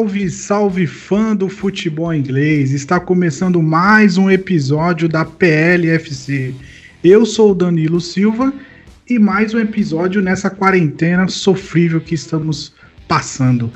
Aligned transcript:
Salve, 0.00 0.30
salve 0.30 0.86
fã 0.86 1.36
do 1.36 1.46
futebol 1.46 2.14
inglês! 2.14 2.72
Está 2.72 2.98
começando 2.98 3.62
mais 3.62 4.16
um 4.16 4.30
episódio 4.30 5.06
da 5.06 5.26
PLFC. 5.26 6.54
Eu 7.04 7.26
sou 7.26 7.50
o 7.50 7.54
Danilo 7.54 8.00
Silva 8.00 8.50
e 9.06 9.18
mais 9.18 9.52
um 9.52 9.58
episódio 9.58 10.22
nessa 10.22 10.48
quarentena 10.48 11.28
sofrível 11.28 12.00
que 12.00 12.14
estamos 12.14 12.72
passando. 13.06 13.70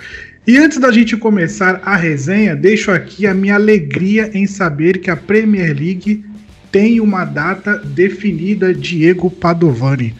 E 0.46 0.56
antes 0.56 0.78
da 0.78 0.90
gente 0.90 1.14
começar 1.14 1.82
a 1.84 1.94
resenha, 1.94 2.56
deixo 2.56 2.90
aqui 2.90 3.26
a 3.26 3.34
minha 3.34 3.56
alegria 3.56 4.30
em 4.32 4.46
saber 4.46 5.00
que 5.00 5.10
a 5.10 5.16
Premier 5.16 5.76
League 5.76 6.24
tem 6.72 7.02
uma 7.02 7.26
data 7.26 7.76
definida, 7.76 8.72
Diego 8.72 9.30
Padovani. 9.30 10.14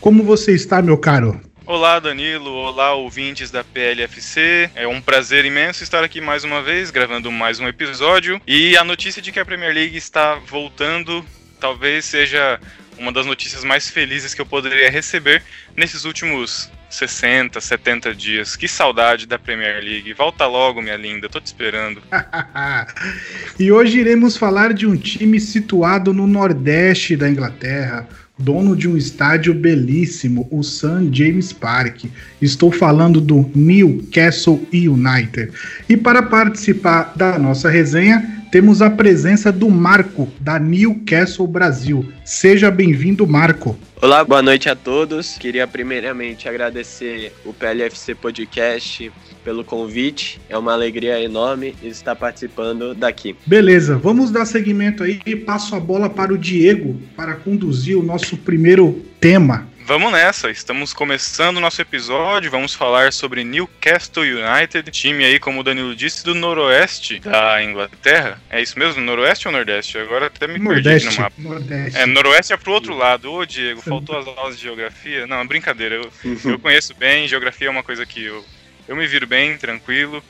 Como 0.00 0.22
você 0.22 0.52
está, 0.52 0.80
meu 0.80 0.96
caro? 0.96 1.47
Olá, 1.68 2.00
Danilo. 2.00 2.50
Olá, 2.50 2.94
ouvintes 2.94 3.50
da 3.50 3.62
PLFC. 3.62 4.70
É 4.74 4.88
um 4.88 5.02
prazer 5.02 5.44
imenso 5.44 5.82
estar 5.82 6.02
aqui 6.02 6.18
mais 6.18 6.42
uma 6.42 6.62
vez, 6.62 6.90
gravando 6.90 7.30
mais 7.30 7.60
um 7.60 7.68
episódio. 7.68 8.40
E 8.46 8.74
a 8.74 8.82
notícia 8.82 9.20
de 9.20 9.30
que 9.30 9.38
a 9.38 9.44
Premier 9.44 9.74
League 9.74 9.94
está 9.94 10.36
voltando 10.36 11.22
talvez 11.60 12.06
seja 12.06 12.58
uma 12.98 13.12
das 13.12 13.26
notícias 13.26 13.64
mais 13.64 13.90
felizes 13.90 14.32
que 14.32 14.40
eu 14.40 14.46
poderia 14.46 14.90
receber 14.90 15.42
nesses 15.76 16.06
últimos 16.06 16.70
60, 16.88 17.60
70 17.60 18.14
dias. 18.14 18.56
Que 18.56 18.66
saudade 18.66 19.26
da 19.26 19.38
Premier 19.38 19.84
League. 19.84 20.14
Volta 20.14 20.46
logo, 20.46 20.80
minha 20.80 20.96
linda. 20.96 21.28
Tô 21.28 21.38
te 21.38 21.48
esperando. 21.48 22.02
e 23.60 23.70
hoje 23.70 23.98
iremos 24.00 24.38
falar 24.38 24.72
de 24.72 24.86
um 24.86 24.96
time 24.96 25.38
situado 25.38 26.14
no 26.14 26.26
nordeste 26.26 27.14
da 27.14 27.28
Inglaterra, 27.28 28.08
dono 28.38 28.76
de 28.76 28.88
um 28.88 28.96
estádio 28.96 29.52
belíssimo, 29.52 30.46
o 30.50 30.62
St. 30.62 31.10
James 31.12 31.52
Park. 31.52 32.04
Estou 32.40 32.70
falando 32.70 33.20
do 33.20 33.50
Newcastle 33.54 34.60
United. 34.72 35.50
E 35.88 35.96
para 35.96 36.22
participar 36.22 37.12
da 37.16 37.38
nossa 37.38 37.68
resenha, 37.68 38.38
temos 38.50 38.80
a 38.80 38.88
presença 38.88 39.52
do 39.52 39.68
Marco, 39.68 40.28
da 40.40 40.58
Newcastle 40.58 41.46
Brasil. 41.46 42.10
Seja 42.24 42.70
bem-vindo, 42.70 43.26
Marco. 43.26 43.78
Olá, 44.00 44.24
boa 44.24 44.40
noite 44.40 44.68
a 44.68 44.76
todos. 44.76 45.36
Queria 45.36 45.66
primeiramente 45.66 46.48
agradecer 46.48 47.32
o 47.44 47.52
PLFC 47.52 48.14
Podcast 48.14 49.12
pelo 49.44 49.64
convite. 49.64 50.40
É 50.48 50.56
uma 50.56 50.72
alegria 50.72 51.20
enorme 51.20 51.74
estar 51.82 52.16
participando 52.16 52.94
daqui. 52.94 53.36
Beleza, 53.46 53.96
vamos 53.96 54.30
dar 54.30 54.44
seguimento 54.44 55.02
aí 55.02 55.20
e 55.24 55.36
passo 55.36 55.74
a 55.74 55.80
bola 55.80 56.08
para 56.10 56.32
o 56.32 56.38
Diego 56.38 57.00
para 57.16 57.34
conduzir 57.34 57.96
o 57.98 58.02
nosso 58.02 58.36
primeiro 58.36 59.04
tema. 59.20 59.68
Vamos 59.88 60.12
nessa, 60.12 60.50
estamos 60.50 60.92
começando 60.92 61.56
o 61.56 61.60
nosso 61.60 61.80
episódio, 61.80 62.50
vamos 62.50 62.74
falar 62.74 63.10
sobre 63.10 63.42
Newcastle 63.42 64.22
United, 64.22 64.90
time 64.90 65.24
aí, 65.24 65.40
como 65.40 65.60
o 65.60 65.62
Danilo 65.62 65.96
disse, 65.96 66.22
do 66.22 66.34
noroeste 66.34 67.18
da 67.20 67.64
Inglaterra. 67.64 68.38
É 68.50 68.60
isso 68.60 68.78
mesmo, 68.78 69.00
noroeste 69.00 69.48
ou 69.48 69.52
nordeste? 69.52 69.96
Agora 69.96 70.26
até 70.26 70.46
me 70.46 70.58
nordeste, 70.58 71.08
perdi 71.08 71.16
no 71.16 71.22
mapa. 71.22 71.36
Nordeste. 71.38 71.98
É, 71.98 72.04
noroeste 72.04 72.52
é 72.52 72.58
pro 72.58 72.72
outro 72.72 72.94
lado. 72.94 73.32
Ô, 73.32 73.46
Diego, 73.46 73.80
faltou 73.80 74.18
as 74.18 74.26
aulas 74.26 74.58
de 74.58 74.64
geografia? 74.64 75.26
Não, 75.26 75.46
brincadeira, 75.46 75.94
eu, 75.94 76.12
eu 76.44 76.58
conheço 76.58 76.94
bem, 76.94 77.26
geografia 77.26 77.68
é 77.68 77.70
uma 77.70 77.82
coisa 77.82 78.04
que 78.04 78.24
eu, 78.24 78.44
eu 78.88 78.96
me 78.96 79.06
viro 79.06 79.26
bem, 79.26 79.56
tranquilo. 79.56 80.24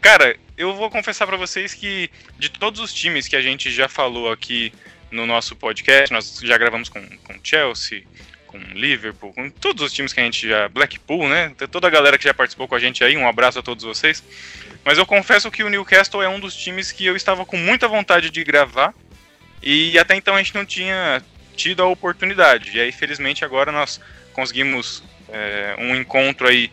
Cara, 0.00 0.36
eu 0.56 0.74
vou 0.74 0.90
confessar 0.90 1.26
para 1.26 1.36
vocês 1.36 1.74
que 1.74 2.10
de 2.38 2.48
todos 2.48 2.80
os 2.80 2.92
times 2.92 3.28
que 3.28 3.36
a 3.36 3.42
gente 3.42 3.70
já 3.70 3.88
falou 3.88 4.32
aqui 4.32 4.72
no 5.10 5.26
nosso 5.26 5.54
podcast, 5.54 6.12
nós 6.12 6.40
já 6.42 6.58
gravamos 6.58 6.88
com, 6.88 7.04
com 7.18 7.34
Chelsea, 7.42 8.02
com 8.46 8.58
Liverpool, 8.58 9.32
com 9.32 9.50
todos 9.50 9.84
os 9.84 9.92
times 9.92 10.12
que 10.12 10.20
a 10.20 10.24
gente 10.24 10.48
já. 10.48 10.68
Blackpool, 10.68 11.28
né? 11.28 11.52
Toda 11.70 11.86
a 11.86 11.90
galera 11.90 12.18
que 12.18 12.24
já 12.24 12.34
participou 12.34 12.66
com 12.66 12.74
a 12.74 12.78
gente 12.78 13.04
aí, 13.04 13.16
um 13.16 13.28
abraço 13.28 13.58
a 13.58 13.62
todos 13.62 13.84
vocês. 13.84 14.22
Mas 14.84 14.98
eu 14.98 15.06
confesso 15.06 15.50
que 15.50 15.62
o 15.62 15.68
Newcastle 15.68 16.22
é 16.22 16.28
um 16.28 16.40
dos 16.40 16.56
times 16.56 16.90
que 16.90 17.04
eu 17.04 17.14
estava 17.14 17.44
com 17.44 17.56
muita 17.56 17.86
vontade 17.86 18.30
de 18.30 18.42
gravar 18.42 18.94
e 19.62 19.98
até 19.98 20.14
então 20.14 20.34
a 20.34 20.38
gente 20.38 20.54
não 20.54 20.64
tinha 20.64 21.22
tido 21.56 21.82
a 21.82 21.86
oportunidade. 21.86 22.76
E 22.76 22.80
aí, 22.80 22.92
felizmente, 22.92 23.44
agora 23.44 23.72
nós 23.72 24.00
conseguimos 24.32 25.02
é, 25.28 25.76
um 25.78 25.94
encontro 25.94 26.48
aí. 26.48 26.70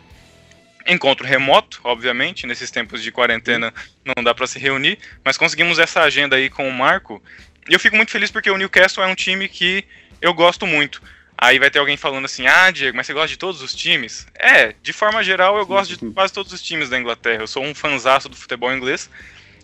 Encontro 0.86 1.26
remoto, 1.26 1.80
obviamente, 1.82 2.46
nesses 2.46 2.70
tempos 2.70 3.02
de 3.02 3.10
quarentena 3.10 3.72
não 4.04 4.22
dá 4.22 4.34
para 4.34 4.46
se 4.46 4.58
reunir, 4.58 4.98
mas 5.24 5.36
conseguimos 5.36 5.78
essa 5.78 6.02
agenda 6.02 6.36
aí 6.36 6.48
com 6.48 6.68
o 6.68 6.72
Marco. 6.72 7.22
E 7.68 7.74
eu 7.74 7.80
fico 7.80 7.96
muito 7.96 8.12
feliz 8.12 8.30
porque 8.30 8.50
o 8.50 8.56
Newcastle 8.56 9.02
é 9.02 9.06
um 9.06 9.14
time 9.14 9.48
que 9.48 9.84
eu 10.20 10.32
gosto 10.32 10.66
muito. 10.66 11.02
Aí 11.38 11.58
vai 11.58 11.70
ter 11.70 11.78
alguém 11.78 11.96
falando 11.96 12.24
assim: 12.24 12.46
ah, 12.46 12.70
Diego, 12.70 12.96
mas 12.96 13.06
você 13.06 13.12
gosta 13.12 13.28
de 13.28 13.36
todos 13.36 13.60
os 13.60 13.74
times? 13.74 14.26
É, 14.34 14.74
de 14.82 14.92
forma 14.92 15.22
geral 15.22 15.58
eu 15.58 15.66
gosto 15.66 15.96
de 15.96 16.12
quase 16.12 16.32
todos 16.32 16.52
os 16.52 16.62
times 16.62 16.88
da 16.88 16.98
Inglaterra. 16.98 17.42
Eu 17.42 17.46
sou 17.46 17.62
um 17.62 17.74
fanzaço 17.74 18.28
do 18.28 18.36
futebol 18.36 18.72
inglês 18.72 19.10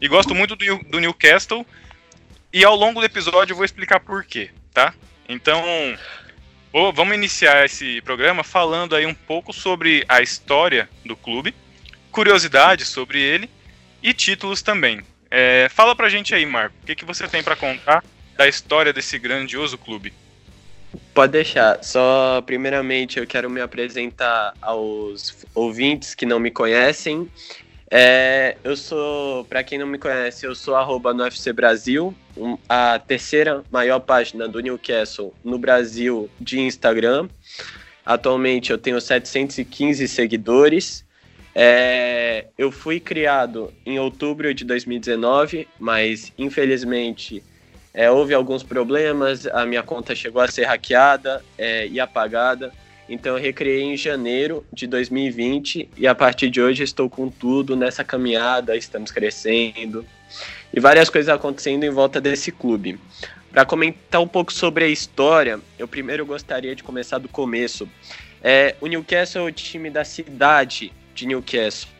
e 0.00 0.08
gosto 0.08 0.34
muito 0.34 0.54
do, 0.54 0.78
do 0.84 1.00
Newcastle. 1.00 1.66
E 2.52 2.64
ao 2.64 2.76
longo 2.76 3.00
do 3.00 3.06
episódio 3.06 3.52
eu 3.52 3.56
vou 3.56 3.64
explicar 3.64 4.00
por 4.00 4.24
quê, 4.24 4.50
tá? 4.74 4.92
Então, 5.26 5.64
oh, 6.72 6.92
vamos 6.92 7.14
iniciar 7.14 7.64
esse 7.64 8.00
programa 8.00 8.42
falando 8.42 8.96
aí 8.96 9.06
um 9.06 9.14
pouco 9.14 9.52
sobre 9.52 10.04
a 10.08 10.20
história 10.22 10.88
do 11.04 11.16
clube, 11.16 11.54
curiosidades 12.10 12.88
sobre 12.88 13.20
ele 13.20 13.50
e 14.02 14.12
títulos 14.14 14.62
também. 14.62 15.00
É, 15.30 15.68
fala 15.70 15.94
pra 15.94 16.08
gente 16.08 16.34
aí, 16.34 16.44
Marco, 16.44 16.74
o 16.82 16.86
que, 16.86 16.94
que 16.94 17.04
você 17.04 17.26
tem 17.28 17.42
para 17.42 17.56
contar 17.56 18.04
da 18.36 18.48
história 18.48 18.92
desse 18.92 19.18
grandioso 19.18 19.78
clube? 19.78 20.12
Pode 21.14 21.32
deixar. 21.32 21.82
Só, 21.82 22.42
primeiramente, 22.44 23.18
eu 23.18 23.26
quero 23.26 23.48
me 23.48 23.60
apresentar 23.60 24.52
aos 24.60 25.44
ouvintes 25.54 26.14
que 26.14 26.26
não 26.26 26.38
me 26.38 26.50
conhecem. 26.50 27.30
É, 27.94 28.56
eu 28.64 28.74
sou, 28.74 29.44
para 29.44 29.62
quem 29.62 29.78
não 29.78 29.86
me 29.86 29.98
conhece, 29.98 30.46
eu 30.46 30.54
sou 30.54 30.74
arroba 30.74 31.12
no 31.12 31.28
Brasil, 31.54 32.14
um, 32.34 32.56
a 32.66 32.98
terceira 32.98 33.62
maior 33.70 34.00
página 34.00 34.48
do 34.48 34.60
Newcastle 34.60 35.34
no 35.44 35.58
Brasil 35.58 36.30
de 36.40 36.58
Instagram. 36.58 37.28
Atualmente 38.02 38.72
eu 38.72 38.78
tenho 38.78 38.98
715 38.98 40.08
seguidores. 40.08 41.04
É, 41.54 42.46
eu 42.56 42.72
fui 42.72 42.98
criado 42.98 43.70
em 43.84 43.98
outubro 43.98 44.54
de 44.54 44.64
2019, 44.64 45.68
mas 45.78 46.32
infelizmente 46.38 47.44
é, 47.92 48.10
houve 48.10 48.32
alguns 48.32 48.62
problemas, 48.62 49.46
a 49.48 49.66
minha 49.66 49.82
conta 49.82 50.14
chegou 50.14 50.40
a 50.40 50.48
ser 50.48 50.64
hackeada 50.64 51.44
é, 51.58 51.86
e 51.88 52.00
apagada. 52.00 52.72
Então 53.12 53.36
eu 53.36 53.42
recriei 53.42 53.82
em 53.82 53.94
janeiro 53.94 54.64
de 54.72 54.86
2020 54.86 55.90
e 55.98 56.06
a 56.06 56.14
partir 56.14 56.48
de 56.48 56.62
hoje 56.62 56.82
estou 56.82 57.10
com 57.10 57.28
tudo 57.28 57.76
nessa 57.76 58.02
caminhada, 58.02 58.74
estamos 58.74 59.10
crescendo 59.10 60.02
e 60.72 60.80
várias 60.80 61.10
coisas 61.10 61.28
acontecendo 61.28 61.84
em 61.84 61.90
volta 61.90 62.22
desse 62.22 62.50
clube. 62.50 62.98
Para 63.50 63.66
comentar 63.66 64.18
um 64.18 64.26
pouco 64.26 64.50
sobre 64.50 64.84
a 64.84 64.88
história, 64.88 65.60
eu 65.78 65.86
primeiro 65.86 66.24
gostaria 66.24 66.74
de 66.74 66.82
começar 66.82 67.18
do 67.18 67.28
começo. 67.28 67.86
É, 68.42 68.76
o 68.80 68.86
Newcastle 68.86 69.42
é 69.42 69.50
o 69.50 69.52
time 69.52 69.90
da 69.90 70.04
cidade 70.04 70.90
de 71.14 71.26
Newcastle, 71.26 71.90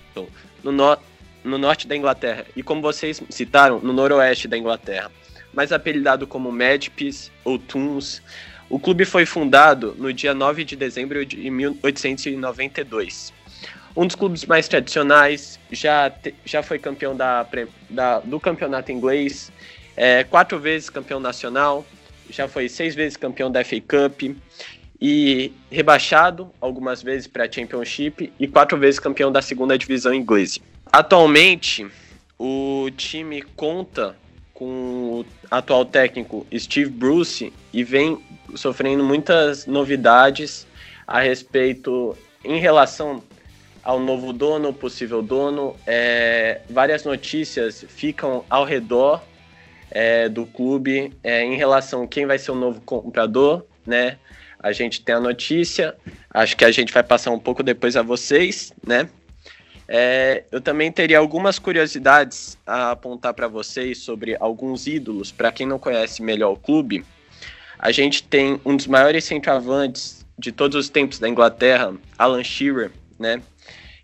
no, 0.64 0.72
no, 0.72 0.96
no 1.44 1.58
norte 1.58 1.86
da 1.86 1.94
Inglaterra, 1.94 2.46
e 2.56 2.62
como 2.62 2.80
vocês 2.80 3.22
citaram, 3.28 3.80
no 3.80 3.92
noroeste 3.92 4.48
da 4.48 4.56
Inglaterra 4.56 5.10
mais 5.52 5.72
apelidado 5.72 6.26
como 6.26 6.50
Magpies 6.50 7.30
ou 7.44 7.58
Toons. 7.58 8.22
O 8.72 8.78
clube 8.78 9.04
foi 9.04 9.26
fundado 9.26 9.94
no 9.98 10.10
dia 10.14 10.32
9 10.32 10.64
de 10.64 10.76
dezembro 10.76 11.26
de 11.26 11.50
1892. 11.50 13.30
Um 13.94 14.06
dos 14.06 14.16
clubes 14.16 14.46
mais 14.46 14.66
tradicionais, 14.66 15.60
já, 15.70 16.10
já 16.42 16.62
foi 16.62 16.78
campeão 16.78 17.14
da, 17.14 17.46
da, 17.90 18.20
do 18.20 18.40
campeonato 18.40 18.90
inglês, 18.90 19.52
é, 19.94 20.24
quatro 20.24 20.58
vezes 20.58 20.88
campeão 20.88 21.20
nacional, 21.20 21.84
já 22.30 22.48
foi 22.48 22.66
seis 22.66 22.94
vezes 22.94 23.14
campeão 23.14 23.52
da 23.52 23.62
FA 23.62 23.78
Cup 23.78 24.34
e 24.98 25.52
rebaixado 25.70 26.50
algumas 26.58 27.02
vezes 27.02 27.26
para 27.26 27.44
a 27.44 27.52
Championship 27.52 28.32
e 28.40 28.48
quatro 28.48 28.78
vezes 28.78 28.98
campeão 28.98 29.30
da 29.30 29.42
segunda 29.42 29.76
divisão 29.76 30.14
inglesa. 30.14 30.60
Atualmente, 30.90 31.86
o 32.38 32.88
time 32.96 33.42
conta 33.54 34.16
com 34.54 34.64
o 34.64 35.26
atual 35.50 35.84
técnico 35.84 36.46
Steve 36.56 36.88
Bruce 36.88 37.52
e 37.70 37.84
vem 37.84 38.18
sofrendo 38.54 39.04
muitas 39.04 39.66
novidades 39.66 40.66
a 41.06 41.20
respeito 41.20 42.16
em 42.44 42.58
relação 42.58 43.22
ao 43.82 43.98
novo 43.98 44.32
dono, 44.32 44.72
possível 44.72 45.22
dono. 45.22 45.76
É, 45.86 46.60
várias 46.70 47.04
notícias 47.04 47.84
ficam 47.88 48.44
ao 48.48 48.64
redor 48.64 49.22
é, 49.90 50.28
do 50.28 50.46
clube 50.46 51.12
é, 51.22 51.44
em 51.44 51.56
relação 51.56 52.02
a 52.02 52.06
quem 52.06 52.26
vai 52.26 52.38
ser 52.38 52.52
o 52.52 52.54
novo 52.54 52.80
comprador, 52.80 53.64
né? 53.86 54.18
A 54.58 54.70
gente 54.72 55.02
tem 55.02 55.14
a 55.14 55.20
notícia, 55.20 55.96
acho 56.30 56.56
que 56.56 56.64
a 56.64 56.70
gente 56.70 56.92
vai 56.92 57.02
passar 57.02 57.32
um 57.32 57.38
pouco 57.38 57.64
depois 57.64 57.96
a 57.96 58.02
vocês, 58.02 58.72
né? 58.86 59.08
É, 59.88 60.44
eu 60.50 60.60
também 60.60 60.90
teria 60.90 61.18
algumas 61.18 61.58
curiosidades 61.58 62.56
a 62.64 62.92
apontar 62.92 63.34
para 63.34 63.48
vocês 63.48 63.98
sobre 63.98 64.36
alguns 64.38 64.86
ídolos. 64.86 65.32
Para 65.32 65.52
quem 65.52 65.66
não 65.66 65.78
conhece 65.78 66.22
melhor 66.22 66.52
o 66.52 66.56
clube, 66.56 67.04
a 67.82 67.90
gente 67.90 68.22
tem 68.22 68.58
um 68.64 68.76
dos 68.76 68.86
maiores 68.86 69.24
centroavantes 69.24 70.24
de 70.38 70.52
todos 70.52 70.76
os 70.76 70.88
tempos 70.88 71.18
da 71.18 71.28
Inglaterra, 71.28 71.92
Alan 72.16 72.44
Shearer, 72.44 72.92
né? 73.18 73.42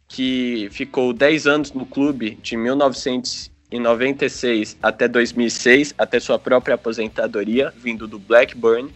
Que 0.09 0.69
ficou 0.73 1.13
10 1.13 1.47
anos 1.47 1.73
no 1.73 1.87
clube, 1.87 2.37
de 2.43 2.57
1996 2.57 4.77
até 4.83 5.07
2006, 5.07 5.95
até 5.97 6.19
sua 6.19 6.41
própria 6.41 6.75
aposentadoria, 6.75 7.73
vindo 7.77 8.09
do 8.09 8.19
Blackburn. 8.19 8.91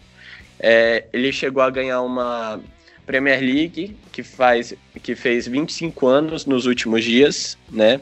É, 0.59 1.05
ele 1.13 1.31
chegou 1.31 1.63
a 1.63 1.69
ganhar 1.69 2.01
uma 2.01 2.59
Premier 3.05 3.39
League, 3.39 3.95
que, 4.11 4.21
faz, 4.21 4.73
que 5.01 5.15
fez 5.15 5.47
25 5.47 6.07
anos 6.07 6.45
nos 6.45 6.65
últimos 6.65 7.05
dias, 7.05 7.57
né? 7.71 8.01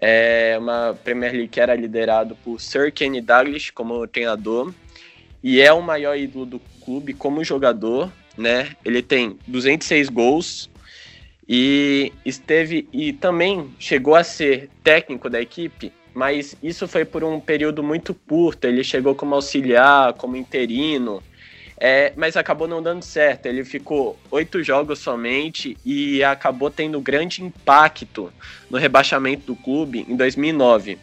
É 0.00 0.56
uma 0.58 0.98
Premier 1.04 1.32
League 1.32 1.48
que 1.48 1.60
era 1.60 1.76
liderado 1.76 2.34
por 2.42 2.60
Sir 2.60 2.90
Kenny 2.90 3.20
Dalglish 3.20 3.70
como 3.72 4.08
treinador 4.08 4.74
e 5.42 5.60
é 5.60 5.72
o 5.72 5.82
maior 5.82 6.16
ídolo 6.16 6.46
do 6.46 6.60
clube 6.84 7.14
como 7.14 7.42
jogador, 7.44 8.10
né? 8.36 8.70
Ele 8.84 9.02
tem 9.02 9.38
206 9.46 10.08
gols 10.08 10.70
e 11.48 12.12
esteve 12.24 12.88
e 12.92 13.12
também 13.12 13.70
chegou 13.78 14.14
a 14.14 14.22
ser 14.22 14.68
técnico 14.84 15.28
da 15.28 15.40
equipe, 15.40 15.92
mas 16.14 16.56
isso 16.62 16.86
foi 16.86 17.04
por 17.04 17.24
um 17.24 17.40
período 17.40 17.82
muito 17.82 18.14
curto. 18.14 18.66
Ele 18.66 18.84
chegou 18.84 19.14
como 19.14 19.34
auxiliar, 19.34 20.12
como 20.14 20.36
interino, 20.36 21.22
é, 21.78 22.12
mas 22.14 22.36
acabou 22.36 22.68
não 22.68 22.82
dando 22.82 23.02
certo. 23.02 23.46
Ele 23.46 23.64
ficou 23.64 24.18
oito 24.30 24.62
jogos 24.62 24.98
somente 24.98 25.76
e 25.84 26.22
acabou 26.22 26.70
tendo 26.70 27.00
grande 27.00 27.42
impacto 27.42 28.32
no 28.68 28.78
rebaixamento 28.78 29.46
do 29.46 29.56
clube 29.56 30.04
em 30.06 30.14
2009. 30.14 30.98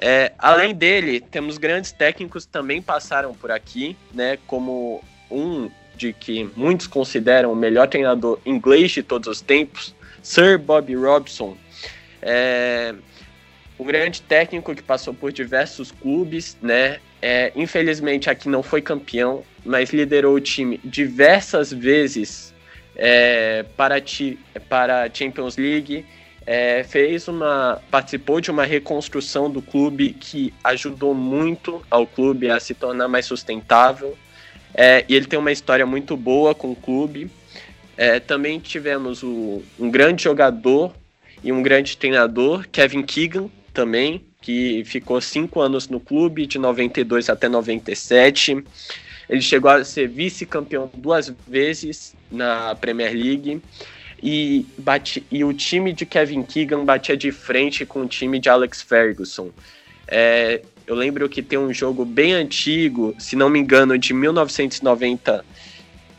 É, 0.00 0.32
além 0.38 0.74
dele, 0.74 1.20
temos 1.20 1.58
grandes 1.58 1.92
técnicos 1.92 2.46
que 2.46 2.52
também 2.52 2.80
passaram 2.80 3.34
por 3.34 3.50
aqui, 3.50 3.96
né? 4.14 4.38
Como 4.46 5.04
um 5.30 5.70
de 5.94 6.14
que 6.14 6.48
muitos 6.56 6.86
consideram 6.86 7.52
o 7.52 7.56
melhor 7.56 7.86
treinador 7.86 8.40
inglês 8.46 8.90
de 8.92 9.02
todos 9.02 9.28
os 9.28 9.40
tempos, 9.42 9.94
Sir 10.22 10.58
Bobby 10.58 10.94
Robson. 10.94 11.54
É, 12.22 12.94
um 13.78 13.84
grande 13.84 14.22
técnico 14.22 14.74
que 14.74 14.82
passou 14.82 15.12
por 15.12 15.30
diversos 15.30 15.90
clubes, 15.92 16.56
né? 16.62 16.98
É, 17.20 17.52
infelizmente 17.54 18.30
aqui 18.30 18.48
não 18.48 18.62
foi 18.62 18.80
campeão, 18.80 19.42
mas 19.62 19.90
liderou 19.90 20.34
o 20.34 20.40
time 20.40 20.80
diversas 20.82 21.70
vezes 21.70 22.54
é, 22.96 23.64
para, 23.76 24.00
ti, 24.00 24.38
para 24.68 25.02
a 25.02 25.10
Champions 25.12 25.58
League. 25.58 26.06
É, 26.46 26.82
fez 26.82 27.28
uma 27.28 27.80
participou 27.90 28.40
de 28.40 28.50
uma 28.50 28.64
reconstrução 28.64 29.50
do 29.50 29.60
clube 29.60 30.14
que 30.14 30.52
ajudou 30.64 31.14
muito 31.14 31.82
ao 31.90 32.06
clube 32.06 32.50
a 32.50 32.58
se 32.58 32.74
tornar 32.74 33.08
mais 33.08 33.26
sustentável 33.26 34.16
é, 34.74 35.04
e 35.06 35.14
ele 35.14 35.26
tem 35.26 35.38
uma 35.38 35.52
história 35.52 35.84
muito 35.84 36.16
boa 36.16 36.54
com 36.54 36.72
o 36.72 36.76
clube 36.76 37.30
é, 37.96 38.18
também 38.18 38.58
tivemos 38.58 39.22
o, 39.22 39.62
um 39.78 39.90
grande 39.90 40.22
jogador 40.22 40.94
e 41.44 41.52
um 41.52 41.62
grande 41.62 41.96
treinador 41.96 42.66
Kevin 42.72 43.02
Keegan 43.02 43.50
também 43.74 44.24
que 44.40 44.82
ficou 44.84 45.20
cinco 45.20 45.60
anos 45.60 45.88
no 45.88 46.00
clube, 46.00 46.46
de 46.46 46.58
92 46.58 47.28
até 47.28 47.48
97. 47.48 48.64
Ele 49.28 49.42
chegou 49.42 49.70
a 49.70 49.84
ser 49.84 50.08
vice-campeão 50.08 50.90
duas 50.94 51.32
vezes 51.46 52.14
na 52.30 52.74
Premier 52.74 53.12
League. 53.12 53.62
E, 54.22 54.66
bate, 54.76 55.24
e 55.30 55.42
o 55.42 55.52
time 55.52 55.92
de 55.92 56.04
Kevin 56.04 56.42
Keegan 56.42 56.84
batia 56.84 57.16
de 57.16 57.32
frente 57.32 57.86
com 57.86 58.02
o 58.02 58.08
time 58.08 58.38
de 58.38 58.48
Alex 58.48 58.82
Ferguson. 58.82 59.50
É, 60.06 60.62
eu 60.86 60.94
lembro 60.94 61.28
que 61.28 61.42
tem 61.42 61.58
um 61.58 61.72
jogo 61.72 62.04
bem 62.04 62.32
antigo, 62.32 63.14
se 63.18 63.36
não 63.36 63.48
me 63.48 63.58
engano, 63.58 63.96
de 63.96 64.12
1990. 64.12 65.44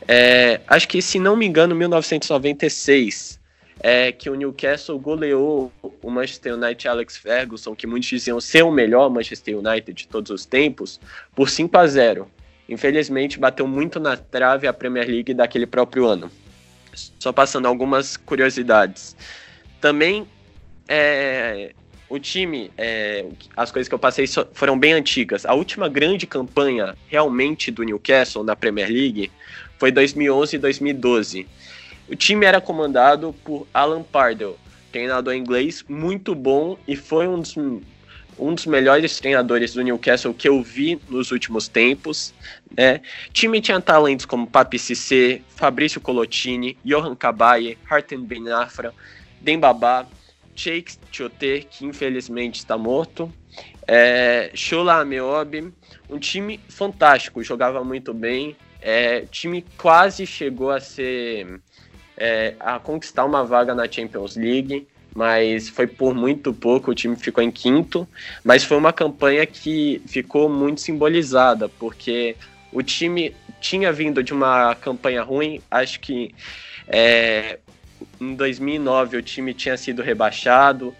É, 0.07 0.61
acho 0.67 0.87
que, 0.87 1.01
se 1.01 1.19
não 1.19 1.35
me 1.35 1.45
engano, 1.45 1.75
1996 1.75 3.39
é 3.83 4.11
que 4.11 4.29
o 4.29 4.35
Newcastle 4.35 4.97
goleou 4.99 5.71
o 6.01 6.09
Manchester 6.09 6.53
United 6.53 6.87
Alex 6.87 7.17
Ferguson, 7.17 7.75
que 7.75 7.87
muitos 7.87 8.07
diziam 8.07 8.39
ser 8.39 8.63
o 8.63 8.71
melhor 8.71 9.09
Manchester 9.09 9.57
United 9.57 9.93
de 9.93 10.07
todos 10.07 10.29
os 10.31 10.45
tempos, 10.45 10.99
por 11.35 11.49
5 11.49 11.77
a 11.77 11.87
0. 11.87 12.31
Infelizmente, 12.69 13.39
bateu 13.39 13.67
muito 13.67 13.99
na 13.99 14.15
trave 14.15 14.67
a 14.67 14.73
Premier 14.73 15.07
League 15.07 15.33
daquele 15.33 15.65
próprio 15.65 16.05
ano. 16.05 16.31
Só 17.21 17.31
passando 17.31 17.67
algumas 17.67 18.17
curiosidades. 18.17 19.15
Também 19.79 20.27
é, 20.87 21.71
o 22.09 22.17
time, 22.17 22.71
é, 22.75 23.25
as 23.55 23.71
coisas 23.71 23.87
que 23.87 23.93
eu 23.93 23.99
passei 23.99 24.25
foram 24.53 24.77
bem 24.77 24.93
antigas. 24.93 25.45
A 25.45 25.53
última 25.53 25.87
grande 25.87 26.25
campanha 26.25 26.95
realmente 27.07 27.69
do 27.69 27.83
Newcastle 27.83 28.43
na 28.43 28.55
Premier 28.55 28.89
League 28.89 29.31
foi 29.77 29.91
2011 29.91 30.55
e 30.55 30.59
2012 30.59 31.47
o 32.11 32.15
time 32.15 32.45
era 32.45 32.59
comandado 32.59 33.33
por 33.45 33.65
Alan 33.73 34.03
Pardell, 34.03 34.57
treinador 34.91 35.33
inglês 35.33 35.85
muito 35.87 36.35
bom 36.35 36.77
e 36.85 36.95
foi 36.95 37.25
um 37.25 37.39
dos, 37.39 37.55
um 38.41 38.55
dos 38.55 38.65
melhores 38.65 39.19
treinadores 39.19 39.75
do 39.75 39.83
Newcastle 39.83 40.33
que 40.33 40.49
eu 40.49 40.61
vi 40.63 40.99
nos 41.07 41.31
últimos 41.31 41.67
tempos. 41.67 42.33
Né? 42.75 43.01
Time 43.31 43.61
tinha 43.61 43.79
talentos 43.79 44.25
como 44.25 44.47
Papi 44.47 44.79
Cissé, 44.79 45.41
Fabrício 45.55 46.01
Colottini, 46.01 46.75
Johan 46.83 47.15
Cabaye, 47.15 47.77
Harten 47.87 48.25
Ben 48.25 48.49
Afra, 48.49 48.93
Dembaba, 49.39 50.07
Jake 50.55 50.97
Chioté, 51.11 51.59
que 51.59 51.85
infelizmente 51.85 52.55
está 52.55 52.77
morto, 52.77 53.31
é, 53.87 54.49
Shola 54.55 55.01
Ameobi, 55.01 55.71
um 56.09 56.17
time 56.17 56.59
fantástico, 56.67 57.43
jogava 57.43 57.83
muito 57.83 58.13
bem, 58.13 58.55
é, 58.81 59.21
time 59.27 59.63
quase 59.77 60.25
chegou 60.25 60.71
a 60.71 60.79
ser 60.79 61.61
é, 62.17 62.55
a 62.59 62.79
conquistar 62.79 63.23
uma 63.23 63.43
vaga 63.43 63.75
na 63.75 63.89
Champions 63.89 64.35
League, 64.35 64.87
mas 65.15 65.69
foi 65.69 65.87
por 65.87 66.13
muito 66.13 66.53
pouco, 66.53 66.91
o 66.91 66.95
time 66.95 67.15
ficou 67.15 67.43
em 67.43 67.51
quinto, 67.51 68.07
mas 68.43 68.63
foi 68.63 68.77
uma 68.77 68.93
campanha 68.93 69.45
que 69.45 70.01
ficou 70.05 70.49
muito 70.49 70.81
simbolizada, 70.81 71.67
porque 71.67 72.35
o 72.71 72.81
time 72.81 73.35
tinha 73.59 73.91
vindo 73.91 74.23
de 74.23 74.33
uma 74.33 74.73
campanha 74.75 75.21
ruim, 75.21 75.61
acho 75.69 75.99
que 75.99 76.33
é, 76.87 77.59
em 78.19 78.35
2009 78.35 79.17
o 79.17 79.21
time 79.21 79.53
tinha 79.53 79.77
sido 79.77 80.01
rebaixado, 80.01 80.95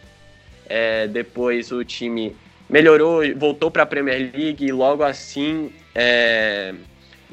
é, 0.68 1.08
depois 1.08 1.72
o 1.72 1.84
time 1.84 2.36
melhorou, 2.70 3.22
voltou 3.36 3.70
para 3.70 3.84
a 3.84 3.86
Premier 3.86 4.32
League. 4.34 4.66
E 4.66 4.72
logo 4.72 5.04
assim, 5.04 5.72
é, 5.94 6.74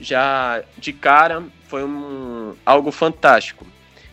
já 0.01 0.63
de 0.77 0.93
cara, 0.93 1.45
foi 1.69 1.85
um, 1.85 2.55
algo 2.67 2.91
fantástico. 2.91 3.65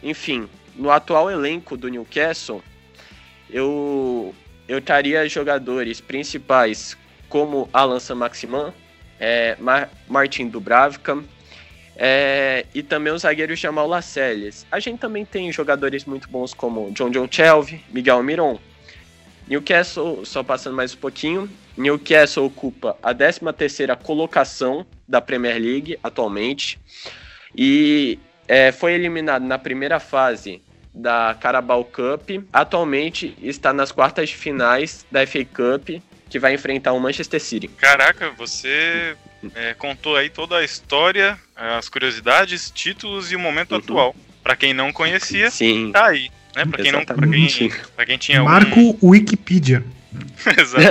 Enfim, 0.03 0.47
no 0.75 0.91
atual 0.91 1.29
elenco 1.29 1.77
do 1.77 1.87
Newcastle, 1.87 2.63
eu, 3.49 4.33
eu 4.67 4.79
estaria 4.79 5.27
jogadores 5.29 6.01
principais 6.01 6.97
como 7.29 7.69
Alan 7.73 7.99
Maximan, 8.15 8.73
é, 9.19 9.55
Mar 9.59 9.89
Martin 10.07 10.47
Dubravka 10.47 11.23
é, 11.95 12.65
e 12.73 12.83
também 12.83 13.13
o 13.13 13.17
zagueiro 13.17 13.55
Jamal 13.55 13.87
Lascelles. 13.87 14.65
A 14.71 14.79
gente 14.79 14.99
também 14.99 15.25
tem 15.25 15.51
jogadores 15.51 16.05
muito 16.05 16.29
bons 16.29 16.53
como 16.53 16.91
John 16.91 17.09
John 17.09 17.27
Shelby, 17.29 17.83
Miguel 17.89 18.21
Miron. 18.23 18.59
Newcastle, 19.47 20.25
só 20.25 20.41
passando 20.41 20.75
mais 20.75 20.93
um 20.95 20.97
pouquinho, 20.97 21.47
Newcastle 21.77 22.45
ocupa 22.45 22.97
a 23.01 23.13
13ª 23.13 23.95
colocação 23.95 24.85
da 25.07 25.21
Premier 25.21 25.61
League 25.61 25.99
atualmente 26.03 26.79
e 27.55 28.17
é, 28.47 28.71
foi 28.71 28.93
eliminado 28.93 29.43
na 29.43 29.59
primeira 29.59 29.99
fase 29.99 30.63
da 30.95 31.35
Carabao 31.39 31.83
Cup. 31.83 32.43
Atualmente 32.51 33.35
está 33.41 33.73
nas 33.73 33.91
quartas 33.91 34.29
de 34.29 34.35
finais 34.35 35.05
da 35.11 35.25
FA 35.27 35.45
Cup, 35.45 36.01
que 36.29 36.39
vai 36.39 36.53
enfrentar 36.53 36.93
o 36.93 36.99
Manchester 36.99 37.41
City. 37.41 37.67
Caraca, 37.67 38.31
você 38.31 39.15
é, 39.53 39.73
contou 39.73 40.15
aí 40.15 40.29
toda 40.29 40.57
a 40.57 40.63
história, 40.63 41.37
as 41.55 41.89
curiosidades, 41.89 42.71
títulos 42.71 43.31
e 43.31 43.35
o 43.35 43.39
momento 43.39 43.73
uhum. 43.73 43.77
atual. 43.77 44.15
Para 44.41 44.55
quem 44.55 44.73
não 44.73 44.93
conhecia, 44.93 45.49
Sim. 45.51 45.91
tá 45.91 46.07
aí. 46.07 46.29
Né? 46.55 46.65
Para 46.65 46.83
quem 46.83 46.91
não, 46.91 47.03
para 47.03 47.27
quem, 47.27 47.71
pra 47.95 48.05
quem 48.05 48.17
tinha 48.17 48.43
Marco. 48.43 48.97
Wikipedia. 49.03 49.83
Exato. 50.57 50.81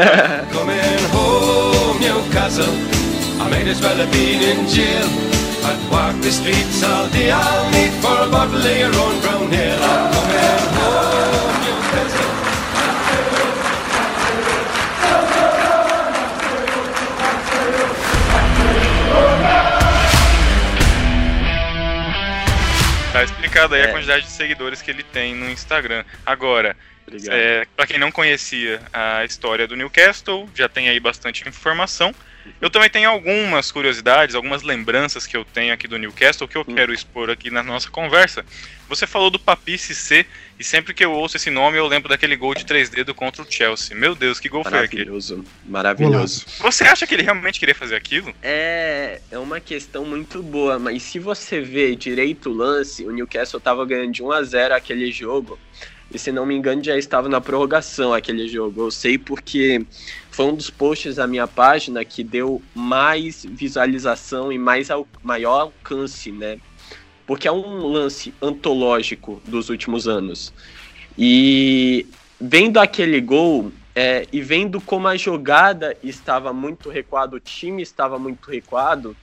Walk 5.65 6.21
the 6.21 6.31
streets 6.31 6.83
all 6.83 7.09
day, 7.09 7.31
I'll 7.31 7.73
for 8.03 8.21
a 8.21 8.29
bottle 8.29 8.61
of 8.61 8.79
your 8.79 8.95
own 9.01 9.19
brown 9.23 9.55
ale. 9.55 9.83
I'm 9.83 10.13
coming 10.13 10.37
home, 10.77 11.65
you 11.65 11.75
peasant. 11.91 12.35
Tá 23.11 23.25
explicado 23.25 23.75
aí 23.75 23.81
é. 23.81 23.85
a 23.85 23.93
quantidade 23.93 24.25
de 24.25 24.31
seguidores 24.31 24.83
que 24.83 24.91
ele 24.91 25.03
tem 25.03 25.35
no 25.35 25.49
Instagram. 25.49 26.05
Agora, 26.27 26.77
é, 27.31 27.67
para 27.75 27.87
quem 27.87 27.99
não 27.99 28.13
conhecia 28.13 28.83
a 28.93 29.25
história 29.25 29.67
do 29.67 29.77
Newcastle, 29.77 30.47
já 30.55 30.69
tem 30.69 30.91
aí 30.91 31.01
bastante 31.01 31.49
informação. 31.49 32.15
Eu 32.61 32.71
também 32.71 32.91
tenho 32.91 33.09
algumas 33.11 33.71
curiosidades, 33.73 34.35
algumas 34.35 34.63
lembranças 34.63 35.27
que 35.27 35.37
eu 35.37 35.45
tenho 35.45 35.73
aqui 35.73 35.87
do 35.89 35.99
Newcastle 35.99 36.47
que 36.49 36.57
eu 36.57 36.65
Hum. 36.67 36.75
quero 36.75 36.93
expor 36.93 37.31
aqui 37.31 37.51
na 37.51 37.63
nossa 37.63 37.91
conversa. 37.91 38.45
Você 38.89 39.07
falou 39.07 39.31
do 39.31 39.39
Papi 39.39 39.79
C 39.79 40.27
e 40.59 40.65
sempre 40.65 40.93
que 40.93 41.05
eu 41.05 41.13
ouço 41.13 41.37
esse 41.37 41.51
nome 41.51 41.79
eu 41.79 41.87
lembro 41.87 42.09
daquele 42.09 42.37
gol 42.37 42.55
de 42.55 42.67
três 42.67 42.89
dedos 42.91 43.15
contra 43.15 43.43
o 43.43 43.47
Chelsea. 43.51 43.97
Meu 43.97 44.15
Deus, 44.15 44.39
que 44.39 44.49
gol 44.49 44.63
foi 44.63 44.79
aquele? 44.79 45.05
Maravilhoso. 45.05 45.45
Maravilhoso. 45.67 46.47
Você 46.61 46.85
acha 46.85 47.07
que 47.07 47.15
ele 47.15 47.23
realmente 47.23 47.59
queria 47.59 47.75
fazer 47.75 47.97
aquilo? 47.97 48.35
É, 48.43 49.21
é 49.31 49.39
uma 49.39 49.59
questão 49.61 50.05
muito 50.05 50.43
boa, 50.43 50.79
mas 50.79 51.03
se 51.03 51.19
você 51.19 51.61
ver 51.61 51.97
direito 51.97 52.51
o 52.51 52.55
lance, 52.55 53.05
o 53.05 53.11
Newcastle 53.11 53.59
tava 53.61 53.85
ganhando 53.87 54.13
de 54.13 54.23
1 54.23 54.33
a 54.33 54.43
0 54.43 54.75
aquele 54.75 55.11
jogo. 55.11 55.59
E 56.13 56.19
se 56.19 56.31
não 56.31 56.47
me 56.47 56.55
engano, 56.55 56.85
já 56.85 56.97
estava 56.97 57.29
na 57.29 57.41
prorrogação 57.41 58.13
aquele 58.13 58.47
jogo. 58.47 58.83
Eu 58.87 58.91
sei 58.91 59.19
porque 59.19 59.85
foi 60.35 60.47
um 60.47 60.55
dos 60.57 60.69
posts 60.69 61.15
da 61.15 61.29
minha 61.29 61.47
página 61.47 62.05
que 62.05 62.25
deu 62.25 62.61
mais 62.75 63.47
visualização 63.49 64.53
e 64.53 64.59
mais 64.59 64.91
al 64.91 65.07
maior 65.23 65.61
alcance, 65.61 66.33
né? 66.33 66.59
Porque 67.25 67.47
é 67.47 67.53
um 67.53 67.87
lance 67.87 68.35
antológico 68.43 69.41
dos 69.47 69.69
últimos 69.69 70.09
anos. 70.09 70.53
E 71.17 72.05
vendo 72.41 72.79
aquele 72.79 73.21
gol, 73.21 73.71
é, 73.95 74.27
e 74.33 74.43
vendo 74.43 74.81
como 74.81 75.07
a 75.07 75.17
jogada 75.17 75.97
estava 76.03 76.53
muito 76.53 76.91
recuada, 76.91 77.37
o 77.37 77.41
time 77.41 77.81
estava 77.81 78.19
muito 78.19 78.51
recuado, 78.51 79.17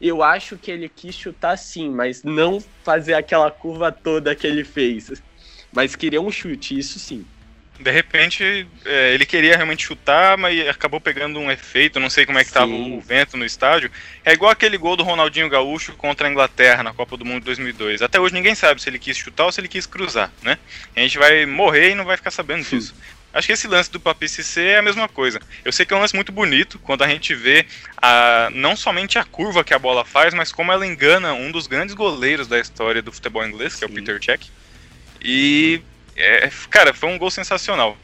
eu 0.00 0.22
acho 0.22 0.56
que 0.56 0.70
ele 0.70 0.88
quis 0.88 1.16
chutar 1.16 1.58
sim, 1.58 1.90
mas 1.90 2.22
não 2.22 2.62
fazer 2.84 3.14
aquela 3.14 3.50
curva 3.50 3.90
toda 3.90 4.36
que 4.36 4.46
ele 4.46 4.62
fez. 4.62 5.10
Mas 5.72 5.96
queria 5.96 6.20
um 6.20 6.30
chute, 6.30 6.78
isso 6.78 7.00
sim. 7.00 7.24
De 7.82 7.90
repente, 7.90 8.66
é, 8.84 9.12
ele 9.12 9.26
queria 9.26 9.56
realmente 9.56 9.84
chutar, 9.84 10.38
mas 10.38 10.68
acabou 10.68 11.00
pegando 11.00 11.38
um 11.38 11.50
efeito, 11.50 11.98
não 11.98 12.08
sei 12.08 12.24
como 12.24 12.38
é 12.38 12.42
que 12.42 12.50
estava 12.50 12.68
Sim. 12.68 12.96
o 12.96 13.00
vento 13.00 13.36
no 13.36 13.44
estádio. 13.44 13.90
É 14.24 14.32
igual 14.32 14.50
aquele 14.50 14.78
gol 14.78 14.96
do 14.96 15.02
Ronaldinho 15.02 15.48
Gaúcho 15.48 15.92
contra 15.94 16.28
a 16.28 16.30
Inglaterra 16.30 16.82
na 16.82 16.92
Copa 16.94 17.16
do 17.16 17.24
Mundo 17.24 17.40
de 17.40 17.46
2002. 17.46 18.02
Até 18.02 18.20
hoje 18.20 18.34
ninguém 18.34 18.54
sabe 18.54 18.80
se 18.80 18.88
ele 18.88 18.98
quis 18.98 19.16
chutar 19.16 19.46
ou 19.46 19.52
se 19.52 19.60
ele 19.60 19.68
quis 19.68 19.84
cruzar, 19.84 20.32
né? 20.42 20.58
A 20.94 21.00
gente 21.00 21.18
vai 21.18 21.44
morrer 21.44 21.90
e 21.90 21.94
não 21.94 22.04
vai 22.04 22.16
ficar 22.16 22.30
sabendo 22.30 22.64
disso. 22.64 22.94
Acho 23.32 23.46
que 23.46 23.52
esse 23.52 23.66
lance 23.66 23.90
do 23.90 23.98
Papi 23.98 24.28
Cissé 24.28 24.72
é 24.72 24.78
a 24.78 24.82
mesma 24.82 25.08
coisa. 25.08 25.40
Eu 25.64 25.72
sei 25.72 25.86
que 25.86 25.94
é 25.94 25.96
um 25.96 26.00
lance 26.00 26.14
muito 26.14 26.30
bonito 26.30 26.78
quando 26.78 27.02
a 27.02 27.08
gente 27.08 27.34
vê 27.34 27.64
a, 27.96 28.50
não 28.52 28.76
somente 28.76 29.18
a 29.18 29.24
curva 29.24 29.64
que 29.64 29.72
a 29.72 29.78
bola 29.78 30.04
faz, 30.04 30.34
mas 30.34 30.52
como 30.52 30.70
ela 30.70 30.86
engana 30.86 31.32
um 31.32 31.50
dos 31.50 31.66
grandes 31.66 31.94
goleiros 31.94 32.46
da 32.46 32.60
história 32.60 33.00
do 33.00 33.10
futebol 33.10 33.44
inglês, 33.46 33.74
que 33.74 33.84
é 33.84 33.86
o 33.86 33.90
Sim. 33.90 33.96
Peter 33.96 34.22
Cech. 34.22 34.50
E, 35.24 35.80
é, 36.16 36.50
cara, 36.70 36.92
foi 36.92 37.08
um 37.08 37.18
gol 37.18 37.30
sensacional. 37.30 37.96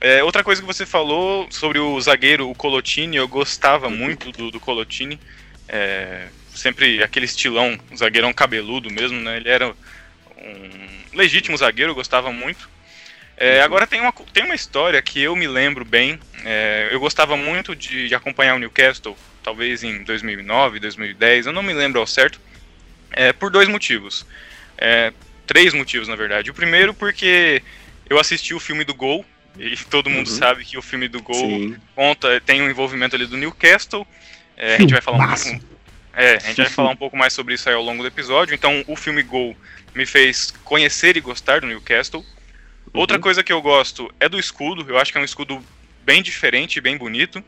É, 0.00 0.22
outra 0.22 0.44
coisa 0.44 0.60
que 0.60 0.66
você 0.66 0.86
falou 0.86 1.46
sobre 1.50 1.78
o 1.78 2.00
zagueiro, 2.00 2.48
o 2.48 2.54
Colotini, 2.54 3.16
eu 3.16 3.26
gostava 3.26 3.90
muito 3.90 4.30
do, 4.30 4.50
do 4.50 4.60
Colotini. 4.60 5.18
É, 5.68 6.28
sempre 6.54 7.02
aquele 7.02 7.26
estilão, 7.26 7.78
zagueirão 7.96 8.32
cabeludo 8.32 8.90
mesmo, 8.90 9.20
né? 9.20 9.36
Ele 9.38 9.48
era 9.48 9.68
um 9.68 10.88
legítimo 11.14 11.56
zagueiro, 11.56 11.90
eu 11.92 11.96
gostava 11.96 12.32
muito. 12.32 12.68
É, 13.36 13.60
agora 13.60 13.86
tem 13.86 14.00
uma, 14.00 14.12
tem 14.32 14.44
uma 14.44 14.54
história 14.54 15.00
que 15.00 15.20
eu 15.20 15.36
me 15.36 15.46
lembro 15.46 15.84
bem. 15.84 16.18
é, 16.44 16.88
eu 16.90 16.98
gostava 16.98 17.36
muito 17.36 17.74
de, 17.74 18.08
de 18.08 18.14
acompanhar 18.14 18.56
o 18.56 18.58
Newcastle, 18.58 19.16
talvez 19.42 19.84
em 19.84 20.02
2009, 20.02 20.80
2010, 20.80 21.46
eu 21.46 21.52
não 21.52 21.62
me 21.62 21.72
lembro 21.72 22.00
ao 22.00 22.06
certo, 22.06 22.40
é, 23.12 23.32
por 23.32 23.50
dois 23.50 23.68
motivos. 23.68 24.26
Três 25.48 25.74
motivos, 25.74 26.06
na 26.06 26.14
verdade. 26.14 26.50
O 26.50 26.54
primeiro, 26.54 26.94
porque 26.94 27.62
eu 28.08 28.20
assisti 28.20 28.54
o 28.54 28.60
filme 28.60 28.84
do 28.84 28.94
Gol, 28.94 29.24
e 29.58 29.74
todo 29.76 30.08
mundo 30.10 30.28
Uhum. 30.28 30.36
sabe 30.36 30.64
que 30.64 30.78
o 30.78 30.82
filme 30.82 31.08
do 31.08 31.20
Gol 31.22 31.34
Sim. 31.34 31.76
conta, 31.96 32.40
tem 32.42 32.62
um 32.62 32.70
envolvimento 32.70 33.16
ali 33.16 33.26
do 33.26 33.36
Newcastle. 33.36 34.06
É, 34.56 34.76
a 34.76 34.78
gente 34.80 34.92
vai 34.92 35.00
falar 35.00 35.18
um 35.18 35.26
pouco, 35.26 35.64
é, 36.12 36.34
a 36.36 36.38
gente 36.38 36.56
vai 36.58 36.70
falar 36.70 36.90
um 36.90 36.96
pouco 36.96 37.16
mais 37.16 37.32
sobre 37.32 37.54
isso 37.54 37.68
aí 37.68 37.74
ao 37.74 37.82
longo 37.82 38.02
do 38.02 38.06
episódio. 38.08 38.54
Então, 38.54 38.84
o 38.86 38.94
filme 38.94 39.22
Gol 39.22 39.56
me 39.94 40.04
fez 40.06 40.52
conhecer 40.64 41.16
e 41.16 41.20
gostar 41.20 41.60
do 41.62 41.66
Newcastle. 41.66 42.24
Outra 42.92 43.16
Uhum. 43.16 43.22
coisa 43.22 43.42
que 43.42 43.52
eu 43.52 43.62
gosto 43.62 44.12
é 44.20 44.28
do 44.28 44.38
escudo. 44.38 44.84
Eu 44.88 44.98
acho 44.98 45.10
que 45.10 45.18
é 45.18 45.20
um 45.20 45.24
escudo 45.24 45.64
bem 46.04 46.22
diferente, 46.22 46.80
bem 46.80 46.96
bonito. 46.96 47.42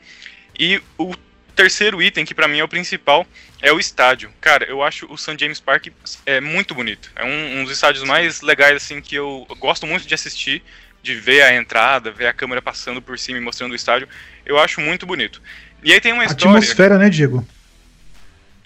E 0.59 0.81
o 0.99 1.15
terceiro 1.51 2.03
item, 2.03 2.25
que 2.25 2.35
pra 2.35 2.49
mim 2.49 2.59
é 2.59 2.65
o 2.65 2.69
principal, 2.69 3.27
é 3.61 3.73
o 3.73 3.79
estádio. 3.79 4.31
Cara, 4.41 4.65
eu 4.65 4.83
acho 4.83 5.07
o 5.13 5.17
St. 5.17 5.37
James 5.39 5.61
Park 5.61 5.89
é 6.27 6.41
muito 6.41 6.75
bonito. 6.75 7.11
É 7.17 7.25
um, 7.25 7.61
um 7.61 7.65
dos 7.65 7.73
estádios 7.73 8.05
mais 8.05 8.41
legais 8.41 8.77
assim 8.77 9.01
que 9.01 9.15
eu 9.15 9.47
gosto 9.59 9.87
muito 9.87 10.07
de 10.07 10.15
assistir, 10.15 10.63
de 11.03 11.15
ver 11.15 11.43
a 11.43 11.55
entrada, 11.55 12.11
ver 12.11 12.27
a 12.27 12.33
câmera 12.33 12.61
passando 12.61 13.01
por 13.01 13.19
cima 13.19 13.39
e 13.39 13.41
mostrando 13.41 13.73
o 13.73 13.77
estádio. 13.77 14.09
Eu 14.45 14.59
acho 14.59 14.81
muito 14.81 15.07
bonito. 15.07 15.41
E 15.83 15.93
aí 15.93 16.01
tem 16.01 16.13
uma 16.13 16.25
história. 16.25 16.59
Atmosfera, 16.59 16.99
né, 16.99 17.09
Diego? 17.09 17.47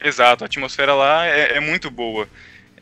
Exato, 0.03 0.45
a 0.45 0.47
atmosfera 0.47 0.95
lá 0.95 1.26
é, 1.26 1.57
é 1.57 1.61
muito 1.61 1.91
boa. 1.91 2.29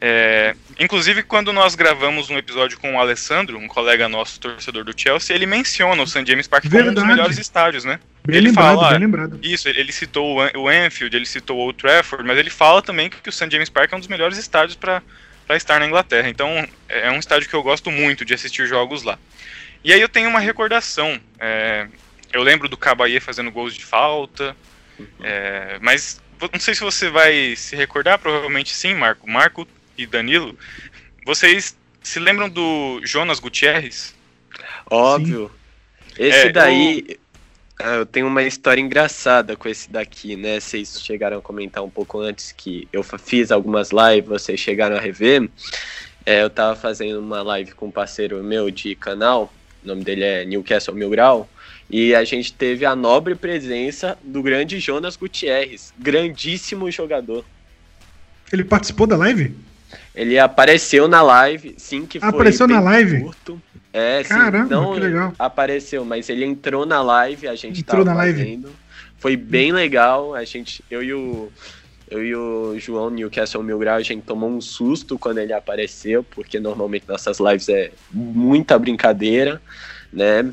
É, 0.04 0.56
inclusive, 0.80 1.22
quando 1.22 1.52
nós 1.52 1.76
gravamos 1.76 2.28
um 2.28 2.36
episódio 2.36 2.76
com 2.76 2.96
o 2.96 2.98
Alessandro, 2.98 3.56
um 3.56 3.68
colega 3.68 4.08
nosso, 4.08 4.40
torcedor 4.40 4.82
do 4.82 4.92
Chelsea, 5.00 5.36
ele 5.36 5.46
menciona 5.46 6.02
o 6.02 6.06
St. 6.08 6.24
James 6.26 6.48
Park 6.48 6.64
como 6.64 6.76
um 6.76 6.78
dos 6.86 6.94
Verdade. 6.94 7.06
melhores 7.06 7.38
estádios, 7.38 7.84
né? 7.84 8.00
Bem 8.24 8.36
Ele 8.36 8.48
lembrado, 8.48 8.76
fala, 8.76 8.90
bem 8.90 8.98
lembrado. 9.00 9.38
Isso, 9.42 9.68
ele 9.68 9.92
citou 9.92 10.36
o 10.36 10.40
An- 10.40 10.52
o 10.56 10.68
Anfield, 10.68 11.16
ele 11.16 11.26
citou 11.26 11.56
o 11.56 11.60
Old 11.60 11.78
Trafford, 11.78 12.24
mas 12.26 12.38
ele 12.38 12.50
fala 12.50 12.80
também 12.80 13.10
que 13.10 13.28
o 13.28 13.32
St. 13.32 13.48
James 13.50 13.68
Park 13.68 13.92
é 13.92 13.96
um 13.96 13.98
dos 13.98 14.08
melhores 14.08 14.38
estádios 14.38 14.76
para 14.76 15.02
estar 15.50 15.80
na 15.80 15.86
Inglaterra. 15.86 16.28
Então, 16.28 16.48
é 16.88 17.10
um 17.10 17.18
estádio 17.18 17.48
que 17.48 17.54
eu 17.54 17.62
gosto 17.62 17.90
muito 17.90 18.24
de 18.24 18.32
assistir 18.34 18.66
jogos 18.66 19.02
lá. 19.02 19.18
E 19.84 19.92
aí 19.92 20.00
eu 20.00 20.08
tenho 20.08 20.28
uma 20.28 20.38
recordação. 20.40 21.20
é, 21.40 21.88
eu 22.32 22.42
lembro 22.42 22.68
do 22.68 22.76
Cabaye 22.78 23.20
fazendo 23.20 23.50
gols 23.50 23.74
de 23.74 23.84
falta, 23.84 24.56
é, 25.22 25.78
mas 25.82 26.20
não 26.52 26.60
sei 26.60 26.74
se 26.74 26.80
você 26.80 27.10
vai 27.10 27.54
se 27.56 27.76
recordar, 27.76 28.18
provavelmente 28.18 28.70
sim, 28.74 28.94
Marco. 28.94 29.28
Marco 29.28 29.66
e 29.98 30.06
Danilo, 30.06 30.56
vocês 31.26 31.76
se 32.02 32.18
lembram 32.18 32.48
do 32.48 33.00
Jonas 33.04 33.38
Gutierrez? 33.38 34.14
Óbvio. 34.90 35.50
Esse 36.18 36.48
É, 36.48 36.52
daí. 36.52 37.18
Ah, 37.84 37.96
Eu 37.96 38.06
tenho 38.06 38.26
uma 38.26 38.42
história 38.42 38.80
engraçada 38.80 39.56
com 39.56 39.68
esse 39.68 39.90
daqui, 39.90 40.36
né? 40.36 40.60
Vocês 40.60 41.00
chegaram 41.02 41.38
a 41.38 41.42
comentar 41.42 41.82
um 41.82 41.90
pouco 41.90 42.20
antes 42.20 42.52
que 42.52 42.86
eu 42.92 43.02
fiz 43.02 43.50
algumas 43.50 43.90
lives, 43.90 44.28
vocês 44.28 44.60
chegaram 44.60 44.96
a 44.96 45.00
rever. 45.00 45.48
É, 46.24 46.42
eu 46.42 46.48
tava 46.50 46.76
fazendo 46.76 47.18
uma 47.18 47.42
live 47.42 47.72
com 47.72 47.86
um 47.86 47.90
parceiro 47.90 48.42
meu 48.44 48.70
de 48.70 48.94
canal, 48.94 49.52
o 49.84 49.88
nome 49.88 50.04
dele 50.04 50.22
é 50.22 50.44
Newcastle 50.44 50.94
Mil 50.94 51.10
Grau, 51.10 51.48
e 51.90 52.14
a 52.14 52.22
gente 52.24 52.52
teve 52.52 52.86
a 52.86 52.94
nobre 52.94 53.34
presença 53.34 54.16
do 54.22 54.40
grande 54.40 54.78
Jonas 54.78 55.16
Gutierrez, 55.16 55.92
grandíssimo 55.98 56.88
jogador. 56.90 57.44
Ele 58.52 58.62
participou 58.62 59.06
da 59.08 59.16
live? 59.16 59.52
Ele 60.14 60.38
apareceu 60.38 61.08
na 61.08 61.22
live, 61.22 61.74
sim, 61.76 62.06
que 62.06 62.20
foi 62.20 62.28
Apareceu 62.28 62.68
na 62.68 62.80
live? 62.80 63.22
curto. 63.22 63.60
É, 63.92 64.22
sim, 64.22 64.30
Caramba, 64.30 64.74
não 64.74 64.94
que 64.94 65.00
legal. 65.00 65.34
apareceu, 65.38 66.04
mas 66.04 66.28
ele 66.28 66.44
entrou 66.44 66.86
na 66.86 67.02
live, 67.02 67.46
a 67.46 67.54
gente 67.54 67.80
Entrou 67.80 68.04
tava 68.04 68.10
na 68.10 68.22
live. 68.22 68.38
fazendo. 68.38 68.70
Foi 69.18 69.36
bem 69.36 69.70
legal, 69.70 70.34
a 70.34 70.44
gente, 70.44 70.82
eu 70.90 71.02
e 71.02 71.12
o 71.12 71.52
eu 72.12 72.22
e 72.22 72.34
o 72.36 72.78
João 72.78 73.08
Newcastle 73.08 73.62
Mil 73.62 73.78
Grau, 73.78 73.96
a 73.96 74.02
gente 74.02 74.22
tomou 74.22 74.50
um 74.50 74.60
susto 74.60 75.18
quando 75.18 75.38
ele 75.38 75.52
apareceu, 75.52 76.22
porque 76.22 76.60
normalmente 76.60 77.08
nossas 77.08 77.40
lives 77.40 77.70
é 77.70 77.90
muita 78.12 78.78
brincadeira, 78.78 79.62
né? 80.12 80.52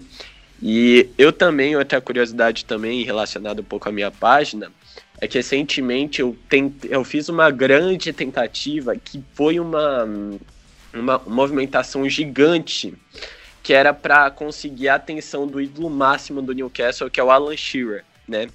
E 0.61 1.09
eu 1.17 1.33
também, 1.33 1.75
outra 1.75 1.99
curiosidade 1.99 2.63
também 2.63 3.03
relacionada 3.03 3.59
um 3.61 3.65
pouco 3.65 3.89
à 3.89 3.91
minha 3.91 4.09
página, 4.09 4.71
é 5.19 5.27
que 5.27 5.37
recentemente 5.37 6.21
eu, 6.21 6.35
tent... 6.49 6.71
eu 6.89 7.03
fiz 7.03 7.27
uma 7.27 7.51
grande 7.51 8.13
tentativa 8.13 8.95
que 8.95 9.21
foi 9.33 9.59
uma, 9.59 10.07
uma 10.93 11.21
movimentação 11.25 12.07
gigante 12.09 12.93
que 13.61 13.73
era 13.73 13.93
para 13.93 14.31
conseguir 14.31 14.89
a 14.89 14.95
atenção 14.95 15.45
do 15.45 15.61
ídolo 15.61 15.89
máximo 15.89 16.41
do 16.41 16.53
Newcastle, 16.53 17.09
que 17.09 17.19
é 17.19 17.23
o 17.23 17.29
Alan 17.29 17.55
Shearer, 17.55 18.03
né? 18.27 18.47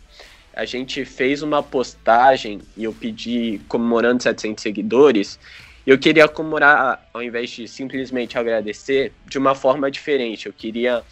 A 0.53 0.65
gente 0.65 1.05
fez 1.05 1.43
uma 1.43 1.63
postagem 1.63 2.61
e 2.77 2.85
eu 2.85 2.93
pedi 2.93 3.61
comemorando 3.69 4.23
700 4.23 4.63
seguidores. 4.63 5.39
Eu 5.87 5.99
queria 5.99 6.29
comemorar, 6.29 7.09
ao 7.13 7.23
invés 7.23 7.51
de 7.51 7.67
simplesmente 7.67 8.39
agradecer, 8.39 9.13
de 9.27 9.37
uma 9.37 9.55
forma 9.55 9.91
diferente. 9.91 10.47
Eu 10.47 10.53
queria, 10.53 11.03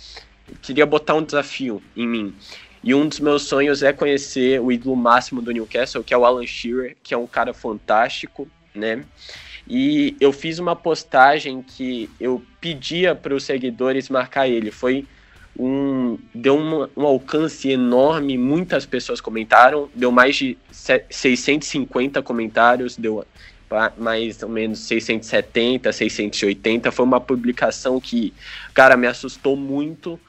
eu 0.49 0.57
queria 0.62 0.87
botar 0.87 1.14
um 1.14 1.23
desafio 1.23 1.83
em 1.97 2.07
mim. 2.07 2.35
E 2.85 2.95
um 2.95 3.07
dos 3.07 3.21
meus 3.21 3.43
sonhos 3.43 3.83
é 3.83 3.93
conhecer 3.93 4.61
o 4.61 4.73
ídolo 4.73 4.97
máximo 4.97 5.43
do 5.43 5.52
Newcastle, 5.52 6.02
que 6.02 6.14
é 6.14 6.17
o 6.17 6.25
Alan 6.25 6.47
Shearer, 6.47 6.97
que 7.02 7.12
é 7.12 7.17
um 7.17 7.26
cara 7.26 7.52
fantástico, 7.52 8.49
né? 8.75 9.05
E 9.75 10.14
eu 10.21 10.35
fiz 10.35 10.59
uma 10.59 10.76
postagem 10.76 11.62
que 11.62 12.11
eu 12.21 12.43
pedia 12.61 13.14
para 13.14 13.35
os 13.35 13.43
seguidores 13.45 14.11
marcar 14.11 14.47
ele. 14.47 14.71
Foi 14.71 15.07
um. 15.59 16.19
Deu 16.35 16.59
um, 16.59 16.87
um 16.95 17.07
alcance 17.07 17.71
enorme, 17.71 18.37
muitas 18.37 18.85
pessoas 18.85 19.19
comentaram, 19.19 19.88
deu 19.95 20.12
mais 20.12 20.37
de 20.37 20.59
se- 20.71 21.05
650 21.09 22.21
comentários, 22.21 22.99
deu 22.99 23.25
mais 23.97 24.43
ou 24.43 24.50
menos 24.50 24.81
670, 24.81 25.91
680. 25.91 26.93
Foi 26.93 27.07
uma 27.07 27.19
publicação 27.19 27.99
que, 27.99 28.35
cara, 28.75 28.95
me 28.95 29.07
assustou 29.07 29.57
muito, 29.57 30.21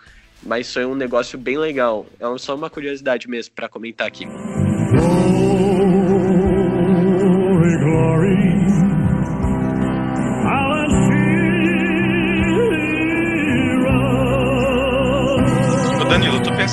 mas 0.42 0.72
foi 0.72 0.86
um 0.86 0.96
negócio 0.96 1.38
bem 1.38 1.58
legal. 1.58 2.06
É 2.18 2.38
só 2.38 2.56
uma 2.56 2.70
curiosidade 2.70 3.28
mesmo 3.28 3.54
para 3.54 3.68
comentar 3.68 4.08
aqui. 4.08 4.26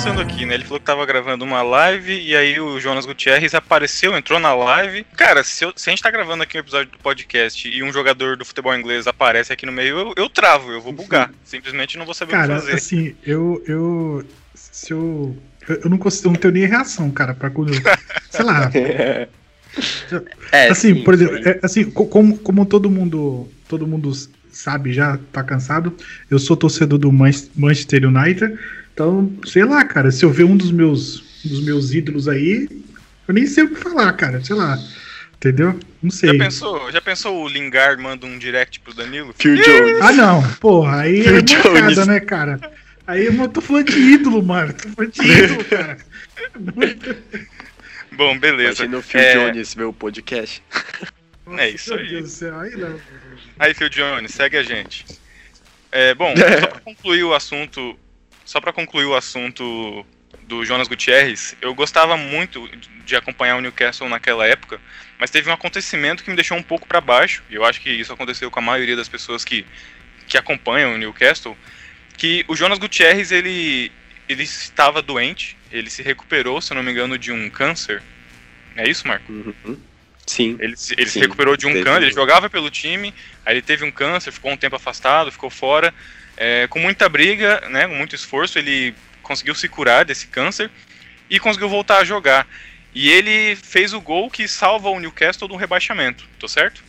Pensando 0.01 0.19
aqui, 0.19 0.47
né? 0.47 0.55
Ele 0.55 0.63
falou 0.63 0.79
que 0.79 0.85
tava 0.87 1.05
gravando 1.05 1.45
uma 1.45 1.61
live 1.61 2.19
e 2.19 2.35
aí 2.35 2.59
o 2.59 2.79
Jonas 2.79 3.05
Gutierrez 3.05 3.53
apareceu, 3.53 4.17
entrou 4.17 4.39
na 4.39 4.51
live. 4.51 5.05
Cara, 5.15 5.43
se, 5.43 5.63
eu, 5.63 5.71
se 5.75 5.87
a 5.87 5.91
gente 5.91 6.01
tá 6.01 6.09
gravando 6.09 6.41
aqui 6.41 6.57
um 6.57 6.59
episódio 6.59 6.91
do 6.91 6.97
podcast 6.97 7.69
e 7.69 7.83
um 7.83 7.93
jogador 7.93 8.35
do 8.35 8.43
futebol 8.43 8.75
inglês 8.75 9.05
aparece 9.05 9.53
aqui 9.53 9.63
no 9.63 9.71
meio, 9.71 9.99
eu, 9.99 10.13
eu 10.17 10.27
travo, 10.27 10.71
eu 10.71 10.81
vou 10.81 10.91
bugar. 10.91 11.31
Simplesmente 11.43 11.99
não 11.99 12.05
vou 12.05 12.15
saber 12.15 12.31
cara, 12.31 12.53
o 12.53 12.55
que 12.55 12.61
fazer. 12.61 12.77
assim, 12.77 13.15
eu. 13.23 13.63
eu 13.67 14.25
se 14.55 14.91
eu. 14.91 15.37
Eu 15.67 15.87
não 15.87 15.99
consigo, 15.99 16.29
eu 16.29 16.31
não 16.33 16.39
tenho 16.39 16.53
nem 16.55 16.65
reação, 16.65 17.11
cara, 17.11 17.35
pra 17.35 17.51
quando. 17.51 17.71
sei 18.31 18.43
lá. 18.43 18.71
É, 20.51 20.67
assim, 20.67 20.95
sim, 20.95 21.03
por 21.03 21.13
exemplo, 21.13 21.47
é, 21.47 21.59
assim, 21.63 21.89
co- 21.89 22.05
como, 22.05 22.37
como 22.39 22.65
todo 22.65 22.89
mundo, 22.89 23.47
todo 23.69 23.87
mundo 23.87 24.11
sabe, 24.51 24.91
já 24.91 25.17
tá 25.31 25.41
cansado, 25.45 25.95
eu 26.29 26.37
sou 26.39 26.57
torcedor 26.57 26.99
do 26.99 27.09
Man- 27.09 27.31
Manchester 27.55 28.05
United, 28.05 28.59
então, 29.01 29.31
sei 29.47 29.65
lá, 29.65 29.83
cara, 29.83 30.11
se 30.11 30.23
eu 30.23 30.29
ver 30.29 30.43
um 30.43 30.55
dos 30.55 30.71
meus, 30.71 31.23
dos 31.43 31.63
meus 31.63 31.91
ídolos 31.91 32.27
aí, 32.27 32.69
eu 33.27 33.33
nem 33.33 33.47
sei 33.47 33.63
o 33.63 33.69
que 33.69 33.75
falar, 33.75 34.13
cara, 34.13 34.43
sei 34.43 34.55
lá, 34.55 34.77
entendeu? 35.35 35.79
Não 36.03 36.11
sei. 36.11 36.29
Já 36.29 36.37
pensou, 36.37 36.91
já 36.91 37.01
pensou 37.01 37.43
o 37.43 37.47
Lingard 37.47 38.01
manda 38.01 38.27
um 38.27 38.37
direct 38.37 38.79
pro 38.79 38.93
Danilo? 38.93 39.33
Phil 39.35 39.55
Jones. 39.55 40.01
Ah, 40.01 40.11
não, 40.11 40.43
porra, 40.59 41.01
aí 41.01 41.23
Phil 41.23 41.35
é 41.37 41.41
mancada, 41.41 41.93
Jones. 41.93 42.07
né, 42.07 42.19
cara? 42.19 42.59
Aí 43.07 43.25
eu 43.25 43.47
tô 43.49 43.59
falando 43.59 43.87
de 43.91 43.99
ídolo, 43.99 44.43
mano, 44.43 44.71
tô 44.71 44.89
falando 44.89 45.11
de 45.11 45.21
ídolo, 45.23 45.65
cara. 45.65 45.97
Bom, 48.13 48.37
beleza. 48.37 48.83
Imagina 48.83 48.97
o 48.97 49.01
Phil 49.01 49.19
É, 49.19 49.33
Jones 49.33 49.73
ver 49.73 49.83
o 49.85 49.93
podcast. 49.93 50.61
É 51.57 51.69
isso 51.69 51.89
Meu 51.95 51.99
aí. 52.03 52.09
Deus 52.09 52.23
do 52.23 52.29
céu, 52.29 52.59
aí 52.59 52.75
não. 52.75 52.99
Aí, 53.57 53.73
Phil 53.73 53.89
Jones, 53.89 54.31
segue 54.31 54.57
a 54.57 54.63
gente. 54.63 55.05
É, 55.91 56.13
bom, 56.13 56.33
só 56.37 56.67
pra 56.67 56.79
concluir 56.81 57.23
o 57.23 57.33
assunto, 57.33 57.97
só 58.51 58.59
para 58.59 58.73
concluir 58.73 59.05
o 59.05 59.15
assunto 59.15 60.05
do 60.43 60.65
Jonas 60.65 60.89
Gutierrez, 60.89 61.55
eu 61.61 61.73
gostava 61.73 62.17
muito 62.17 62.69
de 63.05 63.15
acompanhar 63.15 63.55
o 63.55 63.61
Newcastle 63.61 64.09
naquela 64.09 64.45
época, 64.45 64.77
mas 65.17 65.31
teve 65.31 65.49
um 65.49 65.53
acontecimento 65.53 66.21
que 66.21 66.29
me 66.29 66.35
deixou 66.35 66.57
um 66.57 66.63
pouco 66.63 66.85
para 66.85 66.99
baixo, 66.99 67.41
e 67.49 67.55
eu 67.55 67.63
acho 67.63 67.79
que 67.79 67.89
isso 67.89 68.11
aconteceu 68.11 68.51
com 68.51 68.59
a 68.59 68.61
maioria 68.61 68.97
das 68.97 69.07
pessoas 69.07 69.45
que, 69.45 69.65
que 70.27 70.37
acompanham 70.37 70.93
o 70.93 70.97
Newcastle, 70.97 71.57
que 72.17 72.43
o 72.45 72.53
Jonas 72.53 72.77
Gutierrez, 72.77 73.31
ele, 73.31 73.89
ele 74.27 74.43
estava 74.43 75.01
doente, 75.01 75.55
ele 75.71 75.89
se 75.89 76.03
recuperou, 76.03 76.59
se 76.59 76.73
eu 76.73 76.75
não 76.75 76.83
me 76.83 76.91
engano, 76.91 77.17
de 77.17 77.31
um 77.31 77.49
câncer. 77.49 78.03
É 78.75 78.89
isso, 78.89 79.07
Marco? 79.07 79.31
Uhum. 79.31 79.77
Sim. 80.27 80.57
Ele, 80.59 80.75
se- 80.75 80.93
ele 80.97 81.05
se 81.07 81.13
Sim, 81.13 81.19
recuperou 81.21 81.55
de 81.55 81.67
um 81.67 81.73
câncer, 81.81 82.03
ele 82.03 82.11
jogava 82.11 82.49
pelo 82.49 82.69
time, 82.69 83.13
aí 83.45 83.53
ele 83.53 83.61
teve 83.61 83.85
um 83.85 83.91
câncer, 83.91 84.33
ficou 84.33 84.51
um 84.51 84.57
tempo 84.57 84.75
afastado, 84.75 85.31
ficou 85.31 85.49
fora. 85.49 85.93
É, 86.43 86.65
com 86.67 86.79
muita 86.79 87.07
briga, 87.07 87.61
né, 87.69 87.87
com 87.87 87.93
muito 87.93 88.15
esforço, 88.15 88.57
ele 88.57 88.95
conseguiu 89.21 89.53
se 89.53 89.69
curar 89.69 90.03
desse 90.03 90.25
câncer 90.25 90.71
e 91.29 91.39
conseguiu 91.39 91.69
voltar 91.69 91.99
a 91.99 92.03
jogar. 92.03 92.47
E 92.95 93.11
ele 93.11 93.55
fez 93.55 93.93
o 93.93 94.01
gol 94.01 94.27
que 94.27 94.47
salva 94.47 94.89
o 94.89 94.99
Newcastle 94.99 95.47
do 95.47 95.55
rebaixamento, 95.55 96.25
tô 96.39 96.47
certo? 96.47 96.83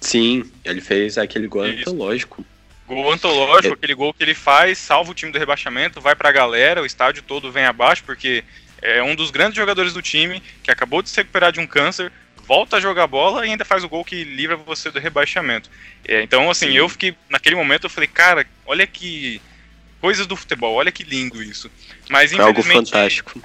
Sim, 0.00 0.48
ele 0.64 0.80
fez 0.80 1.18
aquele 1.18 1.48
gol 1.48 1.66
Isso. 1.66 1.90
antológico. 1.90 2.46
Gol 2.86 3.12
antológico, 3.12 3.74
É. 3.74 3.76
aquele 3.76 3.94
gol 3.94 4.14
que 4.14 4.22
ele 4.22 4.32
faz, 4.32 4.78
salva 4.78 5.10
o 5.10 5.14
time 5.14 5.32
do 5.32 5.40
rebaixamento, 5.40 6.00
vai 6.00 6.14
pra 6.14 6.30
galera, 6.30 6.80
o 6.80 6.86
estádio 6.86 7.24
todo 7.24 7.50
vem 7.50 7.64
abaixo, 7.64 8.04
porque 8.04 8.44
é 8.80 9.02
um 9.02 9.16
dos 9.16 9.32
grandes 9.32 9.56
jogadores 9.56 9.92
do 9.92 10.00
time, 10.00 10.40
que 10.62 10.70
acabou 10.70 11.02
de 11.02 11.10
se 11.10 11.16
recuperar 11.16 11.50
de 11.50 11.58
um 11.58 11.66
câncer, 11.66 12.12
volta 12.48 12.78
a 12.78 12.80
jogar 12.80 13.06
bola 13.06 13.46
e 13.46 13.50
ainda 13.50 13.64
faz 13.64 13.84
o 13.84 13.88
gol 13.88 14.02
que 14.02 14.24
livra 14.24 14.56
você 14.56 14.90
do 14.90 14.98
rebaixamento. 14.98 15.70
É, 16.06 16.22
então, 16.22 16.50
assim, 16.50 16.68
Sim. 16.68 16.78
eu 16.78 16.88
fiquei, 16.88 17.14
naquele 17.28 17.54
momento, 17.54 17.84
eu 17.84 17.90
falei, 17.90 18.08
cara, 18.08 18.46
olha 18.64 18.86
que 18.86 19.40
coisas 20.00 20.26
do 20.26 20.34
futebol, 20.34 20.74
olha 20.74 20.90
que 20.90 21.04
lindo 21.04 21.42
isso. 21.42 21.70
Mas, 22.08 22.32
Foi 22.32 22.40
algo 22.40 22.62
fantástico. 22.62 23.42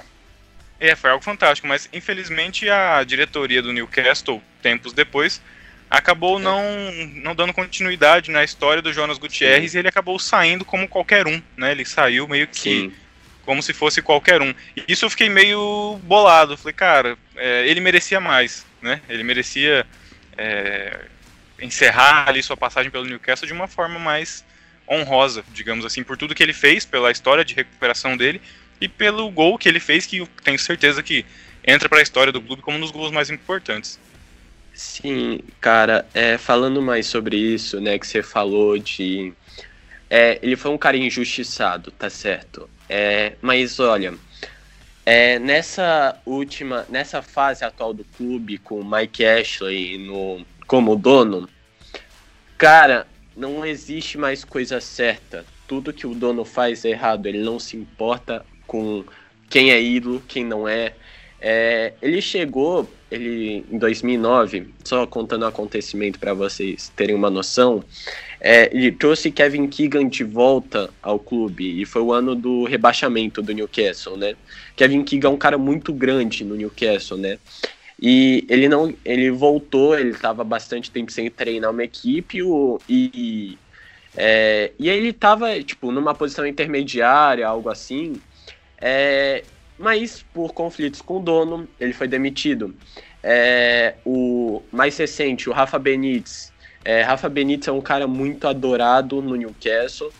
é, 0.80 0.96
foi 0.96 1.10
algo 1.10 1.22
fantástico, 1.22 1.68
mas 1.68 1.88
infelizmente 1.92 2.68
a 2.70 3.04
diretoria 3.04 3.60
do 3.60 3.72
Newcastle, 3.72 4.42
tempos 4.62 4.94
depois, 4.94 5.42
acabou 5.90 6.38
não, 6.38 6.62
não 7.16 7.34
dando 7.34 7.52
continuidade 7.52 8.30
na 8.30 8.42
história 8.42 8.80
do 8.80 8.92
Jonas 8.92 9.18
Gutierrez 9.18 9.74
e 9.74 9.78
ele 9.78 9.88
acabou 9.88 10.18
saindo 10.18 10.64
como 10.64 10.88
qualquer 10.88 11.26
um, 11.26 11.42
né? 11.56 11.72
Ele 11.72 11.84
saiu 11.84 12.26
meio 12.26 12.48
que 12.48 12.58
Sim. 12.58 12.92
Como 13.44 13.62
se 13.62 13.72
fosse 13.72 14.02
qualquer 14.02 14.42
um. 14.42 14.54
E 14.76 14.84
isso 14.88 15.04
eu 15.04 15.10
fiquei 15.10 15.28
meio 15.28 15.98
bolado. 16.02 16.56
Falei, 16.56 16.74
cara, 16.74 17.18
é, 17.36 17.66
ele 17.68 17.80
merecia 17.80 18.20
mais, 18.20 18.66
né? 18.82 19.00
Ele 19.08 19.22
merecia 19.22 19.86
é, 20.36 21.06
encerrar 21.60 22.28
ali 22.28 22.42
sua 22.42 22.56
passagem 22.56 22.90
pelo 22.90 23.04
Newcastle 23.04 23.46
de 23.46 23.52
uma 23.52 23.68
forma 23.68 23.98
mais 23.98 24.44
honrosa, 24.88 25.44
digamos 25.52 25.84
assim, 25.84 26.02
por 26.02 26.16
tudo 26.16 26.34
que 26.34 26.42
ele 26.42 26.52
fez, 26.52 26.84
pela 26.84 27.10
história 27.10 27.44
de 27.44 27.54
recuperação 27.54 28.16
dele 28.16 28.40
e 28.80 28.88
pelo 28.88 29.30
gol 29.30 29.56
que 29.56 29.68
ele 29.68 29.80
fez, 29.80 30.04
que 30.04 30.18
eu 30.18 30.28
tenho 30.42 30.58
certeza 30.58 31.02
que 31.02 31.24
entra 31.66 31.88
para 31.88 31.98
a 31.98 32.02
história 32.02 32.32
do 32.32 32.40
clube 32.42 32.62
como 32.62 32.76
um 32.76 32.80
dos 32.80 32.90
gols 32.90 33.10
mais 33.10 33.30
importantes. 33.30 33.98
Sim, 34.74 35.40
cara, 35.60 36.06
é, 36.12 36.36
falando 36.36 36.82
mais 36.82 37.06
sobre 37.06 37.36
isso, 37.36 37.80
né, 37.80 37.98
que 37.98 38.06
você 38.06 38.22
falou 38.22 38.76
de. 38.76 39.32
É, 40.10 40.38
ele 40.42 40.56
foi 40.56 40.70
um 40.70 40.78
cara 40.78 40.96
injustiçado, 40.96 41.90
tá 41.92 42.10
certo? 42.10 42.68
É, 42.88 43.34
mas 43.40 43.80
olha, 43.80 44.14
é, 45.06 45.38
nessa 45.38 46.18
última, 46.24 46.86
nessa 46.88 47.20
fase 47.20 47.64
atual 47.64 47.92
do 47.92 48.04
clube, 48.16 48.58
com 48.58 48.80
o 48.80 48.84
Mike 48.84 49.24
Ashley 49.24 49.98
no, 49.98 50.44
como 50.66 50.96
dono, 50.96 51.48
cara, 52.56 53.06
não 53.36 53.64
existe 53.66 54.16
mais 54.16 54.44
coisa 54.44 54.80
certa. 54.80 55.44
Tudo 55.66 55.92
que 55.92 56.06
o 56.06 56.14
dono 56.14 56.44
faz 56.44 56.84
é 56.84 56.90
errado, 56.90 57.26
ele 57.26 57.42
não 57.42 57.58
se 57.58 57.76
importa 57.76 58.44
com 58.66 59.04
quem 59.48 59.70
é 59.70 59.82
ídolo, 59.82 60.22
quem 60.26 60.44
não 60.44 60.66
é. 60.66 60.94
É, 61.40 61.92
ele 62.00 62.22
chegou, 62.22 62.90
ele 63.10 63.64
em 63.70 63.76
2009, 63.76 64.72
só 64.82 65.06
contando 65.06 65.42
o 65.42 65.46
acontecimento 65.46 66.18
para 66.18 66.32
vocês 66.32 66.90
terem 66.96 67.14
uma 67.14 67.28
noção, 67.28 67.84
é, 68.46 68.68
ele 68.76 68.92
trouxe 68.92 69.30
Kevin 69.30 69.66
Keegan 69.66 70.06
de 70.06 70.22
volta 70.22 70.90
ao 71.02 71.18
clube 71.18 71.80
e 71.80 71.86
foi 71.86 72.02
o 72.02 72.12
ano 72.12 72.34
do 72.34 72.64
rebaixamento 72.64 73.40
do 73.40 73.54
Newcastle, 73.54 74.18
né? 74.18 74.36
Kevin 74.76 75.02
Keegan 75.02 75.28
é 75.28 75.30
um 75.30 75.38
cara 75.38 75.56
muito 75.56 75.94
grande 75.94 76.44
no 76.44 76.54
Newcastle, 76.54 77.16
né? 77.16 77.38
E 77.98 78.44
ele 78.50 78.68
não, 78.68 78.92
ele 79.02 79.30
voltou, 79.30 79.98
ele 79.98 80.10
estava 80.10 80.44
bastante 80.44 80.90
tempo 80.90 81.10
sem 81.10 81.30
treinar 81.30 81.70
uma 81.70 81.84
equipe 81.84 82.42
o, 82.42 82.78
e 82.86 83.56
é, 84.14 84.72
e 84.78 84.90
ele 84.90 85.08
estava 85.08 85.58
tipo 85.62 85.90
numa 85.90 86.14
posição 86.14 86.46
intermediária, 86.46 87.48
algo 87.48 87.70
assim. 87.70 88.20
É, 88.78 89.42
mas 89.78 90.22
por 90.34 90.52
conflitos 90.52 91.00
com 91.00 91.16
o 91.16 91.20
dono, 91.20 91.66
ele 91.80 91.94
foi 91.94 92.06
demitido. 92.06 92.74
É, 93.22 93.94
o 94.04 94.60
mais 94.70 94.98
recente, 94.98 95.48
o 95.48 95.52
Rafa 95.54 95.78
Benítez. 95.78 96.52
É, 96.84 97.02
Rafa 97.02 97.28
Benítez 97.28 97.68
é 97.68 97.72
um 97.72 97.80
cara 97.80 98.06
muito 98.06 98.46
adorado 98.46 99.22
no 99.22 99.34
Newcastle, 99.34 100.12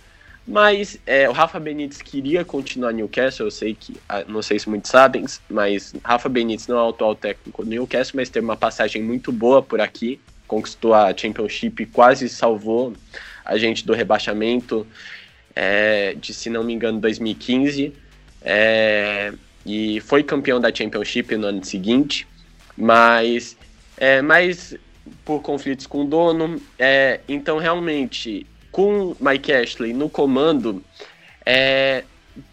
mas 0.46 0.98
é, 1.06 1.28
o 1.28 1.32
Rafa 1.32 1.60
Benítez 1.60 2.00
queria 2.00 2.44
continuar 2.44 2.92
no 2.92 2.98
Newcastle, 2.98 3.46
eu 3.46 3.50
sei 3.50 3.74
que, 3.74 3.96
ah, 4.08 4.24
não 4.26 4.42
sei 4.42 4.58
se 4.58 4.68
muitos 4.68 4.90
sabem, 4.90 5.24
mas 5.48 5.94
Rafa 6.02 6.28
Benítez 6.28 6.66
não 6.66 6.78
é 6.78 6.82
o 6.82 6.88
atual 6.88 7.14
técnico 7.14 7.64
do 7.64 7.70
Newcastle, 7.70 8.16
mas 8.16 8.30
teve 8.30 8.44
uma 8.44 8.56
passagem 8.56 9.02
muito 9.02 9.30
boa 9.30 9.62
por 9.62 9.80
aqui, 9.80 10.20
conquistou 10.46 10.94
a 10.94 11.14
Championship 11.16 11.86
quase 11.86 12.28
salvou 12.28 12.94
a 13.44 13.58
gente 13.58 13.84
do 13.84 13.92
rebaixamento 13.92 14.86
é, 15.54 16.14
de, 16.14 16.32
se 16.32 16.48
não 16.48 16.64
me 16.64 16.72
engano, 16.72 17.00
2015. 17.00 17.92
É, 18.42 19.32
e 19.64 20.00
foi 20.00 20.22
campeão 20.22 20.60
da 20.60 20.74
Championship 20.74 21.36
no 21.36 21.46
ano 21.46 21.64
seguinte, 21.64 22.26
mas, 22.76 23.56
é, 23.96 24.20
mas 24.20 24.76
por 25.24 25.40
conflitos 25.42 25.86
com 25.86 26.02
o 26.02 26.04
dono, 26.04 26.60
é, 26.78 27.20
então 27.28 27.58
realmente 27.58 28.46
com 28.70 29.14
Mike 29.20 29.52
Ashley 29.52 29.92
no 29.92 30.08
comando, 30.08 30.82
é, 31.46 32.04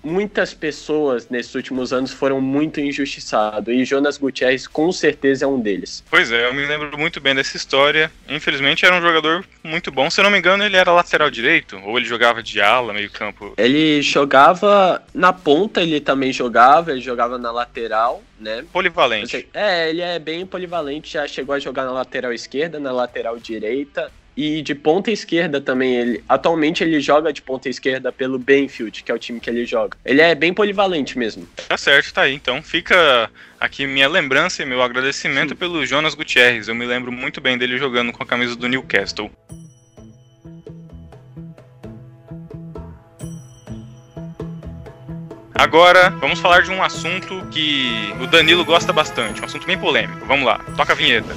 muitas 0.03 0.53
pessoas 0.53 1.29
nesses 1.29 1.53
últimos 1.55 1.91
anos 1.91 2.11
foram 2.11 2.39
muito 2.39 2.79
injustiçadas 2.79 3.73
e 3.73 3.83
Jonas 3.83 4.17
Gutierrez 4.17 4.67
com 4.67 4.91
certeza 4.91 5.45
é 5.45 5.47
um 5.47 5.59
deles. 5.59 6.03
Pois 6.09 6.31
é, 6.31 6.47
eu 6.47 6.53
me 6.53 6.65
lembro 6.65 6.97
muito 6.97 7.19
bem 7.19 7.33
dessa 7.33 7.57
história. 7.57 8.11
Infelizmente 8.29 8.85
era 8.85 8.95
um 8.95 9.01
jogador 9.01 9.43
muito 9.63 9.91
bom. 9.91 10.09
Se 10.09 10.19
eu 10.19 10.23
não 10.23 10.31
me 10.31 10.37
engano, 10.37 10.63
ele 10.63 10.77
era 10.77 10.91
lateral 10.91 11.29
direito 11.29 11.79
ou 11.83 11.97
ele 11.97 12.05
jogava 12.05 12.43
de 12.43 12.61
ala, 12.61 12.93
meio 12.93 13.09
campo. 13.09 13.53
Ele 13.57 14.01
jogava 14.01 15.03
na 15.13 15.33
ponta, 15.33 15.81
ele 15.81 15.99
também 15.99 16.31
jogava, 16.31 16.91
ele 16.91 17.01
jogava 17.01 17.37
na 17.37 17.51
lateral, 17.51 18.21
né? 18.41 18.65
Polivalente. 18.73 19.47
É, 19.53 19.89
ele 19.89 20.01
é 20.01 20.19
bem 20.19 20.45
polivalente, 20.45 21.13
já 21.13 21.27
chegou 21.27 21.55
a 21.55 21.59
jogar 21.59 21.85
na 21.85 21.91
lateral 21.91 22.33
esquerda, 22.33 22.79
na 22.79 22.91
lateral 22.91 23.37
direita 23.37 24.11
e 24.35 24.61
de 24.61 24.73
ponta 24.73 25.11
esquerda 25.11 25.61
também. 25.61 25.95
Ele 25.95 26.23
atualmente 26.27 26.83
ele 26.83 26.99
joga 26.99 27.31
de 27.31 27.41
ponta 27.41 27.69
esquerda 27.69 28.11
pelo 28.11 28.39
Benfield, 28.39 29.03
que 29.03 29.11
é 29.11 29.15
o 29.15 29.19
time 29.19 29.39
que 29.39 29.49
ele 29.49 29.65
joga. 29.65 29.97
Ele 30.03 30.21
é 30.21 30.33
bem 30.33 30.53
polivalente 30.53 31.17
mesmo. 31.17 31.47
Tá 31.67 31.77
certo, 31.77 32.13
tá 32.13 32.23
aí. 32.23 32.33
Então 32.33 32.61
fica 32.61 33.29
aqui 33.59 33.85
minha 33.85 34.07
lembrança 34.07 34.63
e 34.63 34.65
meu 34.65 34.81
agradecimento 34.81 35.49
Sim. 35.49 35.55
pelo 35.55 35.85
Jonas 35.85 36.15
Gutierrez. 36.15 36.67
Eu 36.67 36.75
me 36.75 36.85
lembro 36.85 37.11
muito 37.11 37.39
bem 37.39 37.57
dele 37.57 37.77
jogando 37.77 38.11
com 38.11 38.23
a 38.23 38.25
camisa 38.25 38.55
do 38.55 38.67
Newcastle. 38.67 39.31
Agora, 45.61 46.09
vamos 46.09 46.39
falar 46.39 46.63
de 46.63 46.71
um 46.71 46.81
assunto 46.81 47.45
que 47.51 48.11
o 48.19 48.25
Danilo 48.25 48.65
gosta 48.65 48.91
bastante, 48.91 49.41
um 49.41 49.45
assunto 49.45 49.67
bem 49.67 49.77
polêmico. 49.77 50.25
Vamos 50.25 50.43
lá, 50.43 50.57
toca 50.75 50.93
a 50.93 50.95
vinheta. 50.95 51.35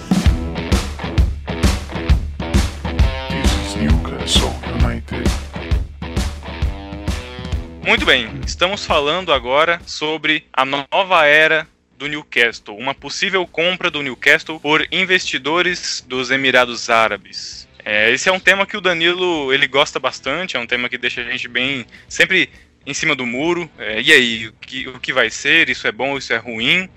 Muito 7.86 8.06
bem, 8.06 8.30
estamos 8.46 8.86
falando 8.86 9.30
agora 9.30 9.78
sobre 9.84 10.46
a 10.50 10.64
nova 10.64 11.26
era 11.26 11.68
do 11.98 12.06
Newcastle, 12.06 12.78
uma 12.78 12.94
possível 12.94 13.46
compra 13.46 13.90
do 13.90 14.00
Newcastle 14.00 14.58
por 14.58 14.88
investidores 14.90 16.02
dos 16.08 16.30
Emirados 16.30 16.88
Árabes. 16.88 17.68
É, 17.84 18.10
esse 18.10 18.30
é 18.30 18.32
um 18.32 18.40
tema 18.40 18.64
que 18.64 18.78
o 18.78 18.80
Danilo 18.80 19.52
ele 19.52 19.68
gosta 19.68 20.00
bastante, 20.00 20.56
é 20.56 20.58
um 20.58 20.66
tema 20.66 20.88
que 20.88 20.96
deixa 20.96 21.20
a 21.20 21.24
gente 21.24 21.46
bem 21.46 21.84
sempre 22.08 22.48
em 22.86 22.94
cima 22.94 23.14
do 23.14 23.26
muro. 23.26 23.70
É, 23.78 24.00
e 24.00 24.12
aí, 24.12 24.48
o 24.48 24.52
que, 24.52 24.88
o 24.88 25.00
que 25.00 25.12
vai 25.12 25.30
ser? 25.30 25.68
Isso 25.68 25.86
é 25.86 25.92
bom? 25.92 26.16
Isso 26.16 26.32
é 26.32 26.36
ruim? 26.36 26.88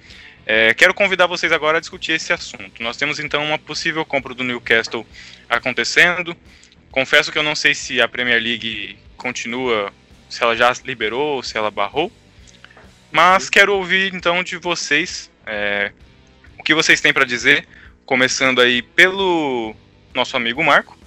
É, 0.45 0.73
quero 0.73 0.93
convidar 0.93 1.27
vocês 1.27 1.51
agora 1.51 1.77
a 1.77 1.81
discutir 1.81 2.13
esse 2.13 2.31
assunto. 2.31 2.81
Nós 2.81 2.95
temos 2.95 3.19
então 3.19 3.43
uma 3.43 3.59
possível 3.59 4.05
compra 4.05 4.33
do 4.33 4.43
Newcastle 4.43 5.05
acontecendo. 5.49 6.35
Confesso 6.89 7.31
que 7.31 7.37
eu 7.37 7.43
não 7.43 7.55
sei 7.55 7.75
se 7.75 8.01
a 8.01 8.07
Premier 8.07 8.41
League 8.41 8.97
continua 9.17 9.91
se 10.29 10.41
ela 10.41 10.55
já 10.55 10.73
liberou, 10.85 11.43
se 11.43 11.57
ela 11.57 11.69
barrou. 11.69 12.11
Mas 13.11 13.49
quero 13.49 13.73
ouvir 13.73 14.13
então 14.13 14.43
de 14.43 14.57
vocês 14.57 15.29
é, 15.45 15.91
o 16.59 16.63
que 16.63 16.73
vocês 16.73 16.99
têm 16.99 17.13
para 17.13 17.25
dizer, 17.25 17.67
começando 18.05 18.61
aí 18.61 18.81
pelo 18.81 19.75
nosso 20.13 20.35
amigo 20.35 20.63
Marco. 20.63 20.97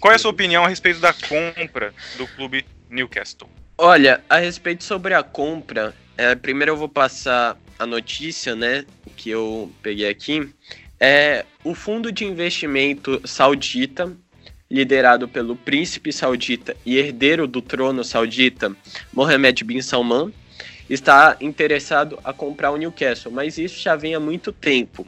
Qual 0.00 0.12
é 0.12 0.16
a 0.16 0.18
sua 0.18 0.30
opinião 0.30 0.64
a 0.64 0.68
respeito 0.68 1.00
da 1.00 1.12
compra 1.12 1.94
do 2.16 2.26
clube 2.28 2.64
Newcastle? 2.90 3.48
Olha, 3.76 4.22
a 4.30 4.38
respeito 4.38 4.84
sobre 4.84 5.14
a 5.14 5.22
compra, 5.24 5.92
é, 6.16 6.32
primeiro 6.36 6.72
eu 6.72 6.76
vou 6.76 6.88
passar 6.88 7.58
a 7.76 7.84
notícia, 7.84 8.54
né, 8.54 8.84
que 9.16 9.30
eu 9.30 9.68
peguei 9.82 10.08
aqui. 10.08 10.48
É 11.00 11.44
o 11.64 11.74
fundo 11.74 12.12
de 12.12 12.24
investimento 12.24 13.20
saudita 13.24 14.12
liderado 14.70 15.26
pelo 15.26 15.56
príncipe 15.56 16.12
saudita 16.12 16.76
e 16.86 16.98
herdeiro 16.98 17.48
do 17.48 17.60
trono 17.60 18.04
saudita, 18.04 18.74
Mohammed 19.12 19.64
bin 19.64 19.82
Salman, 19.82 20.32
está 20.88 21.36
interessado 21.40 22.18
a 22.22 22.32
comprar 22.32 22.70
o 22.70 22.76
Newcastle, 22.76 23.32
mas 23.32 23.58
isso 23.58 23.80
já 23.80 23.96
vem 23.96 24.14
há 24.14 24.20
muito 24.20 24.52
tempo. 24.52 25.04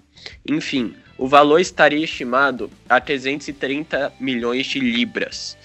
Enfim, 0.49 0.95
o 1.17 1.29
valor 1.29 1.61
estaria 1.61 2.05
estimado 2.05 2.69
a 2.89 3.01
330 3.01 4.13
milhões 4.19 4.67
de 4.67 4.81
libras. 4.81 5.57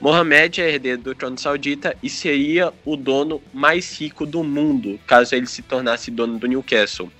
Mohamed 0.00 0.60
é 0.60 0.70
herdeiro 0.70 1.02
do 1.02 1.14
trono 1.14 1.38
saudita 1.38 1.96
e 2.02 2.10
seria 2.10 2.72
o 2.84 2.96
dono 2.96 3.42
mais 3.52 3.98
rico 3.98 4.26
do 4.26 4.44
mundo, 4.44 5.00
caso 5.06 5.34
ele 5.34 5.46
se 5.46 5.62
tornasse 5.62 6.10
dono 6.10 6.38
do 6.38 6.46
Newcastle. 6.46 7.10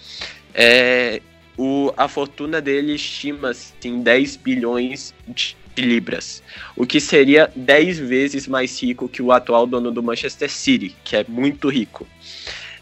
É, 0.52 1.20
o, 1.56 1.92
a 1.96 2.06
fortuna 2.06 2.60
dele 2.60 2.94
estima-se 2.94 3.72
em 3.84 4.02
10 4.02 4.36
bilhões 4.36 5.14
de 5.26 5.56
libras, 5.76 6.42
o 6.74 6.86
que 6.86 7.00
seria 7.00 7.50
10 7.54 7.98
vezes 7.98 8.46
mais 8.46 8.82
rico 8.82 9.08
que 9.08 9.22
o 9.22 9.32
atual 9.32 9.66
dono 9.66 9.90
do 9.90 10.02
Manchester 10.02 10.50
City, 10.50 10.94
que 11.04 11.16
é 11.16 11.24
muito 11.28 11.68
rico. 11.68 12.06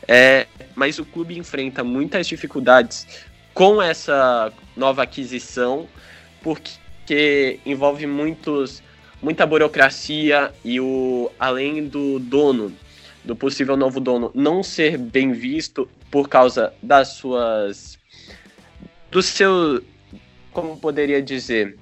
É, 0.06 0.46
mas 0.74 0.98
o 0.98 1.04
clube 1.04 1.38
enfrenta 1.38 1.82
muitas 1.82 2.26
dificuldades 2.26 3.06
com 3.52 3.80
essa 3.80 4.52
nova 4.76 5.02
aquisição, 5.02 5.88
porque 6.42 7.58
envolve 7.64 8.06
muitos, 8.06 8.82
muita 9.24 9.46
burocracia 9.46 10.52
e 10.64 10.78
o 10.78 11.30
além 11.40 11.86
do 11.86 12.18
dono, 12.18 12.72
do 13.24 13.34
possível 13.34 13.76
novo 13.76 13.98
dono, 13.98 14.30
não 14.34 14.62
ser 14.62 14.98
bem 14.98 15.32
visto 15.32 15.88
por 16.10 16.28
causa 16.28 16.72
das 16.82 17.08
suas 17.08 17.98
do 19.10 19.22
seu 19.22 19.82
como 20.52 20.76
poderia 20.76 21.22
dizer 21.22 21.76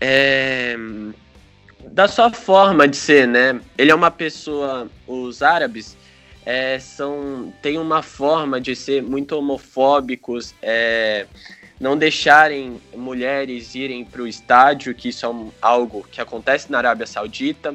é, 0.00 0.76
da 1.90 2.06
sua 2.06 2.30
forma 2.30 2.86
de 2.86 2.96
ser, 2.96 3.26
né? 3.26 3.60
Ele 3.78 3.90
é 3.90 3.94
uma 3.94 4.10
pessoa. 4.10 4.88
Os 5.06 5.42
árabes 5.42 5.96
é, 6.44 6.78
são 6.78 7.52
têm 7.62 7.78
uma 7.78 8.02
forma 8.02 8.60
de 8.60 8.76
ser 8.76 9.02
muito 9.02 9.36
homofóbicos, 9.36 10.54
é, 10.60 11.26
não 11.78 11.96
deixarem 11.96 12.80
mulheres 12.94 13.74
irem 13.74 14.04
para 14.04 14.22
o 14.22 14.26
estádio, 14.26 14.94
que 14.94 15.08
isso 15.08 15.26
é 15.26 15.28
um, 15.28 15.50
algo 15.60 16.06
que 16.10 16.20
acontece 16.20 16.70
na 16.70 16.78
Arábia 16.78 17.06
Saudita, 17.06 17.74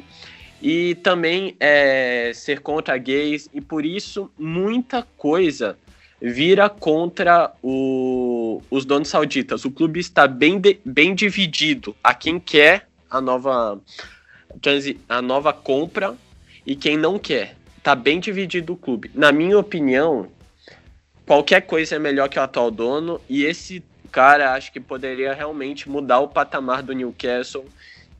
e 0.62 0.94
também 0.96 1.56
é, 1.58 2.32
ser 2.34 2.60
contra 2.60 2.96
gays, 2.98 3.48
e 3.52 3.60
por 3.60 3.84
isso 3.84 4.30
muita 4.38 5.06
coisa 5.16 5.76
vira 6.20 6.68
contra 6.68 7.52
o, 7.62 8.62
os 8.70 8.84
donos 8.84 9.08
sauditas. 9.08 9.64
O 9.64 9.70
clube 9.70 10.00
está 10.00 10.26
bem, 10.26 10.58
de, 10.60 10.78
bem 10.84 11.14
dividido 11.14 11.96
a 12.04 12.12
quem 12.12 12.38
quer 12.38 12.86
a 13.10 13.20
nova, 13.20 13.80
a 15.08 15.22
nova 15.22 15.52
compra 15.52 16.14
e 16.66 16.76
quem 16.76 16.96
não 16.96 17.18
quer. 17.18 17.56
Está 17.78 17.94
bem 17.94 18.20
dividido 18.20 18.74
o 18.74 18.76
clube. 18.76 19.10
Na 19.14 19.32
minha 19.32 19.58
opinião, 19.58 20.28
qualquer 21.30 21.60
coisa 21.60 21.94
é 21.94 21.98
melhor 22.00 22.28
que 22.28 22.40
o 22.40 22.42
atual 22.42 22.72
dono 22.72 23.20
e 23.30 23.44
esse 23.44 23.84
cara 24.10 24.52
acho 24.54 24.72
que 24.72 24.80
poderia 24.80 25.32
realmente 25.32 25.88
mudar 25.88 26.18
o 26.18 26.26
patamar 26.26 26.82
do 26.82 26.92
Newcastle 26.92 27.64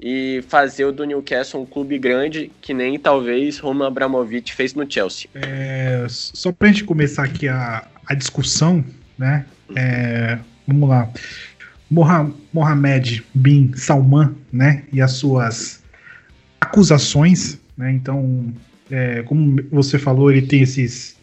e 0.01 0.44
fazer 0.46 0.85
o 0.85 0.92
do 0.92 1.03
Newcastle 1.03 1.61
um 1.61 1.66
clube 1.66 1.99
grande, 1.99 2.53
que 2.62 2.73
nem 2.73 2.96
talvez 3.01 3.59
Roman 3.59 3.88
Abramovich 3.88 4.55
fez 4.55 4.75
no 4.75 4.88
Chelsea. 4.88 5.29
É, 5.35 6.07
só 6.09 6.53
pra 6.53 6.68
gente 6.68 6.85
começar 6.85 7.25
aqui 7.25 7.49
a, 7.49 7.85
a 8.07 8.14
discussão, 8.14 8.85
né? 9.18 9.44
É, 9.75 10.38
vamos 10.64 10.88
lá. 10.88 11.11
Mohamed 11.90 13.25
bin 13.35 13.73
Salman, 13.75 14.37
né? 14.53 14.85
E 14.92 15.03
as 15.03 15.14
suas 15.14 15.83
acusações, 16.61 17.59
né? 17.77 17.90
Então, 17.90 18.55
é, 18.88 19.25
como 19.25 19.61
você 19.73 19.99
falou, 19.99 20.31
ele 20.31 20.42
tem 20.42 20.62
esses, 20.62 21.16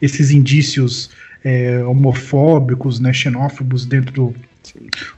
esses 0.00 0.30
indícios 0.30 1.10
é, 1.44 1.82
homofóbicos, 1.84 3.00
né? 3.00 3.12
Xenófobos 3.12 3.86
dentro 3.86 4.12
do 4.12 4.34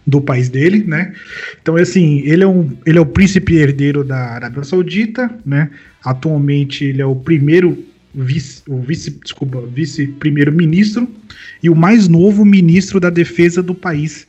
do 0.07 0.21
país 0.21 0.49
dele, 0.49 0.85
né? 0.87 1.15
Então, 1.61 1.77
assim, 1.77 2.21
ele 2.21 2.43
é, 2.43 2.47
um, 2.47 2.71
ele 2.87 2.99
é 2.99 3.01
o 3.01 3.07
príncipe 3.07 3.57
herdeiro 3.57 4.05
da 4.05 4.17
Arábia 4.17 4.65
Saudita, 4.65 5.31
né? 5.45 5.71
Atualmente 6.03 6.85
ele 6.85 7.03
é 7.03 7.07
o 7.07 7.17
primeiro 7.17 7.85
vice, 8.15 8.63
o 8.69 8.81
vice, 8.81 9.11
desculpa, 9.11 9.61
vice-primeiro-ministro 9.61 11.09
e 11.63 11.71
o 11.71 11.77
mais 11.77 12.09
novo 12.09 12.45
ministro 12.45 13.01
da 13.01 13.11
defesa 13.11 13.63
do 13.63 13.75
país 13.75 14.27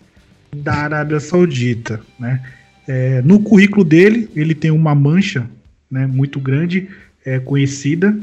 da 0.56 0.74
Arábia 0.74 1.20
Saudita, 1.20 2.00
né? 2.20 2.42
É, 2.88 3.22
no 3.22 3.40
currículo 3.40 3.84
dele, 3.84 4.30
ele 4.36 4.54
tem 4.54 4.70
uma 4.70 4.94
mancha 4.94 5.50
né, 5.90 6.06
muito 6.06 6.38
grande, 6.38 6.90
é, 7.26 7.40
conhecida. 7.40 8.14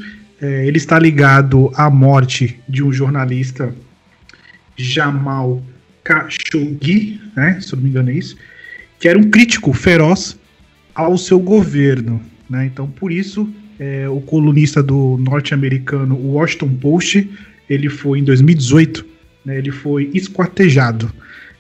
É, 0.41 0.67
ele 0.67 0.79
está 0.79 0.99
ligado 0.99 1.71
à 1.75 1.91
morte 1.91 2.59
de 2.69 2.83
um 2.83 2.93
jornalista, 2.93 3.75
Jamal 4.77 5.63
Khashoggi, 6.05 7.21
né, 7.37 7.61
se 7.61 7.75
não 7.75 7.83
me 7.83 7.91
engano 7.91 8.11
é 8.11 8.15
isso, 8.15 8.37
que 8.99 9.09
era 9.09 9.19
um 9.19 9.31
crítico 9.31 9.73
feroz 9.73 10.39
ao 10.95 11.19
seu 11.19 11.39
governo. 11.39 12.21
Né? 12.49 12.67
Então, 12.67 12.89
por 12.89 13.13
isso, 13.13 13.49
é, 13.79 14.09
o 14.09 14.21
colunista 14.21 14.83
do 14.83 15.19
norte-americano 15.19 16.17
Washington 16.17 16.75
Post, 16.77 17.31
ele 17.69 17.89
foi 17.89 18.21
em 18.21 18.25
2018, 18.25 19.07
né, 19.45 19.59
ele 19.59 19.71
foi 19.71 20.11
esquartejado 20.15 21.13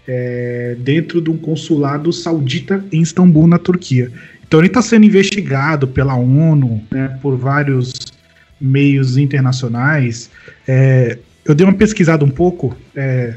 é, 0.08 0.76
dentro 0.80 1.20
de 1.20 1.30
um 1.30 1.36
consulado 1.36 2.12
saudita 2.12 2.84
em 2.90 3.02
Istambul, 3.02 3.46
na 3.46 3.58
Turquia. 3.58 4.10
Então 4.46 4.58
ele 4.58 4.66
está 4.66 4.82
sendo 4.82 5.06
investigado 5.06 5.86
pela 5.86 6.16
ONU, 6.16 6.82
né, 6.90 7.16
por 7.22 7.36
vários 7.36 7.92
meios 8.60 9.16
internacionais. 9.16 10.30
É, 10.66 11.18
eu 11.44 11.54
dei 11.54 11.66
uma 11.66 11.74
pesquisada 11.74 12.24
um 12.24 12.30
pouco 12.30 12.76
é, 12.94 13.34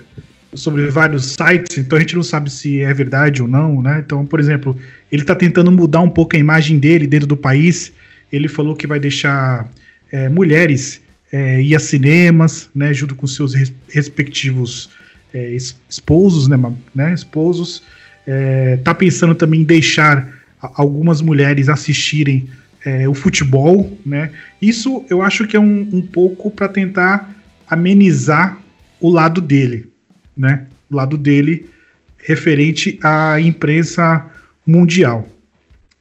sobre 0.53 0.87
vários 0.89 1.33
sites, 1.33 1.77
então 1.77 1.97
a 1.97 2.01
gente 2.01 2.15
não 2.15 2.23
sabe 2.23 2.51
se 2.51 2.81
é 2.81 2.93
verdade 2.93 3.41
ou 3.41 3.47
não, 3.47 3.81
né? 3.81 4.03
Então, 4.05 4.25
por 4.25 4.39
exemplo, 4.39 4.77
ele 5.11 5.21
está 5.21 5.35
tentando 5.35 5.71
mudar 5.71 6.01
um 6.01 6.09
pouco 6.09 6.35
a 6.35 6.39
imagem 6.39 6.77
dele 6.77 7.07
dentro 7.07 7.27
do 7.27 7.37
país. 7.37 7.91
Ele 8.31 8.47
falou 8.47 8.75
que 8.75 8.85
vai 8.85 8.99
deixar 8.99 9.69
é, 10.11 10.29
mulheres 10.29 11.01
é, 11.31 11.61
ir 11.61 11.75
a 11.75 11.79
cinemas, 11.79 12.69
né, 12.75 12.93
junto 12.93 13.15
com 13.15 13.25
seus 13.25 13.55
res 13.55 13.73
respectivos 13.89 14.89
é, 15.33 15.57
esposos, 15.89 16.47
né, 16.47 16.57
né 16.93 17.13
esposos. 17.13 17.81
É, 18.25 18.77
tá 18.77 18.93
pensando 18.93 19.33
também 19.33 19.61
em 19.61 19.65
deixar 19.65 20.31
algumas 20.61 21.21
mulheres 21.21 21.67
assistirem 21.67 22.47
é, 22.85 23.07
o 23.07 23.13
futebol, 23.13 23.97
né? 24.05 24.31
Isso 24.61 25.05
eu 25.09 25.21
acho 25.21 25.47
que 25.47 25.55
é 25.55 25.59
um, 25.59 25.89
um 25.91 26.01
pouco 26.01 26.51
para 26.51 26.67
tentar 26.67 27.33
amenizar 27.67 28.61
o 28.99 29.09
lado 29.09 29.41
dele, 29.41 29.87
né? 30.35 30.67
O 30.89 30.95
lado 30.95 31.17
dele 31.17 31.69
referente 32.17 32.99
à 33.01 33.39
imprensa 33.39 34.25
mundial. 34.65 35.27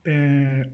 É, 0.05 0.69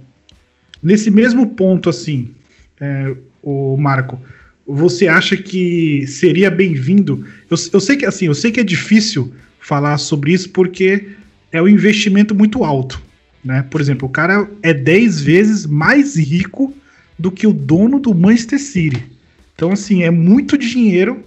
nesse 0.82 1.10
mesmo 1.10 1.48
ponto, 1.48 1.88
assim, 1.88 2.34
é, 2.80 3.14
o 3.42 3.76
Marco, 3.76 4.20
você 4.66 5.08
acha 5.08 5.36
que 5.36 6.06
seria 6.06 6.50
bem-vindo? 6.50 7.24
Eu, 7.50 7.56
eu, 7.72 7.80
sei 7.80 7.96
que 7.96 8.04
assim, 8.04 8.26
eu 8.26 8.34
sei 8.34 8.50
que 8.50 8.60
é 8.60 8.64
difícil 8.64 9.32
falar 9.60 9.96
sobre 9.98 10.32
isso 10.32 10.50
porque 10.50 11.08
é 11.50 11.60
um 11.62 11.68
investimento 11.68 12.34
muito 12.34 12.64
alto, 12.64 13.00
né? 13.48 13.64
Por 13.70 13.80
exemplo, 13.80 14.06
o 14.06 14.10
cara 14.10 14.46
é 14.62 14.74
10 14.74 15.22
vezes 15.22 15.64
mais 15.64 16.16
rico 16.16 16.74
do 17.18 17.30
que 17.30 17.46
o 17.46 17.52
dono 17.52 17.98
do 17.98 18.14
Manchester 18.14 18.60
City. 18.60 19.02
Então, 19.54 19.72
assim, 19.72 20.02
é 20.02 20.10
muito 20.10 20.58
dinheiro. 20.58 21.24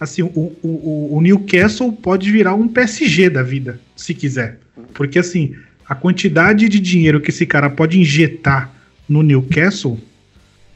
Assim, 0.00 0.22
o, 0.22 0.56
o, 0.62 1.16
o 1.16 1.20
Newcastle 1.20 1.92
pode 1.92 2.28
virar 2.28 2.54
um 2.54 2.66
PSG 2.66 3.30
da 3.30 3.44
vida, 3.44 3.78
se 3.94 4.12
quiser. 4.14 4.58
Porque, 4.94 5.20
assim, 5.20 5.54
a 5.88 5.94
quantidade 5.94 6.68
de 6.68 6.80
dinheiro 6.80 7.20
que 7.20 7.30
esse 7.30 7.46
cara 7.46 7.70
pode 7.70 8.00
injetar 8.00 8.74
no 9.08 9.22
Newcastle 9.22 9.96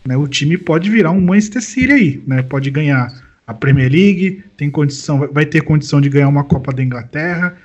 né, 0.07 0.17
o 0.17 0.29
time 0.29 0.57
pode 0.57 0.89
virar 0.89 1.11
um 1.11 1.21
Manchester 1.21 1.63
City 1.63 1.93
aí, 1.93 2.23
né? 2.25 2.43
Pode 2.43 2.71
ganhar 2.71 3.13
a 3.45 3.53
Premier 3.53 3.91
League, 3.91 4.45
tem 4.57 4.71
condição, 4.71 5.29
vai 5.33 5.45
ter 5.45 5.63
condição 5.63 6.01
de 6.01 6.09
ganhar 6.09 6.29
uma 6.29 6.45
Copa 6.45 6.73
da 6.73 6.85
Inglaterra, 6.85 7.57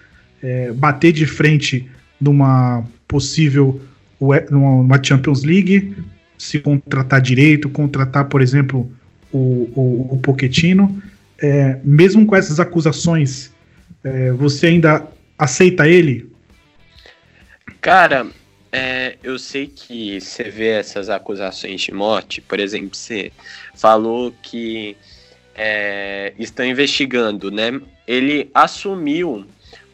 é, 0.42 0.72
bater 0.72 1.12
de 1.12 1.28
frente 1.28 1.88
numa 2.20 2.84
possível 3.08 3.82
numa 4.52 5.02
Champions 5.02 5.44
League, 5.44 5.96
se 6.38 6.60
contratar 6.60 7.22
direito, 7.22 7.70
contratar, 7.70 8.26
por 8.26 8.42
exemplo, 8.42 8.92
o, 9.32 9.70
o, 9.76 10.08
o 10.12 10.20
Pochettino. 10.22 11.02
É, 11.42 11.80
mesmo 11.84 12.26
com 12.26 12.36
essas 12.36 12.60
acusações, 12.60 13.52
é, 14.04 14.32
você 14.32 14.68
ainda 14.68 15.08
aceita 15.38 15.88
ele? 15.88 16.30
Cara, 17.80 18.28
é, 18.72 19.18
eu 19.24 19.40
sei 19.40 19.68
que 19.68 20.20
você 20.20 20.44
vê 20.44 20.70
essas 20.70 21.10
acusações 21.10 21.82
de 21.82 21.94
morte, 21.94 22.42
por 22.42 22.60
exemplo, 22.60 22.94
você 22.94 23.32
falou 23.74 24.34
que 24.44 24.98
é, 25.56 26.34
estão 26.38 26.66
investigando, 26.66 27.50
né? 27.50 27.80
Ele 28.06 28.50
assumiu 28.54 29.46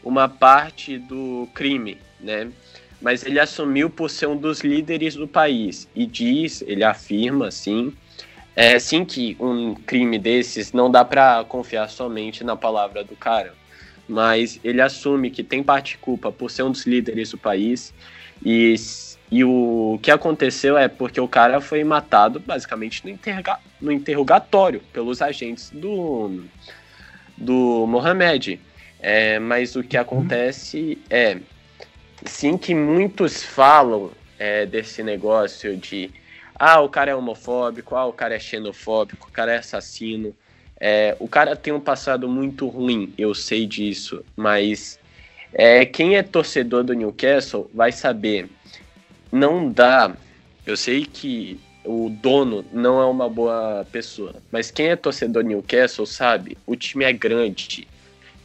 uma 0.03 0.27
parte 0.27 0.97
do 0.97 1.47
crime, 1.53 1.97
né? 2.25 2.51
Mas 3.01 3.23
ele 3.23 3.39
assumiu 3.39 3.89
por 3.89 4.09
ser 4.09 4.27
um 4.27 4.35
dos 4.35 4.61
líderes 4.61 5.15
do 5.15 5.27
país 5.27 5.87
e 5.95 6.05
diz, 6.05 6.63
ele 6.63 6.83
afirma, 6.83 7.47
assim, 7.47 7.93
é, 8.55 8.79
sim 8.79 9.05
que 9.05 9.37
um 9.39 9.75
crime 9.75 10.17
desses 10.17 10.73
não 10.73 10.89
dá 10.89 11.05
para 11.05 11.43
confiar 11.43 11.89
somente 11.89 12.43
na 12.43 12.55
palavra 12.55 13.03
do 13.03 13.15
cara, 13.15 13.53
mas 14.07 14.59
ele 14.63 14.81
assume 14.81 15.29
que 15.29 15.43
tem 15.43 15.61
parte 15.61 15.97
culpa 15.97 16.31
por 16.31 16.49
ser 16.49 16.63
um 16.63 16.71
dos 16.71 16.85
líderes 16.85 17.31
do 17.31 17.37
país 17.37 17.93
e, 18.43 18.75
e 19.31 19.43
o 19.43 19.99
que 20.01 20.09
aconteceu 20.09 20.77
é 20.77 20.87
porque 20.87 21.19
o 21.19 21.27
cara 21.27 21.59
foi 21.59 21.83
matado 21.83 22.39
basicamente 22.39 23.03
no, 23.03 23.11
interga, 23.11 23.59
no 23.81 23.91
interrogatório 23.91 24.81
pelos 24.93 25.21
agentes 25.21 25.69
do, 25.69 26.43
do 27.37 27.85
Mohamed. 27.87 28.59
É, 29.01 29.37
mas 29.37 29.75
o 29.75 29.83
que 29.83 29.97
acontece 29.97 30.97
é, 31.09 31.37
sim 32.23 32.57
que 32.57 32.73
muitos 32.73 33.43
falam 33.43 34.11
é, 34.39 34.65
desse 34.65 35.03
negócio 35.03 35.75
de 35.75 36.11
ah, 36.57 36.79
o 36.79 36.87
cara 36.87 37.11
é 37.11 37.15
homofóbico, 37.15 37.95
ah, 37.95 38.05
o 38.05 38.13
cara 38.13 38.35
é 38.35 38.39
xenofóbico, 38.39 39.27
o 39.27 39.31
cara 39.31 39.53
é 39.53 39.57
assassino. 39.57 40.33
É, 40.79 41.15
o 41.19 41.27
cara 41.27 41.55
tem 41.55 41.73
um 41.73 41.79
passado 41.79 42.27
muito 42.27 42.67
ruim, 42.67 43.13
eu 43.17 43.33
sei 43.33 43.65
disso, 43.65 44.23
mas 44.35 44.99
é, 45.53 45.85
quem 45.85 46.17
é 46.17 46.23
torcedor 46.23 46.83
do 46.83 46.93
Newcastle 46.93 47.69
vai 47.73 47.91
saber. 47.91 48.49
Não 49.31 49.69
dá. 49.69 50.15
Eu 50.65 50.75
sei 50.75 51.05
que 51.05 51.59
o 51.83 52.09
dono 52.09 52.65
não 52.73 53.01
é 53.01 53.05
uma 53.05 53.29
boa 53.29 53.85
pessoa, 53.91 54.35
mas 54.51 54.71
quem 54.71 54.87
é 54.87 54.95
torcedor 54.95 55.43
do 55.43 55.49
Newcastle 55.49 56.05
sabe, 56.05 56.57
o 56.65 56.75
time 56.75 57.05
é 57.05 57.13
grande. 57.13 57.87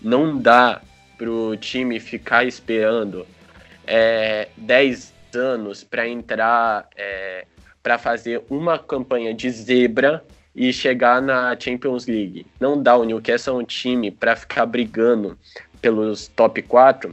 Não 0.01 0.37
dá 0.37 0.81
pro 1.17 1.57
time 1.57 1.99
ficar 2.01 2.45
esperando 2.45 3.27
é, 3.91 4.47
10 4.57 5.13
anos 5.35 5.83
para 5.83 6.09
entrar, 6.09 6.89
é, 6.97 7.45
para 7.83 7.99
fazer 7.99 8.41
uma 8.49 8.79
campanha 8.79 9.35
de 9.35 9.51
zebra 9.51 10.25
e 10.55 10.73
chegar 10.73 11.21
na 11.21 11.59
Champions 11.59 12.07
League. 12.07 12.47
Não 12.61 12.81
dá, 12.81 12.97
o 12.97 13.05
Newcastle 13.05 13.59
é 13.59 13.63
um 13.63 13.65
time 13.65 14.13
para 14.13 14.37
ficar 14.37 14.65
brigando 14.65 15.37
pelos 15.83 16.29
top 16.29 16.63
4 16.63 17.13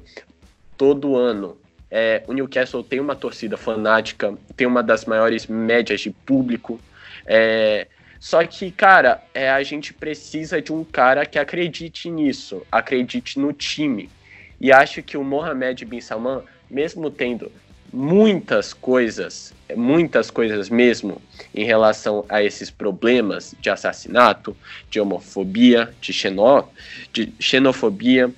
todo 0.77 1.15
ano. 1.15 1.57
É, 1.89 2.23
o 2.27 2.33
Newcastle 2.33 2.83
tem 2.83 2.99
uma 2.99 3.15
torcida 3.15 3.57
fanática, 3.57 4.35
tem 4.55 4.67
uma 4.67 4.83
das 4.83 5.05
maiores 5.05 5.47
médias 5.47 6.01
de 6.01 6.11
público. 6.11 6.79
É, 7.25 7.87
só 8.19 8.45
que, 8.45 8.69
cara, 8.69 9.23
é, 9.33 9.49
a 9.49 9.63
gente 9.63 9.95
precisa 9.95 10.61
de 10.61 10.71
um 10.71 10.83
cara 10.83 11.25
que 11.25 11.39
acredite 11.39 12.07
nisso, 12.09 12.61
acredite 12.71 13.39
no 13.39 13.51
time. 13.51 14.11
E 14.59 14.71
acho 14.71 15.01
que 15.03 15.17
o 15.17 15.23
Mohamed 15.23 15.85
Bin 15.85 16.01
Salman, 16.01 16.43
mesmo 16.69 17.09
tendo 17.09 17.51
muitas 17.91 18.73
coisas, 18.73 19.53
muitas 19.75 20.29
coisas 20.29 20.69
mesmo, 20.69 21.21
em 21.53 21.65
relação 21.65 22.25
a 22.29 22.43
esses 22.43 22.69
problemas 22.69 23.55
de 23.59 23.69
assassinato, 23.69 24.55
de 24.89 24.99
homofobia, 24.99 25.93
de, 26.01 26.13
xenó, 26.13 26.65
de 27.13 27.33
xenofobia. 27.39 28.31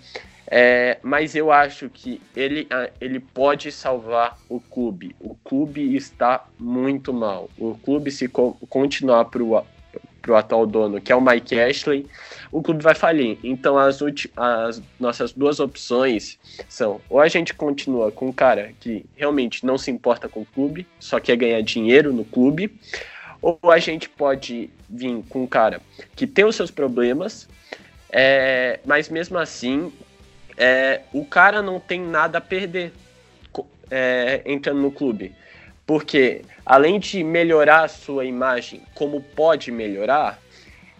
É, 0.51 0.97
mas 1.03 1.35
eu 1.35 1.51
acho 1.51 1.89
que 1.89 2.19
ele, 2.35 2.67
ele 2.99 3.19
pode 3.19 3.71
salvar 3.71 4.37
o 4.49 4.59
clube. 4.59 5.15
O 5.19 5.35
clube 5.35 5.95
está 5.95 6.45
muito 6.57 7.13
mal. 7.13 7.49
O 7.57 7.75
clube, 7.75 8.09
se 8.09 8.27
co 8.27 8.57
continuar 8.67 9.25
para 10.19 10.32
o 10.32 10.36
atual 10.36 10.65
dono, 10.65 11.01
que 11.01 11.12
é 11.12 11.15
o 11.15 11.21
Mike 11.21 11.60
Ashley, 11.60 12.05
o 12.51 12.62
clube 12.62 12.84
vai 12.84 12.95
falir. 12.95 13.38
Então 13.43 13.77
as, 13.77 13.99
as 14.36 14.82
nossas 14.99 15.32
duas 15.32 15.60
opções 15.60 16.38
são: 16.67 17.01
ou 17.10 17.19
a 17.19 17.27
gente 17.27 17.53
continua 17.53 18.12
com 18.12 18.27
um 18.27 18.34
cara 18.34 18.73
que 18.79 19.05
realmente 19.15 19.65
não 19.65 19.77
se 19.77 19.91
importa 19.91 20.27
com 20.27 20.41
o 20.41 20.45
clube, 20.45 20.86
só 20.99 21.19
quer 21.19 21.36
ganhar 21.36 21.62
dinheiro 21.62 22.13
no 22.13 22.25
clube, 22.25 22.73
ou 23.41 23.60
a 23.63 23.79
gente 23.79 24.10
pode 24.10 24.69
vir 24.89 25.23
com 25.29 25.43
um 25.43 25.47
cara 25.47 25.82
que 26.15 26.27
tem 26.27 26.45
os 26.45 26.55
seus 26.55 26.71
problemas, 26.71 27.47
é, 28.12 28.79
mas 28.86 29.10
mesmo 29.10 29.38
assim 29.38 29.91
é, 30.58 31.01
o 31.13 31.23
cara 31.23 31.62
não 31.62 31.79
tem 31.79 32.01
nada 32.01 32.39
a 32.39 32.41
perder 32.41 32.91
é, 33.89 34.41
entrando 34.45 34.82
no 34.82 34.91
clube. 34.91 35.34
Porque 35.89 36.43
além 36.63 36.99
de 36.99 37.23
melhorar 37.23 37.86
a 37.86 37.88
sua 37.88 38.23
imagem, 38.23 38.84
como 38.93 39.21
pode 39.21 39.71
melhorar, 39.71 40.39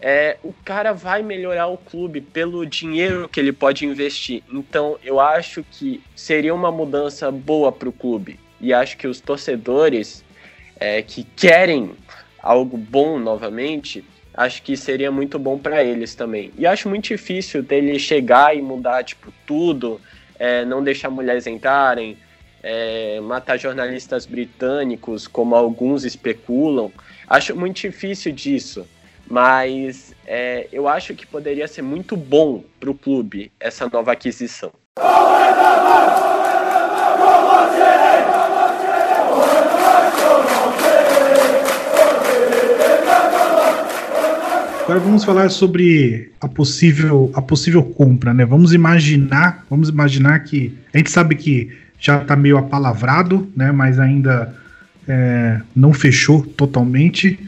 é, 0.02 0.36
o 0.42 0.52
cara 0.64 0.92
vai 0.92 1.22
melhorar 1.22 1.68
o 1.68 1.78
clube 1.78 2.20
pelo 2.20 2.66
dinheiro 2.66 3.28
que 3.28 3.38
ele 3.38 3.52
pode 3.52 3.86
investir. 3.86 4.42
Então 4.52 4.98
eu 5.04 5.20
acho 5.20 5.62
que 5.62 6.02
seria 6.16 6.52
uma 6.52 6.72
mudança 6.72 7.30
boa 7.30 7.70
para 7.70 7.88
o 7.88 7.92
clube. 7.92 8.40
E 8.60 8.74
acho 8.74 8.96
que 8.96 9.06
os 9.06 9.20
torcedores 9.20 10.24
é, 10.74 11.00
que 11.02 11.22
querem 11.22 11.92
algo 12.42 12.76
bom 12.76 13.16
novamente, 13.16 14.04
acho 14.34 14.60
que 14.60 14.76
seria 14.76 15.12
muito 15.12 15.38
bom 15.38 15.56
para 15.56 15.84
eles 15.84 16.16
também. 16.16 16.50
E 16.58 16.66
acho 16.66 16.88
muito 16.88 17.04
difícil 17.04 17.62
dele 17.62 17.96
chegar 17.96 18.56
e 18.56 18.60
mudar 18.60 19.04
tipo 19.04 19.32
tudo, 19.46 20.00
é, 20.36 20.64
não 20.64 20.82
deixar 20.82 21.10
mulheres 21.10 21.46
entrarem, 21.46 22.18
é, 22.62 23.20
matar 23.20 23.58
jornalistas 23.58 24.26
britânicos, 24.26 25.26
como 25.26 25.54
alguns 25.54 26.04
especulam. 26.04 26.90
Acho 27.28 27.56
muito 27.56 27.80
difícil 27.80 28.32
disso 28.32 28.86
mas 29.30 30.12
é, 30.26 30.66
eu 30.72 30.88
acho 30.88 31.14
que 31.14 31.24
poderia 31.24 31.68
ser 31.68 31.82
muito 31.82 32.16
bom 32.16 32.64
para 32.80 32.90
o 32.90 32.94
clube 32.94 33.52
essa 33.60 33.88
nova 33.88 34.10
aquisição. 34.10 34.72
Agora 44.82 44.98
vamos 44.98 45.22
falar 45.22 45.48
sobre 45.50 46.32
a 46.40 46.48
possível, 46.48 47.30
a 47.32 47.40
possível 47.40 47.84
compra, 47.84 48.34
né? 48.34 48.44
Vamos 48.44 48.72
imaginar, 48.74 49.64
vamos 49.70 49.88
imaginar 49.88 50.40
que 50.40 50.76
a 50.92 50.98
gente 50.98 51.12
sabe 51.12 51.36
que 51.36 51.70
já 52.00 52.22
está 52.22 52.34
meio 52.34 52.56
apalavrado, 52.56 53.50
né? 53.54 53.70
Mas 53.70 53.98
ainda 53.98 54.54
é, 55.06 55.60
não 55.76 55.92
fechou 55.92 56.42
totalmente. 56.42 57.38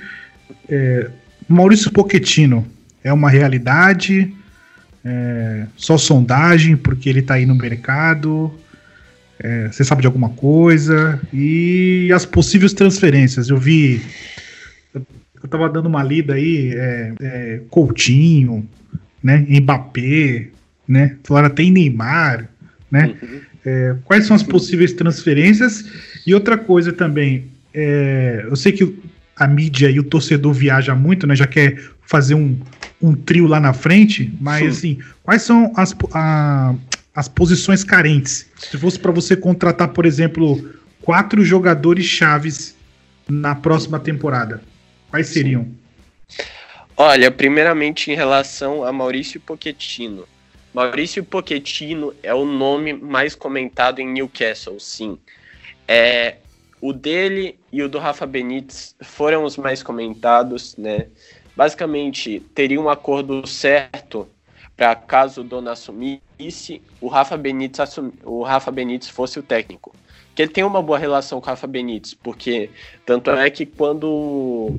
É, 0.68 1.10
Maurício 1.48 1.90
Pochettino 1.90 2.66
é 3.02 3.12
uma 3.12 3.30
realidade? 3.30 4.32
É, 5.04 5.66
só 5.76 5.98
sondagem 5.98 6.76
porque 6.76 7.08
ele 7.08 7.20
está 7.20 7.34
aí 7.34 7.46
no 7.46 7.54
mercado? 7.54 8.52
É, 9.38 9.68
você 9.68 9.82
sabe 9.82 10.02
de 10.02 10.06
alguma 10.06 10.28
coisa? 10.28 11.20
E 11.32 12.10
as 12.14 12.24
possíveis 12.24 12.72
transferências? 12.72 13.48
Eu 13.48 13.56
vi 13.56 14.00
eu 15.42 15.48
tava 15.48 15.68
dando 15.68 15.86
uma 15.86 16.02
lida 16.04 16.34
aí, 16.34 16.72
é, 16.72 17.12
é, 17.20 17.60
Coutinho, 17.68 18.68
né? 19.22 19.44
Mbappé, 19.48 20.48
né? 20.86 21.16
Falaram 21.24 21.48
até 21.48 21.64
em 21.64 21.72
Neymar, 21.72 22.48
né? 22.90 23.16
Uhum. 23.20 23.40
É, 23.64 23.94
quais 24.04 24.26
são 24.26 24.34
as 24.34 24.42
possíveis 24.42 24.92
transferências? 24.92 25.84
E 26.26 26.34
outra 26.34 26.58
coisa 26.58 26.92
também, 26.92 27.46
é, 27.72 28.46
eu 28.48 28.56
sei 28.56 28.72
que 28.72 28.96
a 29.36 29.46
mídia 29.46 29.90
e 29.90 29.98
o 29.98 30.04
torcedor 30.04 30.52
viaja 30.52 30.94
muito, 30.94 31.26
né? 31.26 31.34
Já 31.34 31.46
quer 31.46 31.80
fazer 32.02 32.34
um, 32.34 32.58
um 33.00 33.14
trio 33.14 33.46
lá 33.46 33.60
na 33.60 33.72
frente, 33.72 34.32
mas 34.40 34.62
Sim. 34.62 34.68
assim, 34.68 34.98
quais 35.22 35.42
são 35.42 35.72
as, 35.76 35.94
a, 36.12 36.74
as 37.14 37.28
posições 37.28 37.84
carentes? 37.84 38.46
Se 38.56 38.76
fosse 38.76 38.98
para 38.98 39.12
você 39.12 39.36
contratar, 39.36 39.88
por 39.88 40.04
exemplo, 40.04 40.70
quatro 41.00 41.44
jogadores 41.44 42.04
chaves 42.04 42.76
na 43.28 43.54
próxima 43.54 43.98
temporada, 43.98 44.60
Quais 45.12 45.26
seriam? 45.26 45.68
Olha, 46.96 47.30
primeiramente 47.30 48.10
em 48.10 48.14
relação 48.14 48.82
a 48.82 48.90
Maurício 48.90 49.38
Pochettino. 49.38 50.26
Maurício 50.72 51.22
Pochettino 51.22 52.14
é 52.22 52.34
o 52.34 52.44
nome 52.44 52.92
mais 52.92 53.34
comentado 53.34 54.00
em 54.00 54.10
Newcastle, 54.10 54.80
sim. 54.80 55.18
É, 55.86 56.36
o 56.80 56.92
dele 56.92 57.58
e 57.70 57.82
o 57.82 57.88
do 57.88 57.98
Rafa 57.98 58.26
Benítez 58.26 58.96
foram 59.00 59.44
os 59.44 59.56
mais 59.56 59.82
comentados, 59.82 60.76
né? 60.76 61.08
Basicamente, 61.54 62.40
teria 62.54 62.80
um 62.80 62.88
acordo 62.88 63.46
certo 63.46 64.26
para 64.76 64.94
caso 64.94 65.42
o 65.42 65.44
dono 65.44 65.68
assumisse, 65.68 66.80
o 67.00 67.08
Rafa 67.08 67.36
Benítez 67.36 67.96
o 68.24 68.42
Rafa 68.42 68.70
Benítez 68.70 69.10
fosse 69.10 69.38
o 69.38 69.42
técnico 69.42 69.94
que 70.34 70.42
ele 70.42 70.50
tem 70.50 70.64
uma 70.64 70.82
boa 70.82 70.98
relação 70.98 71.40
com 71.40 71.46
o 71.46 71.50
Rafa 71.50 71.66
Benítez, 71.66 72.14
porque 72.14 72.70
tanto 73.04 73.30
é 73.30 73.50
que 73.50 73.66
quando 73.66 74.78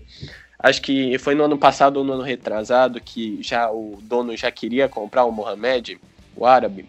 acho 0.64 0.82
que 0.82 1.18
foi 1.20 1.36
no 1.36 1.44
ano 1.44 1.58
passado 1.58 1.98
ou 1.98 2.06
no 2.06 2.14
ano 2.14 2.24
retrasado 2.24 3.02
que 3.02 3.38
já 3.44 3.70
o 3.70 4.00
dono 4.02 4.36
já 4.38 4.50
queria 4.50 4.88
comprar 4.88 5.26
o 5.26 5.32
Mohamed, 5.32 6.00
o 6.36 6.46
árabe, 6.46 6.88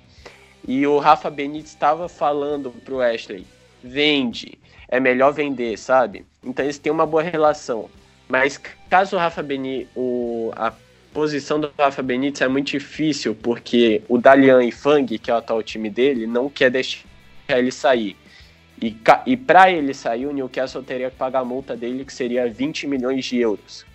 e 0.67 0.87
o 0.87 0.99
Rafa 0.99 1.29
Benítez 1.29 1.71
estava 1.71 2.09
falando 2.09 2.71
pro 2.85 3.03
Ashley, 3.03 3.45
vende, 3.83 4.57
é 4.89 5.01
melhor 5.01 5.33
vender, 5.33 5.77
sabe? 5.77 6.25
Então 6.43 6.65
eles 6.65 6.79
têm 6.79 6.93
uma 6.93 7.05
boa 7.05 7.23
relação. 7.23 7.91
Mas 8.29 8.59
caso 8.89 9.17
o 9.17 9.19
Rafa 9.19 9.43
Benítez, 9.43 9.89
o, 9.95 10.53
a 10.57 10.73
posição 11.13 11.59
do 11.61 11.71
Rafa 11.77 12.03
Benítez 12.03 12.41
é 12.43 12.49
muito 12.49 12.71
difícil, 12.71 13.35
porque 13.35 14.03
o 14.09 14.19
Dalian 14.19 14.65
e 14.65 14.71
Fang, 14.71 15.19
que 15.19 15.31
é 15.31 15.35
o 15.35 15.39
atual 15.39 15.63
time 15.63 15.91
dele, 15.91 16.27
não 16.27 16.49
quer 16.49 16.71
deixar 16.71 17.05
ele 17.49 17.73
sair. 17.73 18.17
E, 18.81 18.97
e 19.27 19.37
para 19.37 19.71
ele 19.71 19.95
sair, 19.95 20.27
o 20.27 20.33
Newcastle 20.33 20.83
teria 20.83 21.11
que 21.11 21.17
pagar 21.17 21.41
a 21.41 21.45
multa 21.45 21.77
dele, 21.77 22.05
que 22.05 22.13
seria 22.13 22.51
20 22.51 22.87
milhões 22.87 23.25
de 23.25 23.39
euros. 23.39 23.87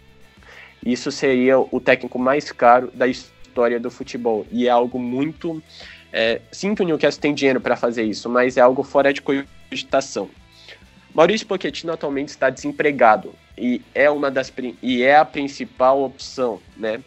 Isso 0.86 1.12
seria 1.12 1.60
o 1.60 1.80
técnico 1.80 2.18
mais 2.18 2.52
caro 2.52 2.90
da 2.94 3.08
história 3.08 3.80
do 3.80 3.92
futebol. 3.92 4.46
E 4.52 4.68
é 4.68 4.70
algo 4.70 4.98
muito. 4.98 5.62
É, 6.12 6.42
sim, 6.52 6.74
que 6.74 6.82
o 6.82 6.86
Newcastle 6.86 7.22
tem 7.22 7.34
dinheiro 7.34 7.62
para 7.62 7.76
fazer 7.76 8.04
isso, 8.04 8.30
mas 8.30 8.58
é 8.58 8.62
algo 8.62 8.82
fora 8.84 9.14
de 9.14 9.22
cogitação. 9.22 10.30
Maurício 11.14 11.46
Pochettino 11.46 11.92
atualmente 11.92 12.30
está 12.30 12.50
desempregado 12.50 13.34
e 13.58 13.82
é 13.94 14.10
uma 14.10 14.32
das 14.32 14.54
e 14.82 15.04
é 15.04 15.18
a 15.18 15.26
principal 15.26 16.02
opção, 16.04 16.62
né? 16.78 17.02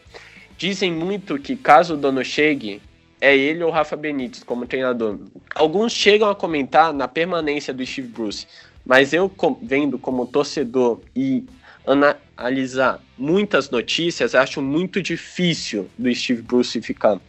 Dizem 0.59 0.93
muito 0.93 1.39
que 1.39 1.57
caso 1.57 1.95
o 1.95 1.97
dono 1.97 2.25
chegue, 2.25 2.83
é 3.23 3.37
ele 3.37 3.63
ou 3.63 3.71
Rafa 3.71 3.95
Benítez 3.95 4.43
como 4.43 4.67
treinador. 4.67 5.17
Alguns 5.55 5.93
chegam 5.93 6.29
a 6.29 6.35
comentar 6.35 6.93
na 6.93 7.07
permanência 7.07 7.73
do 7.73 7.87
Steve 7.87 8.09
Bruce, 8.09 8.49
mas 8.85 9.13
eu 9.13 9.31
vendo 9.63 9.97
como 9.97 10.27
torcedor 10.27 11.01
e 11.15 11.45
analisar 11.87 13.01
muitas 13.17 13.71
notícias, 13.71 14.35
acho 14.35 14.61
muito 14.61 15.01
difícil 15.01 15.89
do 15.97 16.13
Steve 16.13 16.43
Bruce 16.43 16.83
ficar. 16.83 17.21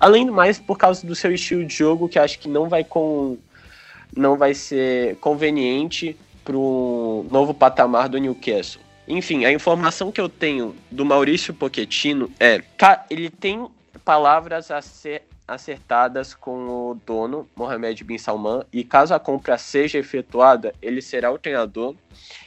Além 0.00 0.26
do 0.26 0.32
mais, 0.32 0.58
por 0.58 0.76
causa 0.76 1.06
do 1.06 1.14
seu 1.14 1.32
estilo 1.32 1.64
de 1.64 1.74
jogo, 1.74 2.08
que 2.08 2.18
acho 2.18 2.40
que 2.40 2.48
não 2.48 2.68
vai 2.68 2.82
com 2.82 3.38
não 4.16 4.36
vai 4.36 4.54
ser 4.54 5.16
conveniente 5.16 6.16
para 6.44 6.56
o 6.56 7.26
novo 7.30 7.54
patamar 7.54 8.08
do 8.08 8.18
Newcastle. 8.18 8.80
Enfim, 9.06 9.44
a 9.44 9.52
informação 9.52 10.10
que 10.10 10.20
eu 10.20 10.28
tenho 10.28 10.74
do 10.90 11.04
Maurício 11.04 11.54
Pochettino 11.54 12.28
é 12.40 12.60
ele 13.10 13.30
tem 13.30 13.68
palavras 13.98 14.70
a 14.70 14.80
ser 14.80 15.22
acertadas 15.46 16.34
com 16.34 16.68
o 16.68 17.00
dono, 17.06 17.48
Mohamed 17.56 18.04
Bin 18.04 18.18
Salman, 18.18 18.64
e 18.70 18.84
caso 18.84 19.14
a 19.14 19.18
compra 19.18 19.56
seja 19.56 19.98
efetuada, 19.98 20.74
ele 20.82 21.00
será 21.00 21.32
o 21.32 21.38
treinador. 21.38 21.94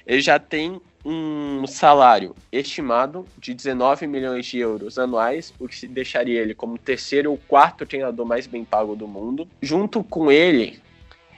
Ele 0.06 0.22
já 0.22 0.38
tem 0.38 0.80
um 1.04 1.66
salário 1.66 2.36
estimado 2.52 3.26
de 3.40 3.56
19 3.56 4.06
milhões 4.06 4.46
de 4.46 4.60
euros 4.60 5.00
anuais, 5.00 5.52
o 5.60 5.68
que 5.68 5.88
deixaria 5.88 6.40
ele 6.40 6.54
como 6.54 6.78
terceiro 6.78 7.32
ou 7.32 7.38
quarto 7.38 7.88
treinador 7.88 8.26
mais 8.26 8.46
bem 8.46 8.64
pago 8.64 8.96
do 8.96 9.08
mundo. 9.08 9.48
Junto 9.62 10.04
com 10.04 10.32
ele, 10.32 10.80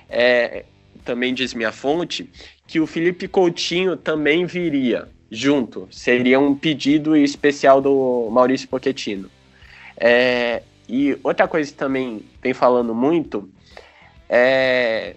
é, 0.09 0.65
também 1.05 1.33
diz 1.33 1.53
minha 1.53 1.71
fonte, 1.71 2.29
que 2.67 2.81
o 2.81 2.87
Felipe 2.87 3.27
Coutinho 3.27 3.95
também 3.95 4.45
viria 4.45 5.07
junto. 5.31 5.87
Seria 5.89 6.39
um 6.39 6.53
pedido 6.55 7.15
especial 7.15 7.81
do 7.81 8.29
Maurício 8.29 8.67
Pochettino. 8.67 9.29
É, 9.97 10.63
e 10.87 11.17
outra 11.23 11.47
coisa 11.47 11.71
que 11.71 11.77
também 11.77 12.23
vem 12.41 12.53
falando 12.53 12.93
muito 12.93 13.49
é, 14.27 15.15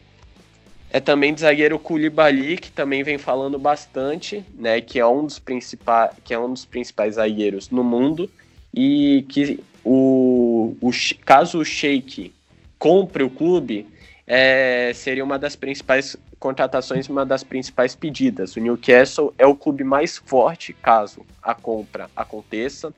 é 0.90 1.00
também 1.00 1.34
de 1.34 1.40
zagueiro 1.40 1.78
Koulibaly, 1.78 2.56
que 2.56 2.70
também 2.70 3.02
vem 3.02 3.18
falando 3.18 3.58
bastante, 3.58 4.44
né, 4.54 4.80
que 4.80 4.98
é 4.98 5.06
um 5.06 5.24
dos 5.24 5.38
principais, 5.38 6.12
que 6.24 6.32
é 6.32 6.38
um 6.38 6.52
dos 6.52 6.64
principais 6.64 7.14
zagueiros 7.14 7.70
no 7.70 7.82
mundo 7.82 8.30
e 8.72 9.24
que 9.28 9.60
o, 9.84 10.76
o 10.80 10.90
caso 11.24 11.58
o 11.58 11.64
Sheik 11.64 12.32
compre 12.78 13.22
o 13.22 13.30
clube, 13.30 13.86
é, 14.26 14.92
seria 14.94 15.24
uma 15.24 15.38
das 15.38 15.56
principais 15.56 16.16
contratações, 16.38 17.08
uma 17.08 17.24
das 17.24 17.42
principais 17.42 17.94
pedidas. 17.94 18.56
O 18.56 18.60
Newcastle 18.60 19.32
é 19.38 19.46
o 19.46 19.54
clube 19.54 19.82
mais 19.82 20.18
forte 20.18 20.72
caso 20.72 21.24
a 21.42 21.54
compra 21.54 22.10
aconteça 22.14 22.92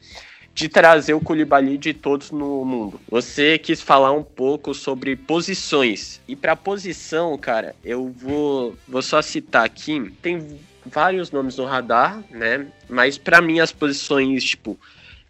de 0.59 0.69
trazer 0.69 1.15
o 1.15 1.21
Koulibaly 1.21 1.79
de 1.79 1.95
todos 1.95 2.33
no 2.33 2.65
mundo. 2.65 3.01
Você 3.09 3.59
quis 3.59 3.81
falar 3.81 4.11
um 4.11 4.25
pouco 4.25 4.75
sobre 4.75 5.15
posições. 5.15 6.21
E 6.27 6.35
para 6.35 6.57
posição, 6.57 7.39
cara, 7.39 7.77
eu 7.85 8.09
vou, 8.09 8.77
vou 8.89 9.01
só 9.01 9.23
citar 9.23 9.65
aqui. 9.65 10.13
Tem 10.21 10.59
vários 10.85 11.31
nomes 11.31 11.57
no 11.57 11.65
radar, 11.65 12.25
né? 12.29 12.67
Mas 12.89 13.17
para 13.17 13.41
mim 13.41 13.61
as 13.61 13.71
posições, 13.71 14.43
tipo, 14.43 14.77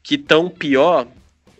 que 0.02 0.14
estão 0.14 0.48
pior 0.48 1.06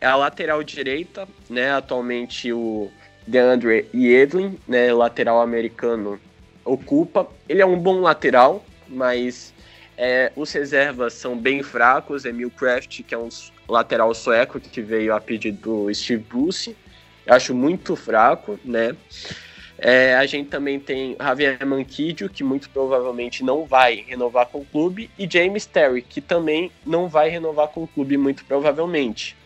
é 0.00 0.07
a 0.07 0.16
lateral 0.16 0.62
direita, 0.64 1.28
né? 1.50 1.70
Atualmente 1.70 2.50
o 2.50 2.90
DeAndre 3.27 3.87
Yedlin, 3.94 4.58
né, 4.66 4.90
lateral 4.94 5.42
americano, 5.42 6.19
ocupa. 6.64 7.29
Ele 7.46 7.60
é 7.60 7.66
um 7.66 7.79
bom 7.79 8.00
lateral, 8.00 8.64
mas 8.88 9.52
é, 9.94 10.33
os 10.35 10.50
reservas 10.52 11.12
são 11.12 11.37
bem 11.37 11.62
fracos. 11.62 12.25
Emil 12.25 12.50
Kraft, 12.50 13.02
que 13.02 13.14
é 13.14 13.19
um 13.19 13.29
lateral 13.69 14.12
sueco 14.14 14.58
que 14.58 14.81
veio 14.81 15.14
a 15.14 15.21
pedido 15.21 15.87
do 15.87 15.94
Steve 15.94 16.25
Bruce, 16.29 16.77
acho 17.27 17.54
muito 17.54 17.94
fraco, 17.94 18.58
né? 18.64 18.96
É, 19.81 20.16
a 20.16 20.27
gente 20.27 20.48
também 20.48 20.81
tem 20.81 21.16
Javier 21.21 21.64
Manquidio, 21.64 22.29
que 22.29 22.42
muito 22.42 22.69
provavelmente 22.71 23.44
não 23.44 23.64
vai 23.64 24.04
renovar 24.08 24.46
com 24.46 24.58
o 24.58 24.64
clube, 24.64 25.08
e 25.16 25.29
James 25.31 25.66
Terry, 25.66 26.02
que 26.02 26.21
também 26.21 26.73
não 26.85 27.08
vai 27.08 27.29
renovar 27.29 27.69
com 27.69 27.85
o 27.85 27.87
clube, 27.87 28.16
muito 28.16 28.44
provavelmente. 28.44 29.37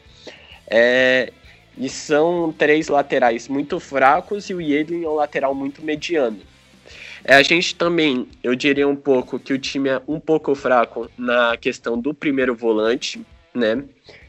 É, 0.66 1.30
e 1.76 1.88
são 1.88 2.54
três 2.56 2.88
laterais 2.88 3.46
muito 3.46 3.78
fracos 3.78 4.48
e 4.48 4.54
o 4.54 4.60
Yedlin 4.60 5.04
é 5.04 5.08
um 5.08 5.14
lateral 5.14 5.54
muito 5.54 5.82
mediano. 5.82 6.40
É, 7.24 7.34
a 7.34 7.42
gente 7.42 7.74
também, 7.74 8.26
eu 8.42 8.54
diria 8.54 8.88
um 8.88 8.96
pouco 8.96 9.38
que 9.38 9.52
o 9.52 9.58
time 9.58 9.90
é 9.90 10.02
um 10.08 10.18
pouco 10.18 10.54
fraco 10.54 11.10
na 11.16 11.56
questão 11.56 11.98
do 11.98 12.12
primeiro 12.12 12.54
volante, 12.54 13.20
né? 13.55 13.84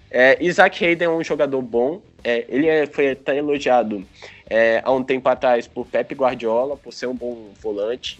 É, 0.09 0.37
Isaac 0.43 0.83
Hayden 0.85 1.07
é 1.07 1.09
um 1.09 1.23
jogador 1.23 1.61
bom, 1.61 2.01
é, 2.23 2.45
ele 2.47 2.67
é, 2.67 2.85
foi 2.85 3.11
até 3.11 3.37
elogiado 3.37 4.05
é, 4.49 4.81
há 4.83 4.91
um 4.91 5.03
tempo 5.03 5.27
atrás 5.27 5.67
por 5.67 5.87
Pep 5.87 6.13
Guardiola, 6.13 6.77
por 6.77 6.93
ser 6.93 7.07
um 7.07 7.15
bom 7.15 7.49
volante. 7.59 8.19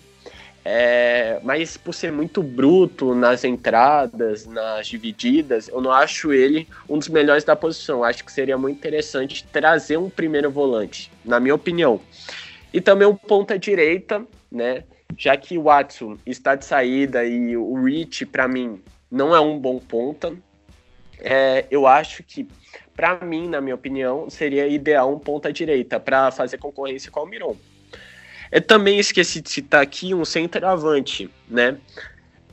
É, 0.65 1.39
mas 1.43 1.75
por 1.75 1.93
ser 1.93 2.11
muito 2.11 2.41
bruto 2.41 3.13
nas 3.13 3.43
entradas, 3.43 4.45
nas 4.45 4.87
divididas, 4.87 5.67
eu 5.67 5.81
não 5.81 5.91
acho 5.91 6.31
ele 6.31 6.67
um 6.87 6.97
dos 6.97 7.09
melhores 7.09 7.43
da 7.43 7.55
posição. 7.55 8.03
Acho 8.03 8.23
que 8.23 8.31
seria 8.31 8.57
muito 8.57 8.77
interessante 8.77 9.45
trazer 9.51 9.97
um 9.97 10.09
primeiro 10.09 10.49
volante, 10.49 11.11
na 11.23 11.39
minha 11.39 11.53
opinião. 11.53 11.99
E 12.73 12.79
também 12.79 13.07
o 13.07 13.13
ponta 13.13 13.59
direita, 13.59 14.25
né? 14.51 14.83
Já 15.17 15.35
que 15.37 15.57
o 15.57 15.63
Watson 15.63 16.17
está 16.25 16.55
de 16.55 16.65
saída 16.65 17.25
e 17.25 17.55
o 17.55 17.83
Rich, 17.83 18.25
para 18.25 18.47
mim, 18.47 18.81
não 19.11 19.35
é 19.35 19.39
um 19.39 19.59
bom 19.59 19.77
ponta, 19.77 20.33
é, 21.23 21.65
eu 21.71 21.87
acho 21.87 22.21
que, 22.21 22.47
para 22.95 23.25
mim, 23.25 23.47
na 23.47 23.61
minha 23.61 23.75
opinião, 23.75 24.29
seria 24.29 24.67
ideal 24.67 25.11
um 25.13 25.17
ponta 25.17 25.51
direita 25.51 25.99
para 25.99 26.29
fazer 26.31 26.57
concorrência 26.57 27.09
com 27.09 27.21
o 27.21 27.25
Miron. 27.25 27.55
Eu 28.51 28.61
também 28.61 28.99
esqueci 28.99 29.41
de 29.41 29.49
citar 29.49 29.81
aqui 29.81 30.13
um 30.13 30.25
centroavante, 30.25 31.29
né? 31.49 31.77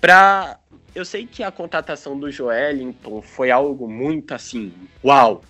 Pra... 0.01 0.59
Eu 0.95 1.05
sei 1.05 1.27
que 1.27 1.43
a 1.43 1.53
contratação 1.53 2.19
do 2.19 2.31
Joelinton 2.31 3.23
foi 3.23 3.51
algo 3.51 3.89
muito 3.89 4.35
assim, 4.35 4.73
uau! 5.05 5.43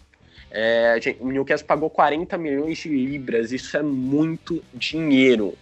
É, 0.50 0.98
gente, 1.00 1.22
o 1.22 1.30
Newcastle 1.30 1.66
pagou 1.66 1.88
40 1.88 2.36
milhões 2.36 2.78
de 2.78 2.88
libras, 2.88 3.52
isso 3.52 3.76
é 3.76 3.82
muito 3.82 4.62
dinheiro. 4.74 5.56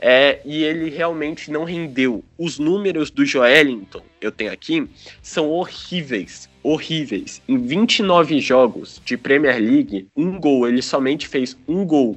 É, 0.00 0.40
e 0.44 0.62
ele 0.62 0.90
realmente 0.90 1.50
não 1.50 1.64
rendeu. 1.64 2.24
Os 2.38 2.58
números 2.58 3.10
do 3.10 3.24
Joelinton, 3.26 4.02
eu 4.20 4.30
tenho 4.30 4.52
aqui, 4.52 4.88
são 5.20 5.48
horríveis. 5.50 6.48
Horríveis. 6.62 7.42
Em 7.48 7.58
29 7.58 8.40
jogos 8.40 9.00
de 9.04 9.16
Premier 9.16 9.58
League, 9.58 10.06
um 10.16 10.38
gol. 10.38 10.68
Ele 10.68 10.82
somente 10.82 11.26
fez 11.26 11.56
um 11.66 11.84
gol 11.84 12.16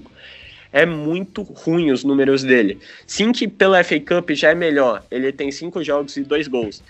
é 0.74 0.86
muito 0.86 1.42
ruim 1.42 1.92
os 1.92 2.04
números 2.04 2.44
dele. 2.44 2.80
Sim 3.06 3.32
que 3.32 3.48
pela 3.48 3.84
FA 3.84 4.00
Cup 4.00 4.32
já 4.32 4.52
é 4.52 4.56
melhor, 4.56 5.04
ele 5.12 5.32
tem 5.32 5.52
cinco 5.52 5.84
jogos 5.84 6.16
e 6.18 6.24
dois 6.24 6.48
gols. 6.48 6.82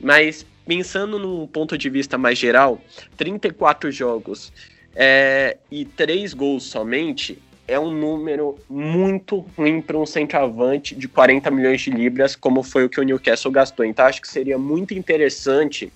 Mas 0.00 0.46
pensando 0.66 1.18
num 1.18 1.46
ponto 1.46 1.76
de 1.76 1.88
vista 1.88 2.18
mais 2.18 2.38
geral, 2.38 2.80
34 3.16 3.90
jogos 3.90 4.52
é, 4.94 5.56
e 5.70 5.84
três 5.84 6.34
gols 6.34 6.64
somente 6.64 7.38
é 7.70 7.78
um 7.78 7.92
número 7.92 8.58
muito 8.68 9.38
ruim 9.56 9.80
para 9.80 9.96
um 9.96 10.04
centroavante 10.04 10.94
de 10.94 11.06
40 11.06 11.50
milhões 11.52 11.80
de 11.80 11.90
libras, 11.90 12.34
como 12.34 12.64
foi 12.64 12.84
o 12.84 12.88
que 12.88 13.00
o 13.00 13.04
Newcastle 13.04 13.52
gastou. 13.52 13.86
Então 13.86 14.04
acho 14.04 14.20
que 14.20 14.28
seria 14.28 14.58
muito 14.58 14.92
interessante 14.92 15.92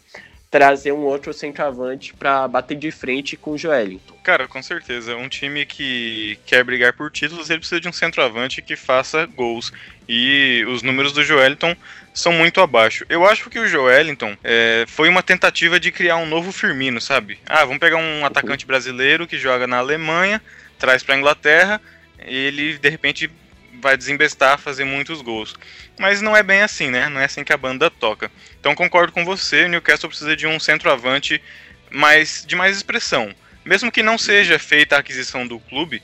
trazer 0.48 0.92
um 0.92 1.00
outro 1.00 1.34
centroavante 1.34 2.14
para 2.14 2.46
bater 2.46 2.76
de 2.76 2.92
frente 2.92 3.36
com 3.36 3.50
o 3.50 3.58
Joelinton. 3.58 4.14
Cara, 4.22 4.46
com 4.46 4.62
certeza. 4.62 5.16
Um 5.16 5.28
time 5.28 5.66
que 5.66 6.38
quer 6.46 6.62
brigar 6.62 6.92
por 6.92 7.10
títulos, 7.10 7.50
ele 7.50 7.58
precisa 7.58 7.80
de 7.80 7.88
um 7.88 7.92
centroavante 7.92 8.62
que 8.62 8.76
faça 8.76 9.26
gols. 9.26 9.72
E 10.08 10.64
os 10.68 10.80
números 10.80 11.12
do 11.12 11.24
Joelinton 11.24 11.74
são 12.12 12.32
muito 12.32 12.60
abaixo. 12.60 13.04
Eu 13.08 13.26
acho 13.26 13.50
que 13.50 13.58
o 13.58 13.66
Joelinton 13.66 14.36
é, 14.44 14.84
foi 14.86 15.08
uma 15.08 15.24
tentativa 15.24 15.80
de 15.80 15.90
criar 15.90 16.18
um 16.18 16.26
novo 16.26 16.52
Firmino, 16.52 17.00
sabe? 17.00 17.36
Ah, 17.44 17.64
vamos 17.64 17.80
pegar 17.80 17.96
um 17.96 18.24
atacante 18.24 18.64
brasileiro 18.64 19.26
que 19.26 19.36
joga 19.36 19.66
na 19.66 19.78
Alemanha, 19.78 20.40
traz 20.78 21.02
para 21.02 21.16
Inglaterra, 21.16 21.80
ele 22.18 22.78
de 22.78 22.88
repente 22.88 23.30
vai 23.80 23.96
desembestar, 23.96 24.58
fazer 24.58 24.84
muitos 24.84 25.20
gols. 25.20 25.54
Mas 25.98 26.22
não 26.22 26.36
é 26.36 26.42
bem 26.42 26.62
assim, 26.62 26.90
né? 26.90 27.08
Não 27.08 27.20
é 27.20 27.24
assim 27.24 27.44
que 27.44 27.52
a 27.52 27.56
banda 27.56 27.90
toca. 27.90 28.30
Então 28.58 28.74
concordo 28.74 29.12
com 29.12 29.24
você, 29.24 29.64
o 29.64 29.68
Newcastle 29.68 30.08
precisa 30.08 30.34
de 30.34 30.46
um 30.46 30.58
centroavante 30.58 31.40
mais, 31.90 32.44
de 32.46 32.56
mais 32.56 32.76
expressão. 32.76 33.34
Mesmo 33.64 33.92
que 33.92 34.02
não 34.02 34.18
seja 34.18 34.58
feita 34.58 34.96
a 34.96 35.00
aquisição 35.00 35.46
do 35.46 35.58
clube 35.58 36.02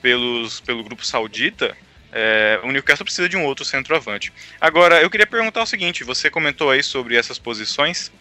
pelos, 0.00 0.60
pelo 0.60 0.82
grupo 0.82 1.04
saudita, 1.04 1.76
é, 2.12 2.60
o 2.62 2.70
Newcastle 2.70 3.04
precisa 3.04 3.28
de 3.28 3.36
um 3.36 3.44
outro 3.44 3.64
centroavante. 3.64 4.32
Agora, 4.60 5.00
eu 5.00 5.08
queria 5.08 5.26
perguntar 5.26 5.62
o 5.62 5.66
seguinte: 5.66 6.04
você 6.04 6.30
comentou 6.30 6.70
aí 6.70 6.82
sobre 6.82 7.16
essas 7.16 7.38
posições, 7.38 8.12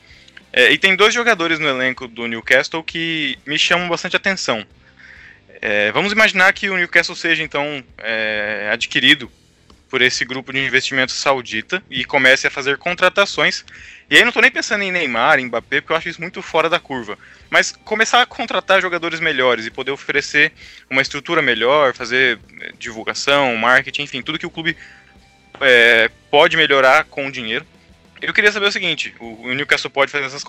é, 0.54 0.72
e 0.72 0.78
tem 0.78 0.95
dois 0.95 1.14
jogadores 1.14 1.60
no 1.60 1.68
elenco 1.68 2.08
do 2.08 2.28
Newcastle 2.28 2.84
que 2.84 3.38
me 3.45 3.58
chamam 3.58 3.88
bastante 3.89 4.16
atenção. 4.16 4.66
É, 5.62 5.91
vamos 5.91 6.12
imaginar 6.12 6.51
que 6.53 6.70
o 6.70 6.76
Newcastle 6.76 7.16
seja 7.16 7.43
então 7.43 7.84
é, 7.99 8.70
adquirido 8.74 9.32
por 9.88 10.01
esse 10.01 10.26
grupo 10.26 10.51
de 10.51 10.66
investimento 10.66 11.12
saudita 11.12 11.84
e 11.89 12.03
comece 12.03 12.47
a 12.47 12.49
fazer 12.49 12.78
contratações. 12.78 13.64
E 14.09 14.16
aí 14.16 14.22
não 14.22 14.30
estou 14.30 14.41
nem 14.41 14.49
pensando 14.49 14.84
em 14.84 14.91
Neymar, 14.91 15.38
em 15.38 15.45
Mbappé, 15.45 15.82
porque 15.82 15.93
eu 15.93 15.97
acho 15.97 16.09
isso 16.09 16.22
muito 16.22 16.41
fora 16.41 16.70
da 16.70 16.80
curva. 16.80 17.18
Mas 17.49 17.72
começar 17.72 18.22
a 18.22 18.26
contratar 18.26 18.82
jogadores 18.82 19.20
melhores 19.20 19.66
e 19.66 19.70
poder 19.70 19.91
oferecer 19.91 20.51
uma 20.89 21.01
estrutura 21.01 21.41
melhor, 21.41 21.93
fazer 21.93 22.39
é, 22.62 22.72
divulgação, 22.80 23.55
marketing, 23.57 24.03
enfim, 24.03 24.22
tudo 24.24 24.39
que 24.39 24.47
o 24.47 24.49
clube 24.49 24.76
é, 25.59 26.09
pode 26.32 26.57
melhorar 26.57 27.03
com 27.03 27.28
o 27.28 27.32
dinheiro. 27.32 27.68
Eu 28.22 28.34
queria 28.34 28.51
saber 28.51 28.68
o 28.68 28.72
seguinte: 28.72 29.14
o 29.20 29.53
Newcastle 29.53 29.91
pode 29.91 30.12
fazer 30.12 30.26
essas 30.26 30.43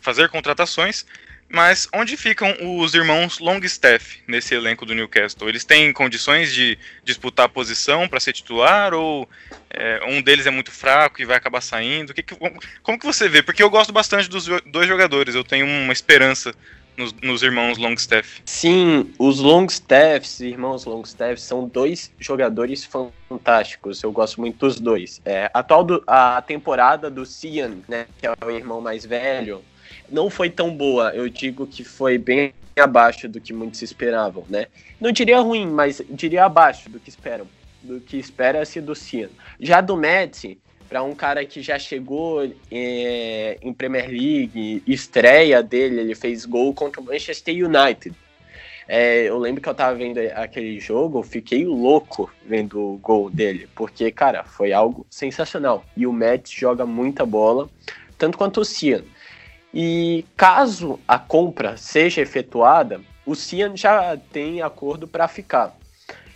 fazer 0.00 0.28
contratações 0.28 1.06
mas 1.54 1.88
onde 1.94 2.16
ficam 2.16 2.52
os 2.78 2.94
irmãos 2.94 3.38
Longstaff 3.38 4.20
nesse 4.26 4.54
elenco 4.54 4.84
do 4.84 4.94
Newcastle? 4.94 5.48
Eles 5.48 5.64
têm 5.64 5.92
condições 5.92 6.52
de 6.52 6.76
disputar 7.04 7.46
a 7.46 7.48
posição 7.48 8.08
para 8.08 8.18
ser 8.18 8.32
titular 8.32 8.92
ou 8.92 9.28
é, 9.70 10.00
um 10.08 10.20
deles 10.20 10.46
é 10.46 10.50
muito 10.50 10.72
fraco 10.72 11.22
e 11.22 11.24
vai 11.24 11.36
acabar 11.36 11.60
saindo? 11.60 12.12
Que 12.12 12.22
que, 12.22 12.36
como 12.82 12.98
que 12.98 13.06
você 13.06 13.28
vê? 13.28 13.42
Porque 13.42 13.62
eu 13.62 13.70
gosto 13.70 13.92
bastante 13.92 14.28
dos 14.28 14.46
dois 14.66 14.88
jogadores, 14.88 15.34
eu 15.34 15.44
tenho 15.44 15.64
uma 15.64 15.92
esperança 15.92 16.52
nos, 16.96 17.12
nos, 17.22 17.42
irmãos 17.42 17.78
Longstaff. 17.78 18.42
Sim, 18.44 19.12
os 19.18 19.38
Longstaffs, 19.38 20.40
irmãos 20.40 20.84
Longstaff, 20.84 21.40
são 21.40 21.68
dois 21.68 22.12
jogadores 22.18 22.84
fantásticos. 22.84 24.02
Eu 24.02 24.12
gosto 24.12 24.40
muito 24.40 24.58
dos 24.58 24.80
dois. 24.80 25.20
É, 25.24 25.50
atual 25.54 25.84
do, 25.84 26.04
a 26.06 26.42
temporada 26.42 27.10
do 27.10 27.24
Cian, 27.24 27.78
né, 27.88 28.06
que 28.18 28.26
é 28.26 28.32
o 28.44 28.50
irmão 28.50 28.80
mais 28.80 29.04
velho, 29.04 29.62
não 30.10 30.30
foi 30.30 30.50
tão 30.50 30.74
boa. 30.74 31.10
Eu 31.14 31.28
digo 31.28 31.66
que 31.66 31.84
foi 31.84 32.18
bem 32.18 32.52
abaixo 32.76 33.28
do 33.28 33.40
que 33.40 33.52
muitos 33.52 33.82
esperavam, 33.82 34.44
né? 34.48 34.66
Não 35.00 35.12
diria 35.12 35.40
ruim, 35.40 35.66
mas 35.66 36.02
diria 36.10 36.44
abaixo 36.44 36.88
do 36.90 36.98
que 36.98 37.08
esperam, 37.08 37.46
do 37.82 38.00
que 38.00 38.16
espera-se 38.16 38.80
do 38.80 38.94
Cian. 38.94 39.28
Já 39.60 39.80
do 39.80 39.96
Messi, 39.96 40.58
para 40.88 41.02
um 41.02 41.14
cara 41.14 41.44
que 41.44 41.62
já 41.62 41.78
chegou 41.78 42.50
é, 42.70 43.58
em 43.62 43.72
Premier 43.72 44.08
League, 44.08 44.82
estreia 44.86 45.62
dele, 45.62 46.00
ele 46.00 46.14
fez 46.14 46.44
gol 46.44 46.74
contra 46.74 47.00
o 47.00 47.04
Manchester 47.04 47.54
United. 47.54 48.14
É, 48.86 49.22
eu 49.22 49.38
lembro 49.38 49.62
que 49.62 49.68
eu 49.68 49.74
tava 49.74 49.96
vendo 49.96 50.18
aquele 50.34 50.78
jogo, 50.78 51.22
fiquei 51.22 51.64
louco 51.64 52.30
vendo 52.46 52.78
o 52.78 52.98
gol 52.98 53.30
dele, 53.30 53.68
porque, 53.74 54.10
cara, 54.10 54.44
foi 54.44 54.72
algo 54.72 55.06
sensacional. 55.08 55.84
E 55.96 56.06
o 56.06 56.12
Mets 56.12 56.52
joga 56.52 56.84
muita 56.84 57.24
bola, 57.24 57.68
tanto 58.18 58.36
quanto 58.36 58.60
o 58.60 58.64
Cian. 58.64 59.02
E 59.76 60.24
caso 60.36 61.00
a 61.08 61.18
compra 61.18 61.76
seja 61.76 62.20
efetuada, 62.20 63.00
o 63.26 63.34
Cian 63.34 63.76
já 63.76 64.16
tem 64.32 64.62
acordo 64.62 65.08
para 65.08 65.26
ficar. 65.26 65.76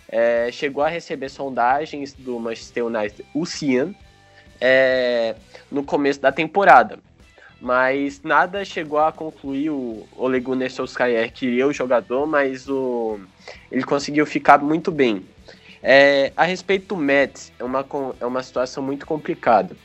É, 0.09 0.51
chegou 0.51 0.83
a 0.83 0.89
receber 0.89 1.29
sondagens 1.29 2.11
do 2.11 2.37
Manchester 2.37 2.85
United, 2.85 3.25
o 3.33 3.45
Cian, 3.45 3.95
é, 4.59 5.35
no 5.71 5.85
começo 5.85 6.19
da 6.19 6.33
temporada. 6.33 6.99
Mas 7.61 8.21
nada 8.23 8.65
chegou 8.65 8.99
a 8.99 9.11
concluir. 9.11 9.69
O 9.69 10.05
Ole 10.17 10.41
Gunnar 10.41 10.69
Solskjaer 10.69 11.31
queria 11.31 11.65
o 11.65 11.71
jogador, 11.71 12.25
mas 12.25 12.67
o, 12.67 13.21
ele 13.71 13.83
conseguiu 13.83 14.25
ficar 14.25 14.59
muito 14.59 14.91
bem. 14.91 15.25
É, 15.81 16.33
a 16.35 16.43
respeito 16.43 16.93
do 16.93 16.97
Mets, 16.97 17.53
é 17.57 17.63
uma, 17.63 17.85
é 18.19 18.25
uma 18.25 18.43
situação 18.43 18.83
muito 18.83 19.05
complicada. 19.05 19.77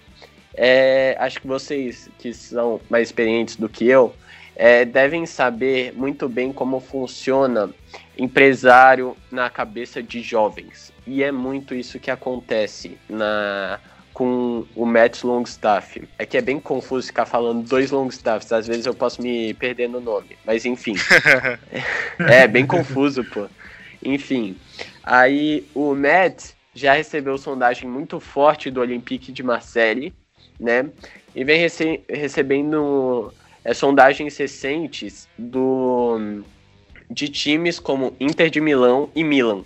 É, 0.56 1.16
acho 1.18 1.40
que 1.40 1.46
vocês 1.46 2.08
que 2.18 2.32
são 2.32 2.80
mais 2.88 3.08
experientes 3.08 3.56
do 3.56 3.68
que 3.68 3.86
eu 3.86 4.14
é, 4.56 4.84
devem 4.84 5.26
saber 5.26 5.92
muito 5.94 6.28
bem 6.28 6.52
como 6.52 6.80
funciona 6.80 7.70
empresário 8.16 9.16
na 9.30 9.50
cabeça 9.50 10.02
de 10.02 10.22
jovens. 10.22 10.92
E 11.06 11.22
é 11.22 11.32
muito 11.32 11.74
isso 11.74 11.98
que 11.98 12.10
acontece 12.10 12.96
na 13.08 13.80
com 14.12 14.64
o 14.76 14.86
Matt 14.86 15.24
Longstaff. 15.24 16.08
É 16.16 16.24
que 16.24 16.36
é 16.36 16.40
bem 16.40 16.60
confuso 16.60 17.08
ficar 17.08 17.26
falando 17.26 17.66
dois 17.66 17.90
Longstaffs, 17.90 18.52
às 18.52 18.64
vezes 18.68 18.86
eu 18.86 18.94
posso 18.94 19.20
me 19.20 19.52
perder 19.54 19.88
no 19.88 20.00
nome, 20.00 20.38
mas 20.46 20.64
enfim. 20.64 20.94
é 22.20 22.46
bem 22.46 22.64
confuso, 22.64 23.24
pô. 23.24 23.48
Enfim, 24.00 24.56
aí 25.02 25.66
o 25.74 25.96
Matt 25.96 26.52
já 26.72 26.94
recebeu 26.94 27.36
sondagem 27.36 27.88
muito 27.88 28.20
forte 28.20 28.70
do 28.70 28.80
Olympique 28.80 29.32
de 29.32 29.42
Marseille, 29.42 30.14
né? 30.58 30.88
E 31.34 31.44
vem 31.44 31.58
rece 31.58 32.00
recebendo 32.08 33.32
é, 33.64 33.74
sondagens 33.74 34.36
recentes 34.36 35.28
do, 35.36 36.42
de 37.10 37.28
times 37.28 37.78
como 37.78 38.14
Inter 38.20 38.50
de 38.50 38.60
Milão 38.60 39.10
e 39.14 39.24
Milan, 39.24 39.64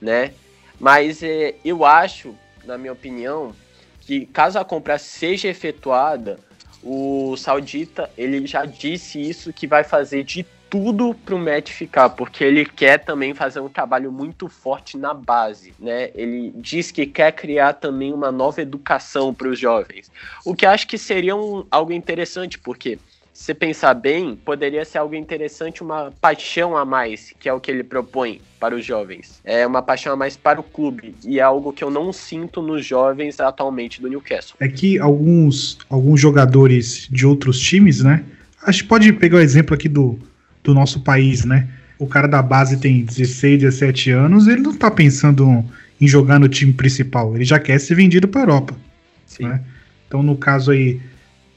né? 0.00 0.32
Mas 0.80 1.22
é, 1.22 1.54
eu 1.64 1.84
acho, 1.84 2.34
na 2.64 2.76
minha 2.78 2.92
opinião, 2.92 3.54
que 4.00 4.26
caso 4.26 4.58
a 4.58 4.64
compra 4.64 4.98
seja 4.98 5.48
efetuada, 5.48 6.38
o 6.82 7.36
saudita 7.36 8.10
ele 8.18 8.46
já 8.46 8.64
disse 8.64 9.20
isso 9.20 9.52
que 9.52 9.66
vai 9.66 9.84
fazer 9.84 10.24
de 10.24 10.44
tudo 10.72 11.14
pro 11.14 11.38
Matt 11.38 11.68
ficar, 11.68 12.08
porque 12.08 12.42
ele 12.42 12.64
quer 12.64 12.96
também 12.96 13.34
fazer 13.34 13.60
um 13.60 13.68
trabalho 13.68 14.10
muito 14.10 14.48
forte 14.48 14.96
na 14.96 15.12
base, 15.12 15.74
né? 15.78 16.08
Ele 16.14 16.50
diz 16.56 16.90
que 16.90 17.04
quer 17.04 17.30
criar 17.32 17.74
também 17.74 18.10
uma 18.10 18.32
nova 18.32 18.62
educação 18.62 19.34
para 19.34 19.48
os 19.48 19.58
jovens, 19.58 20.10
o 20.46 20.54
que 20.54 20.64
acho 20.64 20.88
que 20.88 20.96
seria 20.96 21.36
um, 21.36 21.66
algo 21.70 21.92
interessante, 21.92 22.58
porque 22.58 22.98
se 23.34 23.52
pensar 23.52 23.92
bem, 23.92 24.34
poderia 24.34 24.82
ser 24.86 24.96
algo 24.96 25.14
interessante, 25.14 25.82
uma 25.82 26.10
paixão 26.22 26.74
a 26.74 26.86
mais, 26.86 27.34
que 27.38 27.50
é 27.50 27.52
o 27.52 27.60
que 27.60 27.70
ele 27.70 27.84
propõe 27.84 28.40
para 28.58 28.74
os 28.74 28.82
jovens. 28.82 29.42
É 29.44 29.66
uma 29.66 29.82
paixão 29.82 30.14
a 30.14 30.16
mais 30.16 30.38
para 30.38 30.58
o 30.58 30.62
clube, 30.62 31.14
e 31.22 31.38
é 31.38 31.42
algo 31.42 31.70
que 31.70 31.84
eu 31.84 31.90
não 31.90 32.14
sinto 32.14 32.62
nos 32.62 32.86
jovens 32.86 33.40
atualmente 33.40 34.00
do 34.00 34.08
Newcastle. 34.08 34.56
É 34.58 34.68
que 34.68 34.98
alguns, 34.98 35.76
alguns 35.90 36.18
jogadores 36.18 37.08
de 37.10 37.26
outros 37.26 37.60
times, 37.60 38.02
né? 38.02 38.24
A 38.62 38.72
gente 38.72 38.84
pode 38.84 39.12
pegar 39.12 39.36
o 39.36 39.40
exemplo 39.40 39.74
aqui 39.74 39.88
do, 39.88 40.18
do 40.62 40.74
nosso 40.74 41.00
país, 41.00 41.44
né? 41.44 41.68
O 41.98 42.06
cara 42.06 42.26
da 42.26 42.42
base 42.42 42.76
tem 42.78 43.04
16, 43.04 43.60
17 43.60 44.10
anos, 44.10 44.48
ele 44.48 44.60
não 44.60 44.74
tá 44.74 44.90
pensando 44.90 45.64
em 46.00 46.08
jogar 46.08 46.38
no 46.38 46.48
time 46.48 46.72
principal, 46.72 47.34
ele 47.34 47.44
já 47.44 47.58
quer 47.58 47.78
ser 47.78 47.94
vendido 47.94 48.26
para 48.26 48.42
Europa. 48.42 48.76
Sim. 49.26 49.44
Né? 49.44 49.60
Então, 50.08 50.22
no 50.22 50.36
caso 50.36 50.72
aí 50.72 51.00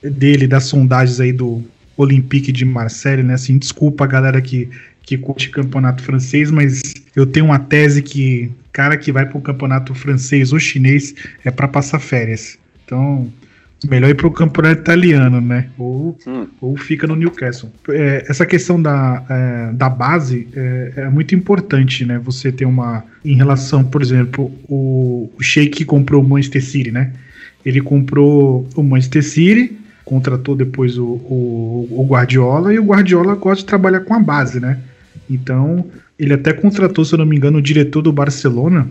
dele, 0.01 0.47
das 0.47 0.65
sondagens 0.65 1.19
aí 1.19 1.33
do 1.33 1.63
Olympique 1.97 2.51
de 2.51 2.63
Marseille, 2.63 3.23
né? 3.23 3.33
Assim, 3.33 3.57
desculpa 3.57 4.03
a 4.03 4.07
galera 4.07 4.41
que, 4.41 4.69
que 5.01 5.17
curte 5.17 5.49
campeonato 5.49 6.03
francês, 6.03 6.51
mas 6.51 6.81
eu 7.15 7.25
tenho 7.25 7.47
uma 7.47 7.59
tese 7.59 8.01
que 8.01 8.51
cara 8.71 8.97
que 8.97 9.11
vai 9.11 9.25
para 9.25 9.37
o 9.37 9.41
campeonato 9.41 9.95
francês 9.95 10.51
ou 10.51 10.59
chinês 10.59 11.15
é 11.45 11.49
para 11.49 11.67
passar 11.67 11.97
férias. 11.97 12.59
Então, 12.83 13.31
melhor 13.89 14.09
ir 14.09 14.15
para 14.15 14.27
o 14.27 14.31
campeonato 14.31 14.81
italiano, 14.81 15.39
né? 15.41 15.69
Ou, 15.77 16.17
hum. 16.27 16.47
ou 16.61 16.77
fica 16.77 17.07
no 17.07 17.15
Newcastle. 17.15 17.71
É, 17.89 18.25
essa 18.27 18.45
questão 18.45 18.81
da, 18.81 19.23
é, 19.29 19.73
da 19.73 19.89
base 19.89 20.47
é, 20.55 20.93
é, 20.97 21.09
muito 21.09 21.35
importante, 21.35 22.05
né? 22.05 22.19
Você 22.19 22.51
ter 22.51 22.65
uma. 22.65 23.03
Em 23.23 23.35
relação, 23.35 23.83
por 23.83 24.01
exemplo, 24.01 24.51
o, 24.67 25.29
o 25.37 25.43
Sheik 25.43 25.85
comprou 25.85 26.21
o 26.21 26.27
Manchester 26.27 26.63
City, 26.63 26.91
né? 26.91 27.13
Ele 27.65 27.81
comprou 27.81 28.67
o 28.75 28.83
Manchester 28.83 29.23
City 29.23 29.77
contratou 30.05 30.55
depois 30.55 30.99
o, 30.99 31.03
o, 31.03 31.87
o, 31.89 32.05
Guardiola 32.07 32.71
e 32.71 32.77
o 32.77 32.83
Guardiola 32.83 33.33
gosta 33.33 33.63
de 33.63 33.65
trabalhar 33.65 34.01
com 34.01 34.13
a 34.13 34.19
base, 34.19 34.59
né? 34.59 34.77
Então, 35.27 35.87
ele 36.17 36.33
até 36.33 36.53
contratou, 36.53 37.03
se 37.03 37.13
eu 37.13 37.17
não 37.17 37.25
me 37.25 37.35
engano, 37.35 37.57
o 37.57 37.61
diretor 37.61 38.03
do 38.03 38.13
Barcelona 38.13 38.87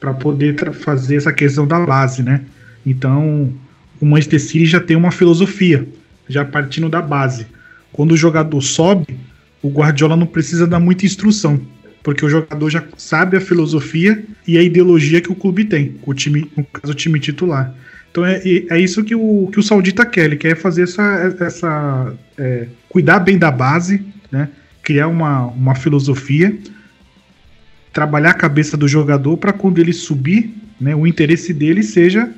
para 0.00 0.14
poder 0.14 0.72
fazer 0.72 1.16
essa 1.16 1.32
questão 1.32 1.66
da 1.66 1.78
base, 1.80 2.22
né? 2.22 2.40
Então, 2.84 3.52
o 4.00 4.06
Manchester 4.06 4.40
City 4.40 4.66
já 4.66 4.80
tem 4.80 4.96
uma 4.96 5.10
filosofia, 5.10 5.86
já 6.28 6.44
partindo 6.44 6.88
da 6.88 7.00
base. 7.00 7.46
Quando 7.92 8.12
o 8.12 8.16
jogador 8.16 8.60
sobe, 8.60 9.16
o 9.62 9.68
Guardiola 9.68 10.16
não 10.16 10.26
precisa 10.26 10.66
dar 10.66 10.80
muita 10.80 11.06
instrução, 11.06 11.60
porque 12.02 12.24
o 12.24 12.28
jogador 12.28 12.68
já 12.70 12.82
sabe 12.96 13.36
a 13.36 13.40
filosofia 13.40 14.24
e 14.46 14.58
a 14.58 14.62
ideologia 14.62 15.20
que 15.20 15.32
o 15.32 15.34
clube 15.34 15.64
tem, 15.64 15.96
o 16.04 16.12
time, 16.12 16.50
no 16.56 16.64
caso, 16.64 16.92
o 16.92 16.96
time 16.96 17.18
titular. 17.20 17.74
Então 18.10 18.24
é, 18.24 18.40
é 18.44 18.78
isso 18.78 19.02
que 19.02 19.14
o, 19.14 19.48
que 19.52 19.58
o 19.58 19.62
Saudita 19.62 20.06
quer, 20.06 20.26
ele 20.26 20.36
quer 20.36 20.56
fazer 20.56 20.82
essa. 20.82 21.36
essa 21.40 22.14
é, 22.38 22.68
cuidar 22.88 23.20
bem 23.20 23.36
da 23.36 23.50
base, 23.50 24.04
né? 24.30 24.48
criar 24.84 25.08
uma, 25.08 25.46
uma 25.46 25.74
filosofia, 25.74 26.56
trabalhar 27.92 28.30
a 28.30 28.34
cabeça 28.34 28.76
do 28.76 28.86
jogador 28.86 29.36
para 29.36 29.52
quando 29.52 29.78
ele 29.78 29.92
subir, 29.92 30.54
né, 30.80 30.94
o 30.94 31.06
interesse 31.06 31.54
dele 31.54 31.82
seja 31.82 32.30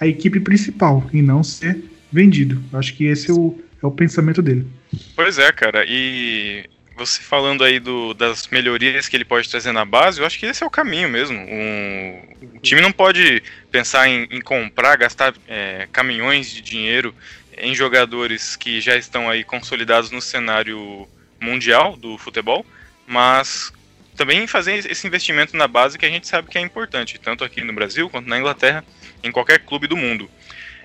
a 0.00 0.06
equipe 0.06 0.40
principal 0.40 1.08
e 1.12 1.20
não 1.22 1.42
ser 1.42 1.84
vendido. 2.12 2.62
Acho 2.72 2.94
que 2.94 3.04
esse 3.04 3.30
é 3.30 3.34
o, 3.34 3.58
é 3.82 3.86
o 3.86 3.90
pensamento 3.90 4.42
dele. 4.42 4.66
Pois 5.14 5.38
é, 5.38 5.50
cara. 5.52 5.84
E 5.86 6.64
você 6.96 7.22
falando 7.22 7.62
aí 7.62 7.78
do, 7.78 8.12
das 8.14 8.48
melhorias 8.48 9.08
que 9.08 9.16
ele 9.16 9.24
pode 9.24 9.48
trazer 9.48 9.72
na 9.72 9.84
base, 9.84 10.20
eu 10.20 10.26
acho 10.26 10.38
que 10.38 10.46
esse 10.46 10.62
é 10.62 10.66
o 10.66 10.70
caminho 10.70 11.08
mesmo. 11.08 11.38
Um, 11.38 12.22
o 12.56 12.60
time 12.60 12.80
não 12.80 12.92
pode 12.92 13.42
pensar 13.70 14.08
em, 14.08 14.26
em 14.30 14.40
comprar, 14.40 14.96
gastar 14.96 15.34
é, 15.46 15.88
caminhões 15.92 16.50
de 16.50 16.60
dinheiro 16.60 17.14
em 17.56 17.74
jogadores 17.74 18.56
que 18.56 18.80
já 18.80 18.96
estão 18.96 19.28
aí 19.28 19.44
consolidados 19.44 20.10
no 20.10 20.20
cenário 20.20 21.08
mundial 21.40 21.96
do 21.96 22.18
futebol, 22.18 22.64
mas 23.06 23.72
também 24.16 24.46
fazer 24.48 24.84
esse 24.90 25.06
investimento 25.06 25.56
na 25.56 25.68
base 25.68 25.96
que 25.96 26.04
a 26.04 26.10
gente 26.10 26.26
sabe 26.26 26.48
que 26.48 26.58
é 26.58 26.60
importante, 26.60 27.18
tanto 27.18 27.44
aqui 27.44 27.62
no 27.62 27.72
Brasil 27.72 28.10
quanto 28.10 28.28
na 28.28 28.38
Inglaterra, 28.38 28.84
em 29.22 29.32
qualquer 29.32 29.60
clube 29.60 29.86
do 29.86 29.96
mundo. 29.96 30.30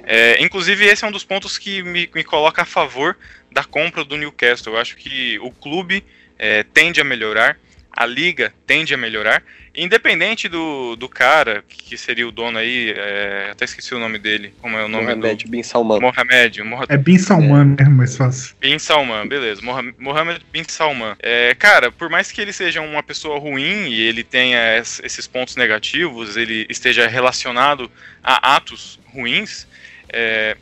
É, 0.05 0.41
inclusive, 0.43 0.85
esse 0.85 1.05
é 1.05 1.07
um 1.07 1.11
dos 1.11 1.23
pontos 1.23 1.57
que 1.57 1.81
me, 1.81 2.09
me 2.13 2.23
coloca 2.23 2.61
a 2.63 2.65
favor 2.65 3.17
da 3.51 3.63
compra 3.63 4.03
do 4.03 4.17
Newcastle. 4.17 4.73
Eu 4.73 4.79
acho 4.79 4.95
que 4.95 5.39
o 5.39 5.51
clube 5.51 6.03
é, 6.37 6.63
tende 6.63 6.99
a 6.99 7.03
melhorar, 7.03 7.57
a 7.95 8.05
liga 8.05 8.51
tende 8.65 8.93
a 8.93 8.97
melhorar. 8.97 9.43
Independente 9.75 10.47
do, 10.47 10.95
do 10.95 11.07
cara, 11.07 11.63
que 11.67 11.97
seria 11.97 12.27
o 12.27 12.31
dono 12.31 12.57
aí, 12.57 12.93
é, 12.95 13.49
até 13.51 13.65
esqueci 13.65 13.93
o 13.95 13.99
nome 13.99 14.19
dele. 14.19 14.53
Como 14.61 14.77
é 14.77 14.83
o 14.83 14.87
nome 14.87 15.05
Mohamed 15.05 15.45
do... 15.45 15.49
Bin 15.49 15.63
Salman. 15.63 15.99
Mohamed. 15.99 16.61
É 16.89 16.97
Bin 16.97 17.17
Salman, 17.17 17.75
é. 17.79 17.83
né? 17.83 17.89
Mais 17.89 18.15
fácil. 18.15 18.55
Bin 18.59 18.77
Salman, 18.77 19.27
beleza. 19.27 19.61
Mohamed 19.61 20.45
Bin 20.51 20.63
Salman. 20.67 21.15
É, 21.19 21.55
cara, 21.55 21.91
por 21.91 22.09
mais 22.09 22.31
que 22.31 22.41
ele 22.41 22.53
seja 22.53 22.81
uma 22.81 23.01
pessoa 23.01 23.39
ruim 23.39 23.87
e 23.87 24.01
ele 24.01 24.23
tenha 24.23 24.77
esses 24.77 25.27
pontos 25.27 25.55
negativos, 25.55 26.35
ele 26.37 26.65
esteja 26.69 27.07
relacionado 27.07 27.89
a 28.23 28.55
atos 28.55 28.99
ruins, 29.11 29.67
é, 30.09 30.57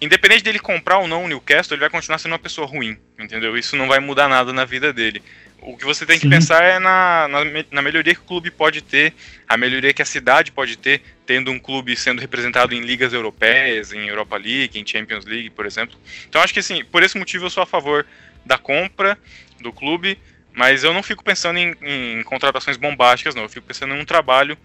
independente 0.00 0.42
dele 0.42 0.58
comprar 0.58 0.98
ou 0.98 1.08
não 1.08 1.24
o 1.24 1.28
Newcastle, 1.28 1.74
ele 1.74 1.80
vai 1.80 1.90
continuar 1.90 2.18
sendo 2.18 2.32
uma 2.32 2.38
pessoa 2.38 2.66
ruim, 2.66 2.96
entendeu? 3.18 3.56
Isso 3.56 3.76
não 3.76 3.88
vai 3.88 4.00
mudar 4.00 4.28
nada 4.28 4.52
na 4.52 4.64
vida 4.64 4.92
dele. 4.92 5.22
O 5.60 5.76
que 5.76 5.84
você 5.84 6.06
tem 6.06 6.16
Sim. 6.16 6.22
que 6.22 6.28
pensar 6.28 6.62
é 6.62 6.78
na, 6.78 7.26
na, 7.28 7.40
na, 7.70 7.82
melhoria 7.82 8.14
que 8.14 8.20
o 8.20 8.24
clube 8.24 8.50
pode 8.50 8.80
ter, 8.80 9.12
a 9.46 9.56
melhoria 9.56 9.92
que 9.92 10.00
a 10.00 10.04
cidade 10.04 10.52
pode 10.52 10.78
ter, 10.78 11.02
tendo 11.26 11.50
um 11.50 11.58
clube 11.58 11.96
sendo 11.96 12.20
representado 12.20 12.74
em 12.74 12.80
ligas 12.80 13.12
europeias, 13.12 13.92
em 13.92 14.06
Europa 14.06 14.36
League, 14.36 14.78
em 14.78 14.86
Champions 14.86 15.24
League, 15.24 15.50
por 15.50 15.66
exemplo. 15.66 15.98
Então 16.28 16.40
acho 16.40 16.52
que 16.52 16.60
assim, 16.60 16.84
por 16.84 17.02
esse 17.02 17.18
motivo 17.18 17.46
eu 17.46 17.50
sou 17.50 17.62
a 17.62 17.66
favor 17.66 18.06
da 18.46 18.56
compra 18.56 19.18
do 19.60 19.72
clube, 19.72 20.18
mas 20.52 20.84
eu 20.84 20.94
não 20.94 21.02
fico 21.02 21.24
pensando 21.24 21.58
em, 21.58 21.74
em 21.82 22.22
contratações 22.22 22.76
bombásticas, 22.76 23.34
não. 23.34 23.42
Eu 23.42 23.48
fico 23.48 23.66
pensando 23.66 23.94
em 23.94 24.00
um 24.00 24.04
trabalho 24.04 24.56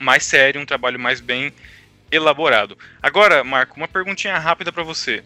mais 0.00 0.24
sério, 0.24 0.60
um 0.60 0.66
trabalho 0.66 0.98
mais 0.98 1.20
bem 1.20 1.52
elaborado. 2.10 2.76
Agora, 3.02 3.42
Marco, 3.42 3.76
uma 3.76 3.88
perguntinha 3.88 4.38
rápida 4.38 4.72
para 4.72 4.82
você. 4.82 5.22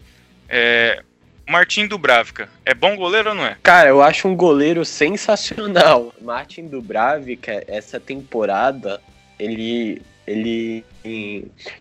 É, 0.49 1.03
Martin 1.47 1.87
Dubravka, 1.87 2.49
é 2.65 2.73
bom 2.73 2.95
goleiro 2.97 3.29
ou 3.29 3.35
não 3.35 3.45
é? 3.45 3.55
Cara, 3.63 3.87
eu 3.87 4.01
acho 4.01 4.27
um 4.27 4.35
goleiro 4.35 4.83
sensacional. 4.83 6.13
Martin 6.21 6.67
Dubravka, 6.67 7.63
essa 7.67 7.99
temporada, 7.99 9.01
ele 9.39 10.01
ele 10.27 10.83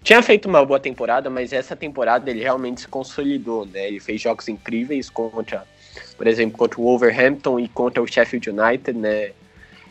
tinha 0.05 0.23
feito 0.23 0.47
uma 0.49 0.65
boa 0.65 0.79
temporada, 0.79 1.29
mas 1.29 1.53
essa 1.53 1.75
temporada 1.75 2.31
ele 2.31 2.43
realmente 2.43 2.83
se 2.83 2.89
consolidou, 2.89 3.67
né? 3.67 3.89
Ele 3.89 3.99
fez 3.99 4.21
jogos 4.21 4.47
incríveis 4.47 5.11
contra, 5.11 5.67
por 6.17 6.29
exemplo, 6.29 6.57
contra 6.57 6.81
o 6.81 6.85
Wolverhampton 6.85 7.59
e 7.59 7.67
contra 7.67 8.01
o 8.01 8.07
Sheffield 8.07 8.51
United, 8.51 8.97
né? 8.97 9.33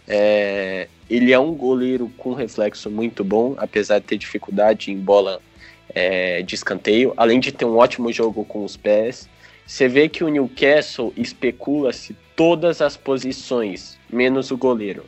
É, 0.08 0.88
ele 1.10 1.34
é 1.34 1.40
um 1.40 1.54
goleiro 1.54 2.10
com 2.18 2.34
reflexo 2.34 2.90
muito 2.90 3.26
bom, 3.26 3.56
apesar 3.58 4.00
de 4.00 4.06
ter 4.06 4.18
dificuldade 4.18 4.90
em 4.90 4.98
bola 4.98 5.42
é, 5.94 6.42
de 6.42 6.56
escanteio, 6.56 7.14
além 7.18 7.42
de 7.42 7.52
ter 7.52 7.66
um 7.66 7.76
ótimo 7.76 8.12
jogo 8.14 8.46
com 8.46 8.64
os 8.64 8.78
pés. 8.78 9.28
Você 9.66 9.88
vê 9.88 10.08
que 10.08 10.24
o 10.24 10.30
Newcastle 10.30 11.14
especula-se 11.18 12.16
todas 12.36 12.82
as 12.82 12.96
posições, 12.96 13.98
menos 14.10 14.52
o 14.52 14.58
goleiro. 14.58 15.06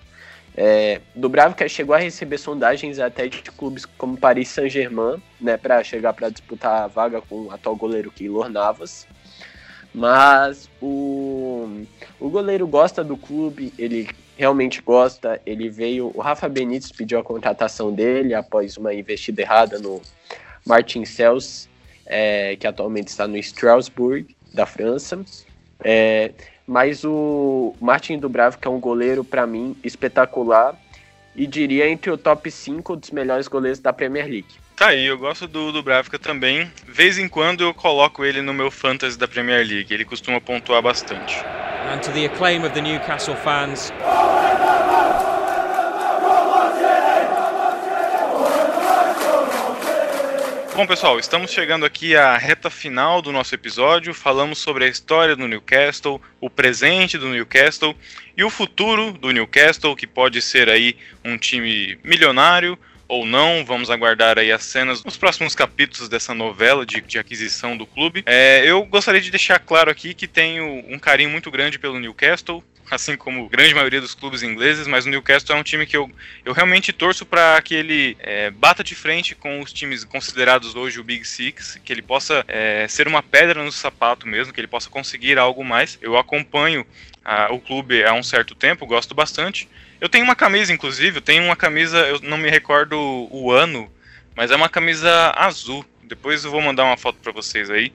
É, 0.56 1.02
Dubravka 1.14 1.70
chegou 1.70 1.94
a 1.94 2.00
receber 2.00 2.40
sondagens 2.40 2.98
até 2.98 3.28
de 3.28 3.44
clubes 3.44 3.86
como 3.86 4.18
Paris 4.18 4.50
Saint-Germain, 4.50 5.22
né, 5.40 5.56
para 5.56 5.84
chegar 5.84 6.14
para 6.14 6.30
disputar 6.30 6.82
a 6.82 6.88
vaga 6.88 7.22
com 7.22 7.44
o 7.44 7.52
atual 7.52 7.76
goleiro 7.76 8.12
Keylor 8.12 8.50
Navas. 8.50 9.08
Mas 9.94 10.68
o, 10.82 11.86
o 12.20 12.30
goleiro 12.30 12.68
gosta 12.68 13.04
do 13.04 13.16
clube, 13.16 13.72
ele 13.78 14.10
realmente 14.38 14.82
gosta. 14.82 15.42
Ele 15.46 15.70
veio. 15.70 16.12
O 16.14 16.22
Rafa 16.22 16.48
Benítez 16.48 16.92
pediu 16.92 17.20
a 17.20 17.24
contratação 17.24 17.92
dele 17.92 18.34
após 18.34 18.78
uma 18.78 18.94
investida 18.94 19.42
errada 19.42 19.80
no 19.80 20.02
Martin 20.66 21.04
Cels, 21.06 21.68
é, 22.06 22.56
que 22.56 22.68
atualmente 22.68 23.08
está 23.08 23.28
no 23.28 23.38
Strasbourg, 23.38 24.37
da 24.54 24.66
França. 24.66 25.24
É, 25.84 26.32
mas 26.66 27.04
o 27.04 27.76
Martin 27.80 28.18
Dubravka 28.20 28.68
é 28.68 28.72
um 28.72 28.80
goleiro, 28.80 29.24
para 29.24 29.48
mim, 29.48 29.76
espetacular 29.84 30.76
e 31.36 31.46
diria 31.46 31.88
entre 31.88 32.10
o 32.10 32.18
top 32.18 32.50
5 32.50 32.96
dos 32.96 33.12
melhores 33.12 33.48
goleiros 33.48 33.80
da 33.80 33.94
Premier 33.94 34.26
League. 34.26 34.56
Tá 34.76 34.88
aí, 34.88 35.06
eu 35.06 35.18
gosto 35.18 35.48
do 35.48 35.72
Dubravka 35.72 36.20
também. 36.20 36.72
Vez 36.88 37.18
em 37.18 37.28
quando 37.28 37.64
eu 37.64 37.74
coloco 37.74 38.26
ele 38.26 38.42
no 38.42 38.54
meu 38.54 38.70
fantasy 38.70 39.18
da 39.18 39.28
Premier 39.28 39.66
League, 39.66 39.94
ele 39.94 40.04
costuma 40.04 40.42
pontuar 40.42 40.82
bastante. 40.82 41.36
And 41.92 42.00
to 42.00 42.12
the 42.12 42.26
acclaim 42.26 42.64
of 42.64 42.74
the 42.74 42.82
Newcastle 42.82 43.36
fans. 43.36 43.94
Bom, 50.78 50.86
pessoal, 50.86 51.18
estamos 51.18 51.50
chegando 51.50 51.88
aqui 51.88 52.16
à 52.16 52.38
reta 52.38 52.70
final 52.70 53.20
do 53.20 53.32
nosso 53.32 53.56
episódio. 53.56 54.14
Falamos 54.14 54.60
sobre 54.60 54.86
a 54.86 54.88
história 54.88 55.36
do 55.36 55.48
Newcastle, 55.48 56.22
o 56.40 56.52
presente 56.52 57.18
do 57.18 57.30
Newcastle 57.30 57.96
e 58.38 58.44
o 58.44 58.50
futuro 58.52 59.12
do 59.12 59.32
Newcastle, 59.32 59.96
que 59.96 60.06
pode 60.06 60.40
ser 60.40 60.70
aí 60.70 60.96
um 61.26 61.36
time 61.36 61.98
milionário 62.04 62.78
ou 63.08 63.26
não. 63.26 63.66
Vamos 63.66 63.90
aguardar 63.90 64.38
aí 64.38 64.52
as 64.52 64.66
cenas 64.66 65.04
nos 65.04 65.18
próximos 65.18 65.56
capítulos 65.56 66.08
dessa 66.08 66.36
novela 66.36 66.86
de, 66.86 67.02
de 67.02 67.18
aquisição 67.18 67.76
do 67.76 67.88
clube. 67.88 68.22
É, 68.28 68.62
eu 68.64 68.86
gostaria 68.86 69.20
de 69.20 69.32
deixar 69.32 69.58
claro 69.58 69.90
aqui 69.90 70.14
que 70.14 70.28
tenho 70.28 70.86
um 70.88 71.00
carinho 71.00 71.32
muito 71.32 71.50
grande 71.50 71.80
pelo 71.80 72.00
Newcastle 72.00 72.64
assim 72.90 73.18
como 73.18 73.46
a 73.46 73.50
grande 73.50 73.74
maioria 73.74 74.00
dos 74.00 74.16
clubes 74.16 74.44
ingleses, 74.44 74.88
mas 74.88 75.06
o 75.06 75.10
Newcastle 75.10 75.56
é 75.56 75.60
um 75.60 75.64
time 75.64 75.86
que 75.86 75.98
eu, 75.98 76.10
eu 76.46 76.54
realmente 76.54 76.94
torço 76.94 77.26
para 77.26 77.62
que 77.62 77.76
ele 77.76 78.16
é, 78.20 78.50
bata 78.50 78.84
de 78.84 78.96
frente 78.96 79.36
com 79.36 79.62
os 79.62 79.74
times 79.74 80.04
considerados 80.04 80.76
hoje 80.76 81.00
o 81.00 81.04
Big 81.04 81.26
Six, 81.26 81.80
que 81.84 81.92
ele 81.92 82.02
possa 82.02 82.46
é, 82.48 82.88
ser 82.88 83.08
uma 83.08 83.22
pedra 83.22 83.64
no 83.64 83.72
sapato 83.72 84.28
mesmo, 84.28 84.54
que 84.54 84.60
ele 84.60 84.68
possa 84.68 84.90
conseguir 84.90 85.38
algo 85.38 85.64
mais. 85.64 85.98
Eu 86.02 86.18
acompanho 86.18 86.86
a, 87.24 87.52
o 87.54 87.60
clube 87.60 88.04
há 88.04 88.14
um 88.14 88.24
certo 88.24 88.56
tempo, 88.56 88.86
gosto 88.86 89.14
bastante. 89.14 89.68
Eu 90.00 90.08
tenho 90.08 90.24
uma 90.24 90.36
camisa, 90.36 90.72
inclusive, 90.72 91.18
eu 91.18 91.22
tenho 91.22 91.44
uma 91.44 91.56
camisa, 91.56 91.98
eu 92.00 92.20
não 92.22 92.38
me 92.38 92.50
recordo 92.50 92.98
o 93.32 93.52
ano, 93.52 93.92
mas 94.36 94.52
é 94.52 94.56
uma 94.56 94.70
camisa 94.70 95.34
azul. 95.36 95.86
Depois 96.04 96.46
eu 96.46 96.52
vou 96.52 96.62
mandar 96.62 96.86
uma 96.86 96.96
foto 96.96 97.18
para 97.22 97.32
vocês 97.34 97.70
aí. 97.70 97.92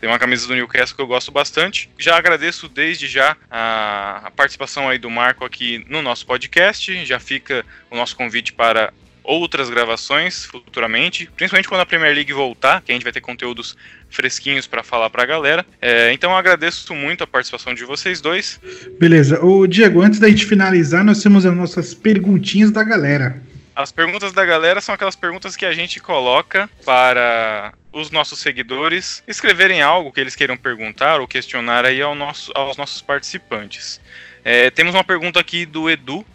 Tem 0.00 0.08
uma 0.08 0.18
camisa 0.18 0.46
do 0.46 0.54
Newcastle 0.54 0.96
que 0.96 1.02
eu 1.02 1.06
gosto 1.06 1.32
bastante. 1.32 1.90
Já 1.98 2.16
agradeço 2.16 2.68
desde 2.68 3.08
já 3.08 3.36
a, 3.50 4.22
a, 4.26 4.30
participação 4.30 4.88
aí 4.88 4.98
do 4.98 5.10
Marco 5.10 5.44
aqui 5.44 5.84
no 5.88 6.00
nosso 6.02 6.24
podcast. 6.24 7.04
Já 7.04 7.18
fica 7.18 7.64
o 7.90 7.96
nosso 7.96 8.14
convite 8.16 8.52
para 8.52 8.92
outras 9.24 9.68
gravações 9.68 10.46
futuramente, 10.46 11.28
principalmente 11.36 11.68
quando 11.68 11.82
a 11.82 11.86
Premier 11.86 12.14
League 12.14 12.32
voltar, 12.32 12.80
que 12.80 12.90
a 12.90 12.94
gente 12.94 13.02
vai 13.02 13.12
ter 13.12 13.20
conteúdos 13.20 13.76
fresquinhos 14.08 14.66
para 14.66 14.82
falar 14.82 15.10
para 15.10 15.22
a 15.22 15.26
galera. 15.26 15.66
É, 15.82 16.12
então 16.12 16.34
agradeço 16.34 16.94
muito 16.94 17.22
a 17.22 17.26
participação 17.26 17.74
de 17.74 17.84
vocês 17.84 18.22
dois. 18.22 18.58
Beleza. 18.98 19.44
O 19.44 19.66
Diego, 19.66 20.00
antes 20.00 20.18
da 20.18 20.28
gente 20.28 20.46
finalizar, 20.46 21.04
nós 21.04 21.22
temos 21.22 21.44
as 21.44 21.54
nossas 21.54 21.92
perguntinhas 21.92 22.70
da 22.70 22.82
galera. 22.82 23.42
As 23.78 23.92
perguntas 23.92 24.32
da 24.32 24.44
galera 24.44 24.80
são 24.80 24.92
aquelas 24.92 25.14
perguntas 25.14 25.54
que 25.54 25.64
a 25.64 25.70
gente 25.70 26.00
coloca 26.00 26.68
para 26.84 27.72
os 27.92 28.10
nossos 28.10 28.40
seguidores 28.40 29.22
escreverem 29.24 29.80
algo 29.80 30.10
que 30.10 30.18
eles 30.18 30.34
queiram 30.34 30.56
perguntar 30.56 31.20
ou 31.20 31.28
questionar 31.28 31.84
aí 31.84 32.02
ao 32.02 32.12
nosso, 32.12 32.50
aos 32.56 32.76
nossos 32.76 33.00
participantes. 33.00 34.00
É, 34.44 34.68
temos 34.68 34.96
uma 34.96 35.04
pergunta 35.04 35.38
aqui 35.38 35.64
do 35.64 35.88
Edu, 35.88 36.26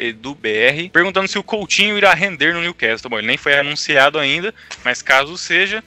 EduBR, 0.00 0.90
perguntando 0.92 1.28
se 1.28 1.38
o 1.38 1.44
Coutinho 1.44 1.96
irá 1.96 2.12
render 2.14 2.52
no 2.52 2.60
Newcastle. 2.60 3.08
Bom, 3.08 3.18
ele 3.18 3.28
nem 3.28 3.36
foi 3.36 3.56
anunciado 3.56 4.18
ainda, 4.18 4.52
mas 4.84 5.00
caso 5.02 5.38
seja, 5.38 5.84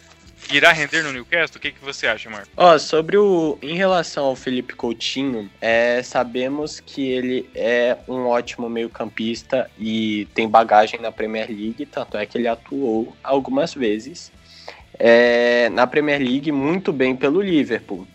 irá 0.52 0.72
render 0.72 1.04
no 1.04 1.12
Newcastle? 1.12 1.58
O 1.58 1.62
que, 1.62 1.72
que 1.72 1.84
você 1.84 2.08
acha, 2.08 2.30
Marco? 2.30 2.50
Ó, 2.56 2.78
sobre 2.78 3.18
o. 3.18 3.58
Em 3.62 3.76
relação 3.76 4.26
ao 4.26 4.36
Felipe 4.36 4.74
Coutinho, 4.74 5.50
é, 5.60 6.02
sabemos 6.04 6.80
que 6.80 7.08
ele 7.08 7.50
é 7.54 7.98
um 8.08 8.28
ótimo 8.28 8.70
meio-campista 8.70 9.70
e 9.78 10.28
tem 10.34 10.48
bagagem 10.48 11.00
na 11.00 11.12
Premier 11.12 11.48
League, 11.48 11.86
tanto 11.86 12.18
é 12.18 12.26
que 12.26 12.38
ele 12.38 12.48
atuou 12.48 13.16
algumas 13.24 13.74
vezes 13.74 14.32
é, 15.00 15.70
na 15.70 15.86
Premier 15.86 16.20
League 16.20 16.52
muito 16.52 16.91
bem 16.91 17.16
pelo 17.16 17.41
Liverpool. 17.41 18.08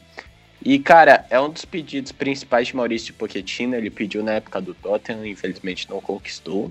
E, 0.62 0.78
cara, 0.78 1.24
é 1.31 1.41
um 1.41 1.49
dos 1.49 1.64
pedidos 1.64 2.12
principais 2.12 2.68
de 2.68 2.76
Maurício 2.76 3.14
Pochettino. 3.14 3.74
Ele 3.74 3.89
pediu 3.89 4.22
na 4.22 4.33
época 4.33 4.61
do 4.61 4.74
Tottenham, 4.74 5.26
infelizmente 5.26 5.89
não 5.89 6.01
conquistou. 6.01 6.70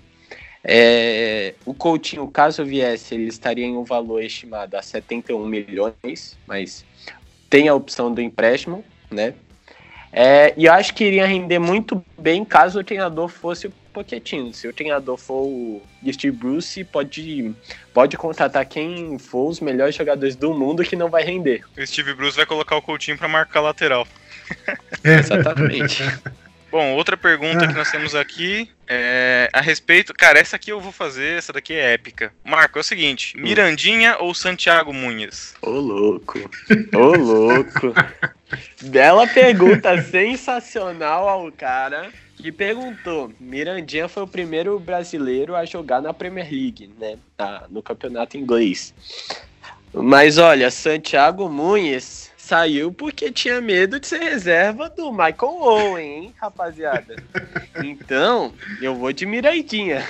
É, 0.64 1.53
o 1.66 1.74
Coutinho, 1.74 2.28
caso 2.28 2.66
viesse, 2.66 3.16
ele 3.16 3.28
estaria 3.28 3.66
em 3.66 3.78
um 3.78 3.84
valor 3.84 4.22
estimado 4.22 4.76
a 4.76 4.82
71 4.82 5.45
milhões, 5.45 6.38
mas 6.45 6.86
tem 7.49 7.68
a 7.68 7.74
opção 7.74 8.14
do 8.14 8.22
empréstimo, 8.22 8.84
né? 9.10 9.34
É, 10.12 10.53
e 10.57 10.66
eu 10.66 10.74
acho 10.74 10.93
que 10.93 11.03
iria 11.03 11.26
render 11.26 11.60
muito 11.60 12.03
bem 12.18 12.43
caso 12.43 12.80
o 12.80 12.84
treinador 12.84 13.28
fosse 13.28 13.68
o 13.68 13.74
Pochettino. 13.93 14.53
Se 14.53 14.68
o 14.68 14.74
treinador 14.74 15.18
for 15.18 15.45
o 15.45 15.82
Steve 16.12 16.36
Bruce, 16.36 16.84
pode, 16.84 17.53
pode 17.93 18.18
contratar 18.18 18.66
quem 18.66 19.20
for 19.20 19.49
os 19.49 19.60
melhores 19.60 19.95
jogadores 19.95 20.36
do 20.36 20.53
mundo 20.53 20.84
que 20.84 20.95
não 20.95 21.10
vai 21.10 21.24
render. 21.24 21.64
O 21.78 21.86
Steve 21.86 22.14
Bruce 22.14 22.36
vai 22.36 22.45
colocar 22.45 22.76
o 22.76 22.82
Coutinho 22.82 23.18
para 23.18 23.28
marcar 23.28 23.62
lateral. 23.62 24.07
Exatamente. 25.03 26.03
Bom, 26.72 26.93
outra 26.93 27.17
pergunta 27.17 27.67
que 27.67 27.74
nós 27.74 27.89
temos 27.89 28.13
aqui 28.13 28.70
é 28.88 29.49
a 29.51 29.59
respeito. 29.59 30.13
Cara, 30.13 30.39
essa 30.39 30.55
aqui 30.55 30.72
eu 30.72 30.80
vou 30.80 30.91
fazer, 30.91 31.38
essa 31.38 31.51
daqui 31.51 31.74
é 31.74 31.93
épica. 31.93 32.32
Marco, 32.43 32.78
é 32.78 32.82
o 32.82 32.84
seguinte: 32.84 33.36
hum. 33.36 33.41
Mirandinha 33.41 34.17
ou 34.20 34.34
Santiago 34.36 34.93
Munhas? 34.93 35.55
Ô, 35.61 35.72
louco. 35.72 36.39
Ô, 36.93 37.15
louco. 37.15 37.93
Bela 38.84 39.28
pergunta 39.28 40.01
sensacional 40.03 41.28
ao 41.28 41.51
cara 41.51 42.11
que 42.36 42.51
perguntou. 42.51 43.32
Mirandinha 43.39 44.07
foi 44.07 44.24
o 44.24 44.28
primeiro 44.28 44.80
brasileiro 44.80 45.55
a 45.55 45.65
jogar 45.65 46.01
na 46.01 46.13
Premier 46.13 46.49
League, 46.49 46.89
né? 46.99 47.17
no 47.70 47.82
campeonato 47.82 48.38
inglês. 48.38 48.93
Mas 49.93 50.38
olha, 50.38 50.70
Santiago 50.70 51.49
Munhas 51.49 52.28
saiu 52.50 52.91
porque 52.91 53.32
tinha 53.32 53.62
medo 53.62 54.00
de 54.00 54.08
ser 54.08 54.20
reserva 54.20 54.89
do 54.89 55.12
Michael 55.12 55.62
Owen, 55.62 56.24
hein, 56.24 56.36
rapaziada? 56.38 57.16
Então, 57.82 58.54
eu 58.82 58.93
vou 58.93 59.14
de 59.14 59.26
Mirandinha. 59.26 60.06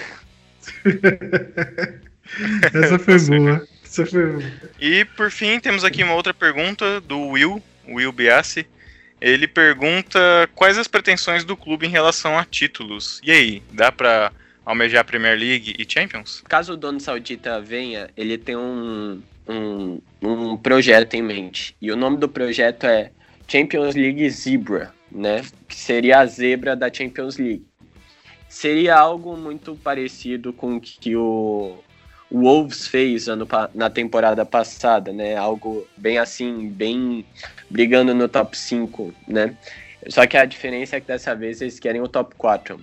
Essa 2.74 2.98
foi 2.98 3.20
boa. 3.20 3.68
Essa 3.84 4.06
foi 4.06 4.26
boa. 4.26 4.44
E 4.80 5.06
por 5.06 5.30
fim, 5.30 5.60
temos 5.60 5.84
aqui 5.84 6.02
uma 6.04 6.16
outra 6.16 6.34
pergunta 6.34 7.00
do 7.02 7.20
Will, 7.28 7.62
Will 7.88 8.12
Biassi. 8.12 8.66
Ele 9.22 9.48
pergunta 9.48 10.50
quais 10.56 10.80
as 10.80 10.88
pretensões 10.88 11.44
do 11.44 11.56
clube 11.56 11.86
em 11.86 11.92
relação 11.92 12.40
a 12.40 12.46
títulos. 12.46 13.22
E 13.24 13.32
aí, 13.32 13.62
dá 13.72 13.92
para 13.92 14.32
almejar 14.66 15.06
Premier 15.06 15.38
League 15.38 15.76
e 15.78 15.86
Champions? 15.88 16.42
Caso 16.48 16.74
o 16.74 16.78
dono 16.78 17.00
saudita 17.00 17.62
venha, 17.62 18.10
ele 18.18 18.38
tem 18.38 18.56
um, 18.56 19.22
um, 19.50 20.00
um 20.22 20.56
projeto 20.56 21.16
em 21.16 21.22
mente. 21.24 21.76
E 21.82 21.91
o 21.91 21.95
nome 21.95 22.18
do 22.18 22.30
projeto 22.30 22.86
é 22.86 23.12
Champions 23.47 23.95
League 23.95 24.30
Zebra, 24.30 24.93
né? 25.12 25.41
Que 25.68 25.76
seria 25.76 26.20
a 26.20 26.26
zebra 26.26 26.76
da 26.76 26.93
Champions 26.93 27.38
League. 27.38 27.66
Seria 28.47 28.95
algo 28.95 29.36
muito 29.36 29.76
parecido 29.76 30.54
com 30.54 30.76
o 30.76 30.82
que 30.82 31.16
o 31.16 31.78
Wolves 32.32 32.88
fez 32.88 33.28
ano, 33.28 33.47
na 33.74 33.89
temporada 33.89 34.45
passada, 34.45 35.12
né? 35.12 35.36
Algo 35.36 35.88
bem 35.97 36.20
assim, 36.20 36.70
bem 36.70 37.26
brigando 37.70 38.14
no 38.14 38.28
top 38.28 38.58
5, 38.58 39.14
né? 39.28 39.56
Só 40.08 40.26
que 40.26 40.38
a 40.38 40.45
diferença 40.45 40.95
é 40.95 41.02
que 41.02 41.08
dessa 41.08 41.36
vez 41.36 41.62
eles 41.62 41.80
querem 41.80 42.02
o 42.02 42.08
top 42.08 42.36
4. 42.38 42.80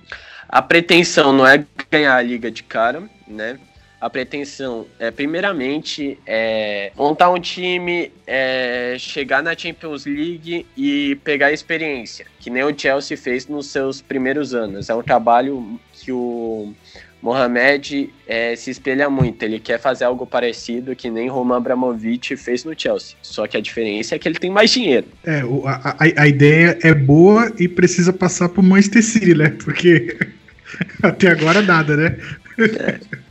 A 0.49 0.62
pretensão 0.62 1.33
não 1.33 1.47
é 1.47 1.64
ganhar 1.91 2.17
a 2.17 2.23
liga 2.23 2.51
de 2.51 2.62
cara, 2.62 3.03
né? 3.27 3.59
A 4.07 4.11
pretensão 4.11 4.87
é, 5.01 5.11
primeiramente, 5.11 6.17
é 6.25 6.93
montar 6.95 7.29
um 7.29 7.41
time, 7.41 8.13
é, 8.25 8.95
chegar 9.01 9.43
na 9.43 9.59
Champions 9.59 10.07
League 10.07 10.65
e 10.77 11.17
pegar 11.25 11.51
experiência, 11.51 12.25
que 12.39 12.49
nem 12.49 12.63
o 12.63 12.73
Chelsea 12.79 13.17
fez 13.17 13.49
nos 13.49 13.67
seus 13.67 14.01
primeiros 14.01 14.55
anos. 14.55 14.89
É 14.89 14.95
um 14.95 15.03
trabalho 15.03 15.81
que 15.93 16.13
o 16.13 16.73
Mohamed 17.21 18.09
é, 18.29 18.55
se 18.55 18.71
espelha 18.71 19.11
muito, 19.11 19.43
ele 19.43 19.59
quer 19.59 19.81
fazer 19.81 20.05
algo 20.05 20.25
parecido 20.25 20.95
que 20.95 21.11
nem 21.11 21.27
Roman 21.29 21.57
Abramovich 21.57 22.37
fez 22.37 22.63
no 22.63 22.79
Chelsea. 22.79 23.17
Só 23.21 23.49
que 23.49 23.57
a 23.57 23.61
diferença 23.61 24.15
é 24.15 24.21
que 24.21 24.29
ele 24.29 24.39
tem 24.39 24.53
mais 24.53 24.71
dinheiro. 24.71 25.09
É, 25.25 25.41
a, 25.65 26.23
a, 26.23 26.29
ideia 26.29 26.79
é 26.81 26.95
boa 26.95 27.53
e 27.59 27.67
precisa 27.67 28.13
passar 28.13 28.51
pro 28.51 28.63
Manchester 28.63 29.03
City, 29.03 29.35
né? 29.35 29.49
Porque 29.65 30.17
até 31.03 31.27
agora 31.27 31.61
nada, 31.61 31.97
né? 31.97 32.17
É. 32.57 33.26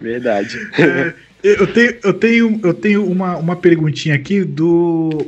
Verdade. 0.00 0.58
É, 0.78 1.14
eu 1.42 1.66
tenho, 1.66 1.96
eu 2.02 2.12
tenho, 2.14 2.60
eu 2.62 2.74
tenho 2.74 3.04
uma, 3.04 3.36
uma 3.36 3.56
perguntinha 3.56 4.14
aqui 4.14 4.42
do, 4.42 5.26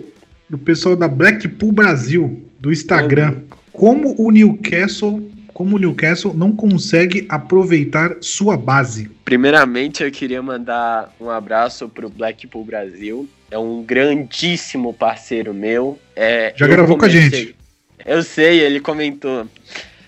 do 0.49 0.57
pessoal 0.57 0.97
da 0.97 1.09
Blackpool 1.09 1.73
Brasil, 1.73 2.43
do 2.59 2.73
Instagram. 2.73 3.37
Como 3.73 4.15
o 4.19 4.31
Newcastle 4.31 5.31
como 5.57 5.77
o 5.77 5.79
Newcastle 5.79 6.35
não 6.35 6.53
consegue 6.53 7.25
aproveitar 7.31 8.19
sua 8.21 8.59
base? 8.59 9.11
Primeiramente, 9.25 10.05
eu 10.05 10.11
queria 10.11 10.43
mandar 10.43 11.11
um 11.19 11.31
abraço 11.31 11.89
para 11.89 12.07
o 12.07 12.11
Blackpool 12.11 12.63
Brasil. 12.63 13.27
É 13.51 13.57
um 13.57 13.83
grandíssimo 13.83 14.93
parceiro 14.93 15.55
meu. 15.55 15.99
É, 16.15 16.53
Já 16.55 16.67
gravou 16.67 16.99
comecei... 16.99 17.21
com 17.21 17.27
a 17.27 17.39
gente. 17.39 17.57
Eu 18.05 18.23
sei, 18.23 18.61
ele 18.61 18.81
comentou. 18.81 19.49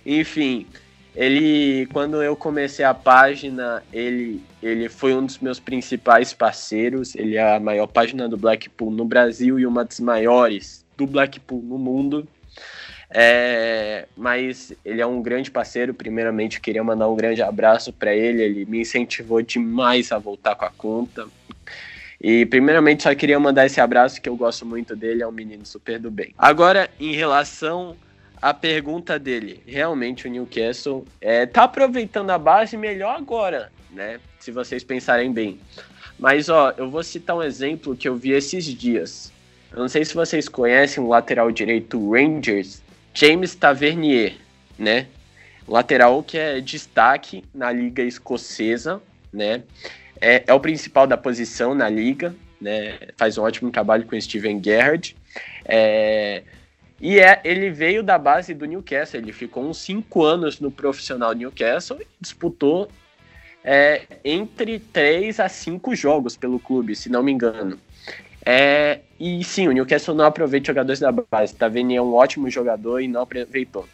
Enfim, 0.05 0.67
ele 1.15 1.87
quando 1.93 2.23
eu 2.23 2.37
comecei 2.37 2.85
a 2.85 2.95
página, 2.95 3.83
ele 3.93 4.43
ele 4.63 4.89
foi 4.89 5.15
um 5.15 5.25
dos 5.25 5.39
meus 5.39 5.61
principais 5.61 6.33
parceiros. 6.33 7.15
Ele 7.15 7.37
é 7.37 7.57
a 7.57 7.61
maior 7.61 7.87
página 7.87 8.29
do 8.29 8.37
Blackpool 8.37 8.91
no 8.91 9.05
Brasil 9.05 9.59
e 9.59 9.67
uma 9.67 9.85
das 9.85 10.01
maiores 10.01 10.85
do 10.97 11.07
Blackpool 11.07 11.63
no 11.63 11.79
mundo. 11.79 12.27
É, 13.11 14.07
mas 14.17 14.73
ele 14.85 15.01
é 15.01 15.07
um 15.07 15.23
grande 15.23 15.51
parceiro. 15.51 15.95
Primeiramente, 15.95 16.61
queria 16.61 16.85
mandar 16.85 17.09
um 17.09 17.17
grande 17.17 17.41
abraço 17.41 17.93
para 17.93 18.15
ele. 18.15 18.43
Ele 18.43 18.65
me 18.67 18.81
incentivou 18.81 19.41
demais 19.41 20.13
a 20.13 20.19
voltar 20.19 20.55
com 20.57 20.65
a 20.65 20.71
conta. 20.71 21.27
E 22.21 22.45
primeiramente 22.47 23.05
só 23.05 23.15
queria 23.15 23.39
mandar 23.39 23.67
esse 23.67 23.81
abraço 23.81 24.21
que 24.21 24.29
eu 24.29 24.37
gosto 24.37 24.67
muito 24.67 24.97
dele, 24.97 25.23
é 25.23 25.27
um 25.27 25.33
menino 25.33 25.65
super 25.65 26.01
do 26.01 26.11
bem. 26.11 26.35
Agora, 26.37 26.91
em 26.99 27.15
relação 27.15 27.97
à 28.41 28.55
pergunta 28.55 29.19
dele, 29.19 29.63
realmente 29.67 30.27
o 30.27 30.31
Newcastle 30.31 31.05
é, 31.21 31.47
tá 31.47 31.65
aproveitando 31.65 32.31
a 32.31 32.39
base 32.39 32.77
melhor 32.77 33.17
agora, 33.17 33.71
né? 33.91 34.21
Se 34.39 34.51
vocês 34.51 34.85
pensarem 34.85 35.33
bem. 35.33 35.61
Mas 36.19 36.49
ó, 36.49 36.73
eu 36.77 36.91
vou 36.91 37.03
citar 37.03 37.37
um 37.37 37.43
exemplo 37.43 37.97
que 37.97 38.09
eu 38.09 38.17
vi 38.17 38.33
esses 38.33 38.65
dias. 38.65 39.33
Eu 39.71 39.79
não 39.79 39.89
sei 39.89 40.05
se 40.05 40.15
vocês 40.15 40.49
conhecem 40.49 41.03
o 41.03 41.09
lateral 41.09 41.51
direito 41.51 42.11
Rangers, 42.11 42.83
James 43.13 43.55
Tavernier, 43.55 44.37
né? 44.79 45.07
Lateral 45.67 46.23
que 46.23 46.39
é 46.39 46.61
destaque 46.61 47.45
na 47.55 47.71
liga 47.71 48.03
escocesa, 48.03 49.03
né? 49.33 49.63
É, 50.21 50.45
é 50.47 50.55
o 50.55 50.61
principal 50.61 51.07
da 51.07 51.17
posição 51.17 51.75
na 51.75 51.89
liga, 51.89 52.35
né? 52.61 52.99
Faz 53.17 53.37
um 53.37 53.43
ótimo 53.43 53.71
trabalho 53.71 54.05
com 54.07 54.21
Steven 54.21 54.63
Gerrard. 54.63 55.15
É, 55.65 56.43
e 57.01 57.21
é, 57.21 57.41
ele 57.45 57.71
veio 57.71 58.03
da 58.03 58.19
base 58.19 58.55
do 58.55 58.67
Newcastle, 58.67 59.21
ele 59.21 59.33
ficou 59.33 59.69
uns 59.69 59.79
5 59.79 60.25
anos 60.25 60.61
no 60.61 60.71
profissional 60.71 61.33
Newcastle 61.33 61.99
e 62.01 62.07
disputou 62.21 62.89
é, 63.63 64.03
entre 64.25 64.79
3 64.79 65.41
a 65.41 65.49
5 65.49 65.95
jogos 65.95 66.37
pelo 66.37 66.59
clube, 66.59 66.97
se 66.97 67.09
não 67.09 67.23
me 67.23 67.31
engano. 67.31 67.79
É, 68.45 69.01
e 69.21 69.45
sim, 69.45 69.69
o 69.69 69.73
Newcastle 69.73 70.15
não 70.15 70.25
aproveita 70.25 70.69
jogadores 70.69 71.01
da 71.01 71.13
base. 71.13 71.55
Vendo? 71.71 71.93
É 71.93 72.01
um 72.01 72.15
ótimo 72.15 72.49
jogador 72.49 73.01
e 73.01 73.07
não 73.07 73.23
aproveitou. 73.23 73.87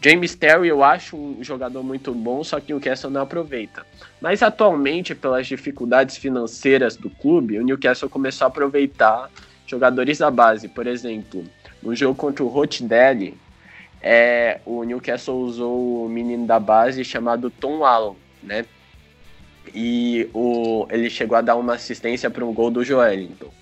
James 0.00 0.34
Terry 0.34 0.68
eu 0.68 0.82
acho 0.82 1.16
um 1.16 1.42
jogador 1.42 1.82
muito 1.82 2.14
bom, 2.14 2.42
só 2.42 2.60
que 2.60 2.72
o 2.72 2.76
Newcastle 2.76 3.10
não 3.10 3.22
aproveita. 3.22 3.84
Mas 4.20 4.42
atualmente, 4.42 5.14
pelas 5.14 5.46
dificuldades 5.46 6.16
financeiras 6.16 6.96
do 6.96 7.10
clube, 7.10 7.58
o 7.58 7.64
Newcastle 7.64 8.08
começou 8.08 8.46
a 8.46 8.48
aproveitar 8.48 9.30
jogadores 9.66 10.18
da 10.18 10.30
base. 10.30 10.68
Por 10.68 10.86
exemplo, 10.86 11.44
no 11.82 11.94
jogo 11.94 12.14
contra 12.14 12.44
o 12.44 12.48
Rochdale, 12.48 13.36
é, 14.00 14.60
o 14.64 14.84
Newcastle 14.84 15.38
usou 15.38 16.04
o 16.04 16.08
menino 16.08 16.46
da 16.46 16.60
base 16.60 17.04
chamado 17.04 17.50
Tom 17.50 17.84
Allen, 17.84 18.16
né? 18.42 18.64
E 19.74 20.28
o, 20.32 20.86
ele 20.90 21.10
chegou 21.10 21.36
a 21.36 21.40
dar 21.40 21.56
uma 21.56 21.74
assistência 21.74 22.30
para 22.30 22.44
um 22.44 22.52
gol 22.52 22.70
do 22.70 22.84
Joelinton. 22.84 23.52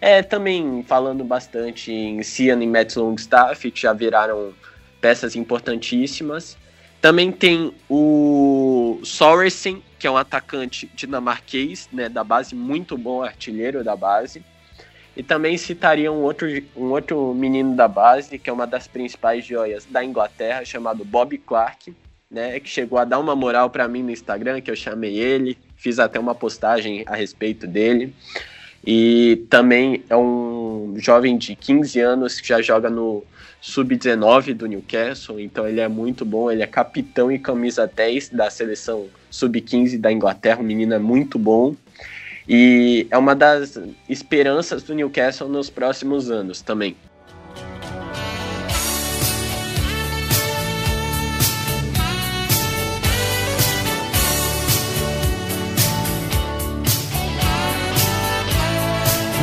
É, 0.00 0.22
também 0.22 0.82
falando 0.86 1.24
bastante 1.24 1.92
em 1.92 2.22
Cian 2.22 2.62
e 2.62 2.66
Matt 2.66 2.96
Longstaff, 2.96 3.70
que 3.70 3.80
já 3.80 3.92
viraram 3.92 4.52
peças 5.00 5.36
importantíssimas. 5.36 6.56
Também 7.00 7.32
tem 7.32 7.72
o 7.88 9.00
Sorensen, 9.02 9.82
que 9.98 10.06
é 10.06 10.10
um 10.10 10.16
atacante 10.16 10.90
dinamarquês, 10.94 11.88
né, 11.92 12.08
da 12.08 12.22
base, 12.22 12.54
muito 12.54 12.96
bom 12.96 13.22
artilheiro 13.22 13.82
da 13.82 13.96
base. 13.96 14.42
E 15.20 15.22
também 15.22 15.58
citaria 15.58 16.10
um 16.10 16.22
outro, 16.22 16.48
um 16.74 16.92
outro 16.92 17.34
menino 17.34 17.76
da 17.76 17.86
base, 17.86 18.38
que 18.38 18.48
é 18.48 18.52
uma 18.54 18.66
das 18.66 18.88
principais 18.88 19.44
joias 19.44 19.84
da 19.84 20.02
Inglaterra, 20.02 20.64
chamado 20.64 21.04
Bob 21.04 21.36
Clark, 21.36 21.94
né, 22.30 22.58
que 22.58 22.70
chegou 22.70 22.98
a 22.98 23.04
dar 23.04 23.18
uma 23.18 23.36
moral 23.36 23.68
para 23.68 23.86
mim 23.86 24.02
no 24.02 24.10
Instagram, 24.10 24.62
que 24.62 24.70
eu 24.70 24.74
chamei 24.74 25.18
ele, 25.18 25.58
fiz 25.76 25.98
até 25.98 26.18
uma 26.18 26.34
postagem 26.34 27.04
a 27.06 27.14
respeito 27.14 27.66
dele. 27.66 28.14
E 28.82 29.44
também 29.50 30.02
é 30.08 30.16
um 30.16 30.94
jovem 30.96 31.36
de 31.36 31.54
15 31.54 32.00
anos 32.00 32.40
que 32.40 32.48
já 32.48 32.62
joga 32.62 32.88
no 32.88 33.22
sub-19 33.60 34.54
do 34.54 34.66
Newcastle, 34.66 35.38
então 35.38 35.68
ele 35.68 35.82
é 35.82 35.88
muito 35.88 36.24
bom, 36.24 36.50
ele 36.50 36.62
é 36.62 36.66
capitão 36.66 37.30
e 37.30 37.38
camisa 37.38 37.86
10 37.86 38.30
da 38.30 38.48
seleção 38.48 39.06
sub-15 39.30 40.00
da 40.00 40.10
Inglaterra, 40.10 40.60
o 40.60 40.64
menino 40.64 40.94
é 40.94 40.98
muito 40.98 41.38
bom. 41.38 41.76
E 42.52 43.06
é 43.12 43.16
uma 43.16 43.36
das 43.36 43.78
esperanças 44.08 44.82
do 44.82 44.92
Newcastle 44.92 45.48
nos 45.48 45.70
próximos 45.70 46.32
anos 46.32 46.60
também. 46.60 46.96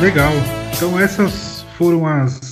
Legal. 0.02 0.30
Então 0.76 1.00
essas 1.00 1.64
foram 1.78 2.06
as 2.06 2.47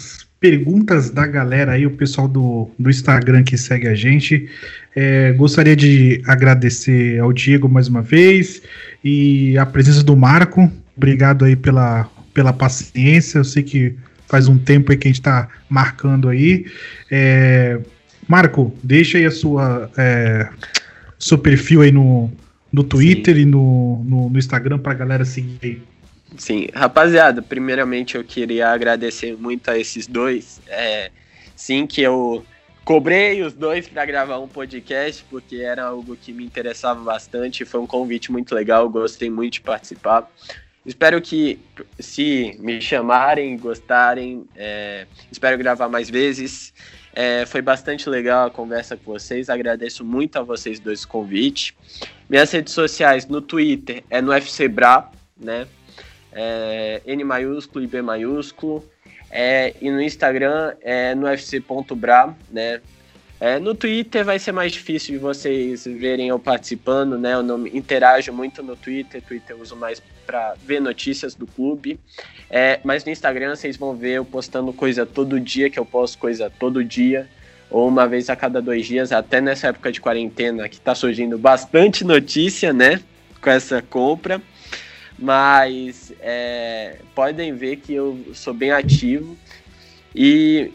perguntas 0.46 1.10
da 1.10 1.26
galera 1.26 1.72
aí, 1.72 1.84
o 1.86 1.90
pessoal 1.90 2.28
do, 2.28 2.70
do 2.78 2.88
Instagram 2.88 3.42
que 3.42 3.58
segue 3.58 3.88
a 3.88 3.96
gente. 3.96 4.48
É, 4.94 5.32
gostaria 5.32 5.74
de 5.74 6.22
agradecer 6.24 7.18
ao 7.18 7.32
Diego 7.32 7.68
mais 7.68 7.88
uma 7.88 8.00
vez 8.00 8.62
e 9.02 9.58
a 9.58 9.66
presença 9.66 10.04
do 10.04 10.16
Marco. 10.16 10.70
Obrigado 10.96 11.44
aí 11.44 11.56
pela, 11.56 12.08
pela 12.32 12.52
paciência. 12.52 13.38
Eu 13.38 13.44
sei 13.44 13.64
que 13.64 13.96
faz 14.28 14.46
um 14.46 14.56
tempo 14.56 14.92
aí 14.92 14.96
que 14.96 15.08
a 15.08 15.10
gente 15.10 15.18
está 15.18 15.48
marcando 15.68 16.28
aí. 16.28 16.66
É, 17.10 17.80
Marco, 18.28 18.72
deixa 18.84 19.18
aí 19.18 19.26
a 19.26 19.32
sua 19.32 19.90
é, 19.98 20.48
seu 21.18 21.38
perfil 21.38 21.82
aí 21.82 21.90
no, 21.90 22.30
no 22.72 22.84
Twitter 22.84 23.34
Sim. 23.34 23.40
e 23.40 23.44
no, 23.44 24.04
no, 24.04 24.30
no 24.30 24.38
Instagram 24.38 24.78
para 24.78 24.92
a 24.92 24.96
galera 24.96 25.24
seguir 25.24 25.58
aí. 25.60 25.82
Sim, 26.36 26.68
rapaziada, 26.74 27.40
primeiramente 27.40 28.16
eu 28.16 28.24
queria 28.24 28.68
agradecer 28.68 29.36
muito 29.36 29.70
a 29.70 29.78
esses 29.78 30.06
dois. 30.06 30.60
É, 30.66 31.10
sim, 31.54 31.86
que 31.86 32.02
eu 32.02 32.44
cobrei 32.84 33.42
os 33.42 33.52
dois 33.52 33.88
para 33.88 34.04
gravar 34.04 34.38
um 34.38 34.48
podcast, 34.48 35.24
porque 35.30 35.56
era 35.56 35.84
algo 35.84 36.16
que 36.16 36.32
me 36.32 36.44
interessava 36.44 37.00
bastante. 37.00 37.64
Foi 37.64 37.80
um 37.80 37.86
convite 37.86 38.30
muito 38.30 38.54
legal, 38.54 38.88
gostei 38.88 39.30
muito 39.30 39.54
de 39.54 39.60
participar. 39.60 40.30
Espero 40.84 41.20
que, 41.20 41.58
se 41.98 42.56
me 42.60 42.80
chamarem, 42.80 43.56
gostarem, 43.58 44.46
é, 44.54 45.06
espero 45.32 45.58
gravar 45.58 45.88
mais 45.88 46.08
vezes. 46.08 46.72
É, 47.12 47.44
foi 47.46 47.60
bastante 47.60 48.08
legal 48.08 48.46
a 48.46 48.50
conversa 48.50 48.96
com 48.96 49.12
vocês. 49.12 49.50
Agradeço 49.50 50.04
muito 50.04 50.36
a 50.36 50.42
vocês 50.42 50.78
dois 50.78 51.02
o 51.02 51.08
convite. 51.08 51.76
Minhas 52.28 52.52
redes 52.52 52.72
sociais 52.72 53.26
no 53.26 53.40
Twitter 53.40 54.04
é 54.08 54.22
no 54.22 54.32
FCBRA, 54.32 55.10
né? 55.36 55.66
É, 56.36 57.00
N 57.06 57.24
maiúsculo 57.24 57.82
e 57.82 57.88
B 57.88 58.02
maiúsculo. 58.02 58.84
É, 59.30 59.74
e 59.80 59.90
no 59.90 60.00
Instagram 60.00 60.74
é 60.82 61.14
no 61.14 61.26
fc.bra, 61.26 62.34
né? 62.50 62.80
É, 63.38 63.58
no 63.58 63.74
Twitter 63.74 64.24
vai 64.24 64.38
ser 64.38 64.52
mais 64.52 64.72
difícil 64.72 65.14
de 65.14 65.18
vocês 65.18 65.84
verem 65.84 66.28
eu 66.28 66.38
participando, 66.38 67.18
né? 67.18 67.34
Eu 67.34 67.42
não 67.42 67.66
interajo 67.66 68.32
muito 68.32 68.62
no 68.62 68.76
Twitter, 68.76 69.20
Twitter 69.20 69.56
eu 69.56 69.60
uso 69.60 69.76
mais 69.76 70.02
para 70.26 70.54
ver 70.64 70.80
notícias 70.80 71.34
do 71.34 71.46
clube. 71.46 71.98
É, 72.48 72.80
mas 72.82 73.04
no 73.04 73.10
Instagram 73.10 73.54
vocês 73.54 73.76
vão 73.76 73.94
ver 73.94 74.12
eu 74.12 74.24
postando 74.24 74.72
coisa 74.72 75.04
todo 75.04 75.40
dia, 75.40 75.68
que 75.68 75.78
eu 75.78 75.84
posto 75.84 76.18
coisa 76.18 76.50
todo 76.58 76.82
dia, 76.82 77.28
ou 77.70 77.86
uma 77.88 78.06
vez 78.06 78.30
a 78.30 78.36
cada 78.36 78.62
dois 78.62 78.86
dias, 78.86 79.12
até 79.12 79.40
nessa 79.40 79.68
época 79.68 79.92
de 79.92 80.00
quarentena 80.00 80.68
que 80.68 80.80
tá 80.80 80.94
surgindo 80.94 81.36
bastante 81.36 82.04
notícia, 82.04 82.72
né? 82.72 83.00
Com 83.42 83.50
essa 83.50 83.82
compra. 83.82 84.40
Mas 85.18 86.12
é, 86.20 86.98
podem 87.14 87.54
ver 87.54 87.76
que 87.76 87.94
eu 87.94 88.20
sou 88.34 88.52
bem 88.52 88.70
ativo 88.70 89.36
e 90.14 90.70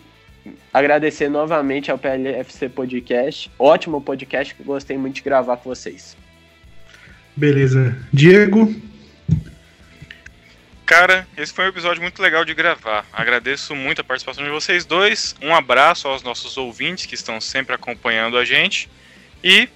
agradecer 0.73 1.29
novamente 1.29 1.91
ao 1.91 1.97
PLFC 1.97 2.69
Podcast. 2.69 3.51
Ótimo 3.59 4.01
podcast 4.01 4.55
que 4.55 4.63
gostei 4.63 4.97
muito 4.97 5.15
de 5.15 5.21
gravar 5.21 5.57
com 5.57 5.69
vocês. 5.69 6.17
Beleza. 7.35 7.97
Diego? 8.11 8.73
Cara, 10.85 11.25
esse 11.37 11.53
foi 11.53 11.65
um 11.65 11.69
episódio 11.69 12.01
muito 12.01 12.21
legal 12.21 12.43
de 12.43 12.53
gravar. 12.53 13.05
Agradeço 13.13 13.73
muito 13.73 14.01
a 14.01 14.03
participação 14.03 14.43
de 14.43 14.49
vocês 14.49 14.83
dois. 14.83 15.35
Um 15.41 15.55
abraço 15.55 16.07
aos 16.07 16.21
nossos 16.21 16.57
ouvintes 16.57 17.05
que 17.05 17.15
estão 17.15 17.39
sempre 17.39 17.73
acompanhando 17.73 18.37
a 18.37 18.43
gente. 18.43 18.89
E 19.43 19.69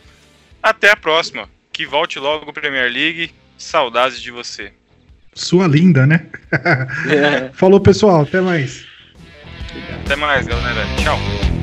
até 0.62 0.92
a 0.92 0.96
próxima. 0.98 1.50
Que 1.72 1.86
volte 1.86 2.20
logo 2.20 2.50
o 2.50 2.54
Premier 2.54 2.92
League 2.92 3.34
Saudades 3.58 4.22
de 4.22 4.32
você. 4.32 4.72
Sua 5.34 5.68
linda, 5.68 6.06
né? 6.08 6.28
É. 7.10 7.50
Falou, 7.54 7.80
pessoal. 7.80 8.22
Até 8.22 8.40
mais. 8.40 8.86
Até 10.04 10.16
mais, 10.16 10.48
galera. 10.48 10.86
Tchau. 10.98 11.55